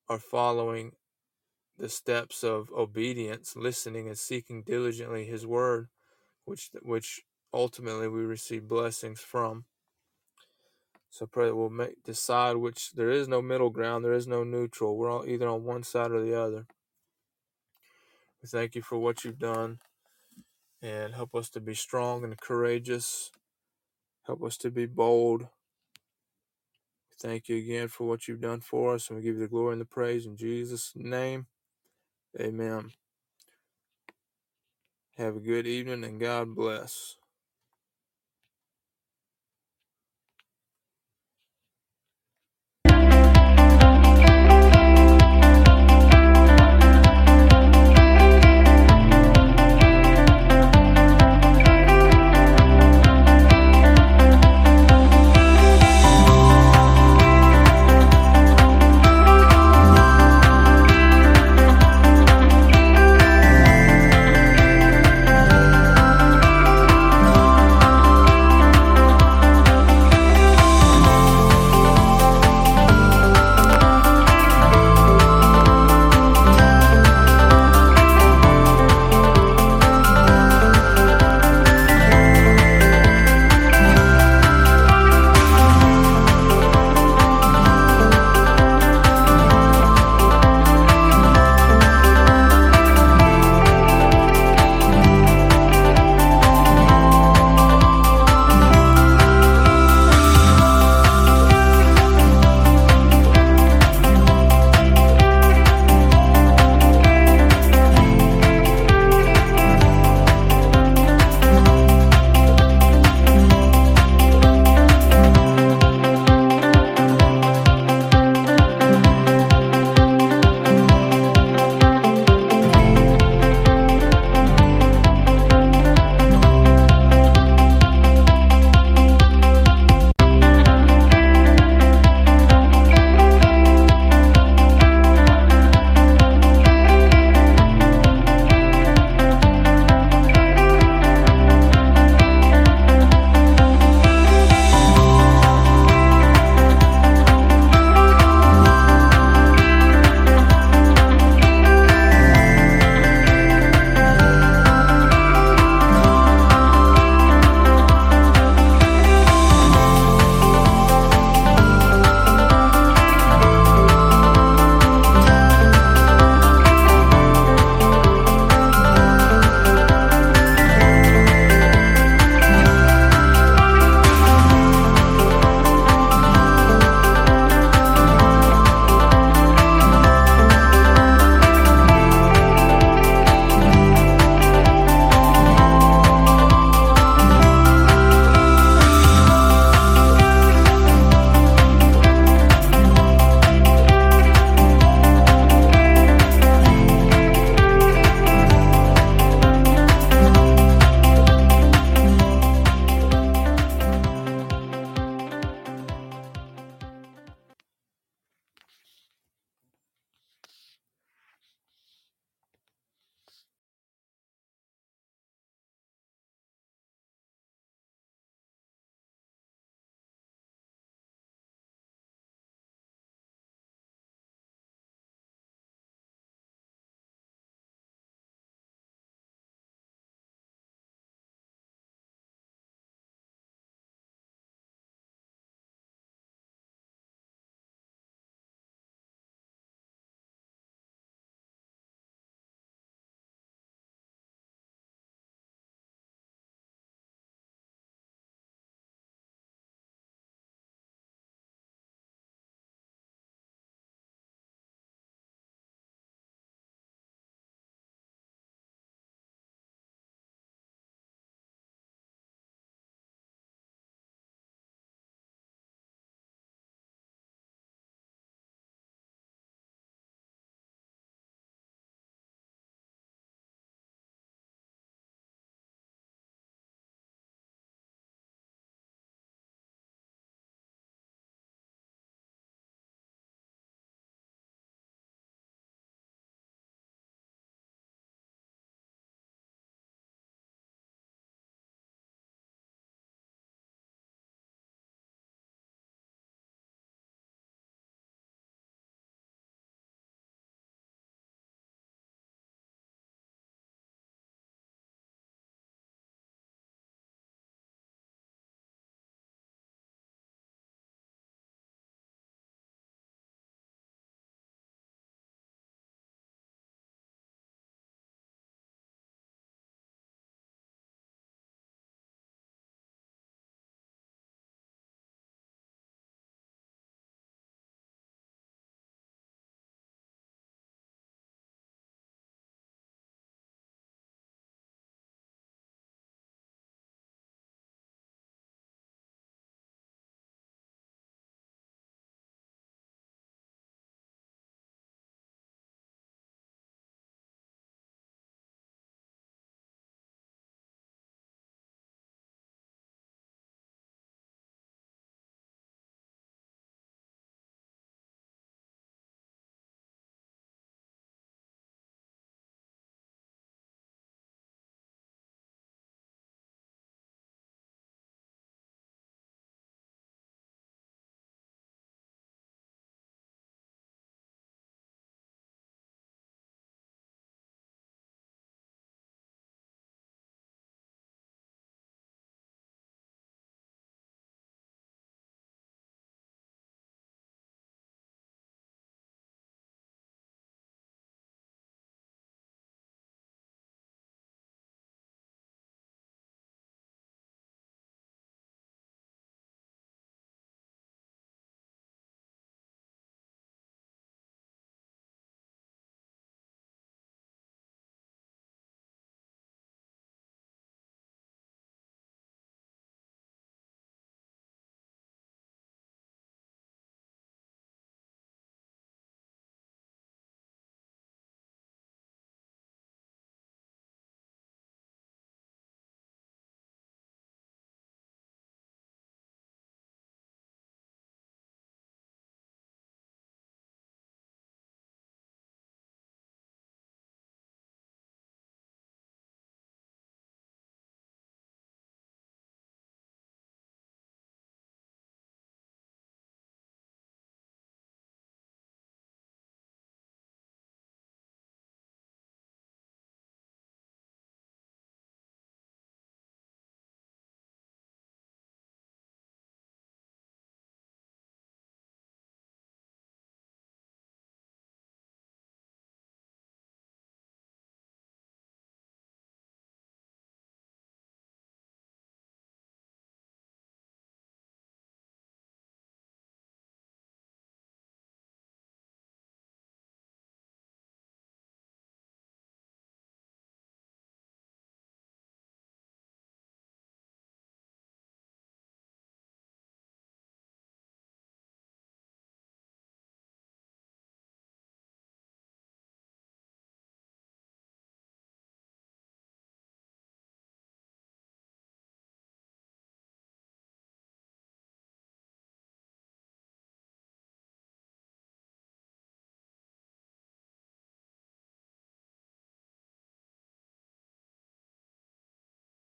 are 0.09 0.19
following 0.19 0.93
the 1.77 1.89
steps 1.89 2.43
of 2.43 2.69
obedience, 2.75 3.55
listening 3.55 4.07
and 4.07 4.17
seeking 4.17 4.63
diligently 4.63 5.25
His 5.25 5.45
word, 5.45 5.87
which 6.45 6.69
which 6.81 7.21
ultimately 7.53 8.07
we 8.07 8.21
receive 8.21 8.67
blessings 8.67 9.21
from. 9.21 9.65
So 11.09 11.25
pray 11.25 11.47
that 11.47 11.55
we'll 11.55 11.69
make 11.69 12.03
decide 12.03 12.57
which 12.57 12.91
there 12.93 13.09
is 13.09 13.27
no 13.27 13.41
middle 13.41 13.69
ground, 13.69 14.05
there 14.05 14.13
is 14.13 14.27
no 14.27 14.43
neutral. 14.43 14.97
We're 14.97 15.11
all 15.11 15.25
either 15.27 15.47
on 15.47 15.63
one 15.63 15.83
side 15.83 16.11
or 16.11 16.21
the 16.21 16.39
other. 16.39 16.67
We 18.41 18.49
thank 18.49 18.75
you 18.75 18.81
for 18.81 18.97
what 18.97 19.23
you've 19.23 19.39
done 19.39 19.79
and 20.81 21.13
help 21.13 21.35
us 21.35 21.49
to 21.51 21.61
be 21.61 21.73
strong 21.73 22.23
and 22.23 22.39
courageous. 22.39 23.31
Help 24.25 24.43
us 24.43 24.57
to 24.57 24.71
be 24.71 24.85
bold 24.85 25.47
Thank 27.19 27.47
you 27.47 27.57
again 27.57 27.87
for 27.87 28.07
what 28.07 28.27
you've 28.27 28.41
done 28.41 28.59
for 28.59 28.95
us, 28.95 29.09
and 29.09 29.17
we 29.17 29.23
give 29.23 29.35
you 29.35 29.41
the 29.41 29.47
glory 29.47 29.73
and 29.73 29.81
the 29.81 29.85
praise 29.85 30.25
in 30.25 30.35
Jesus' 30.35 30.91
name. 30.95 31.47
Amen. 32.39 32.91
Have 35.17 35.37
a 35.37 35.41
good 35.41 35.67
evening, 35.67 36.03
and 36.03 36.19
God 36.19 36.55
bless. 36.55 37.17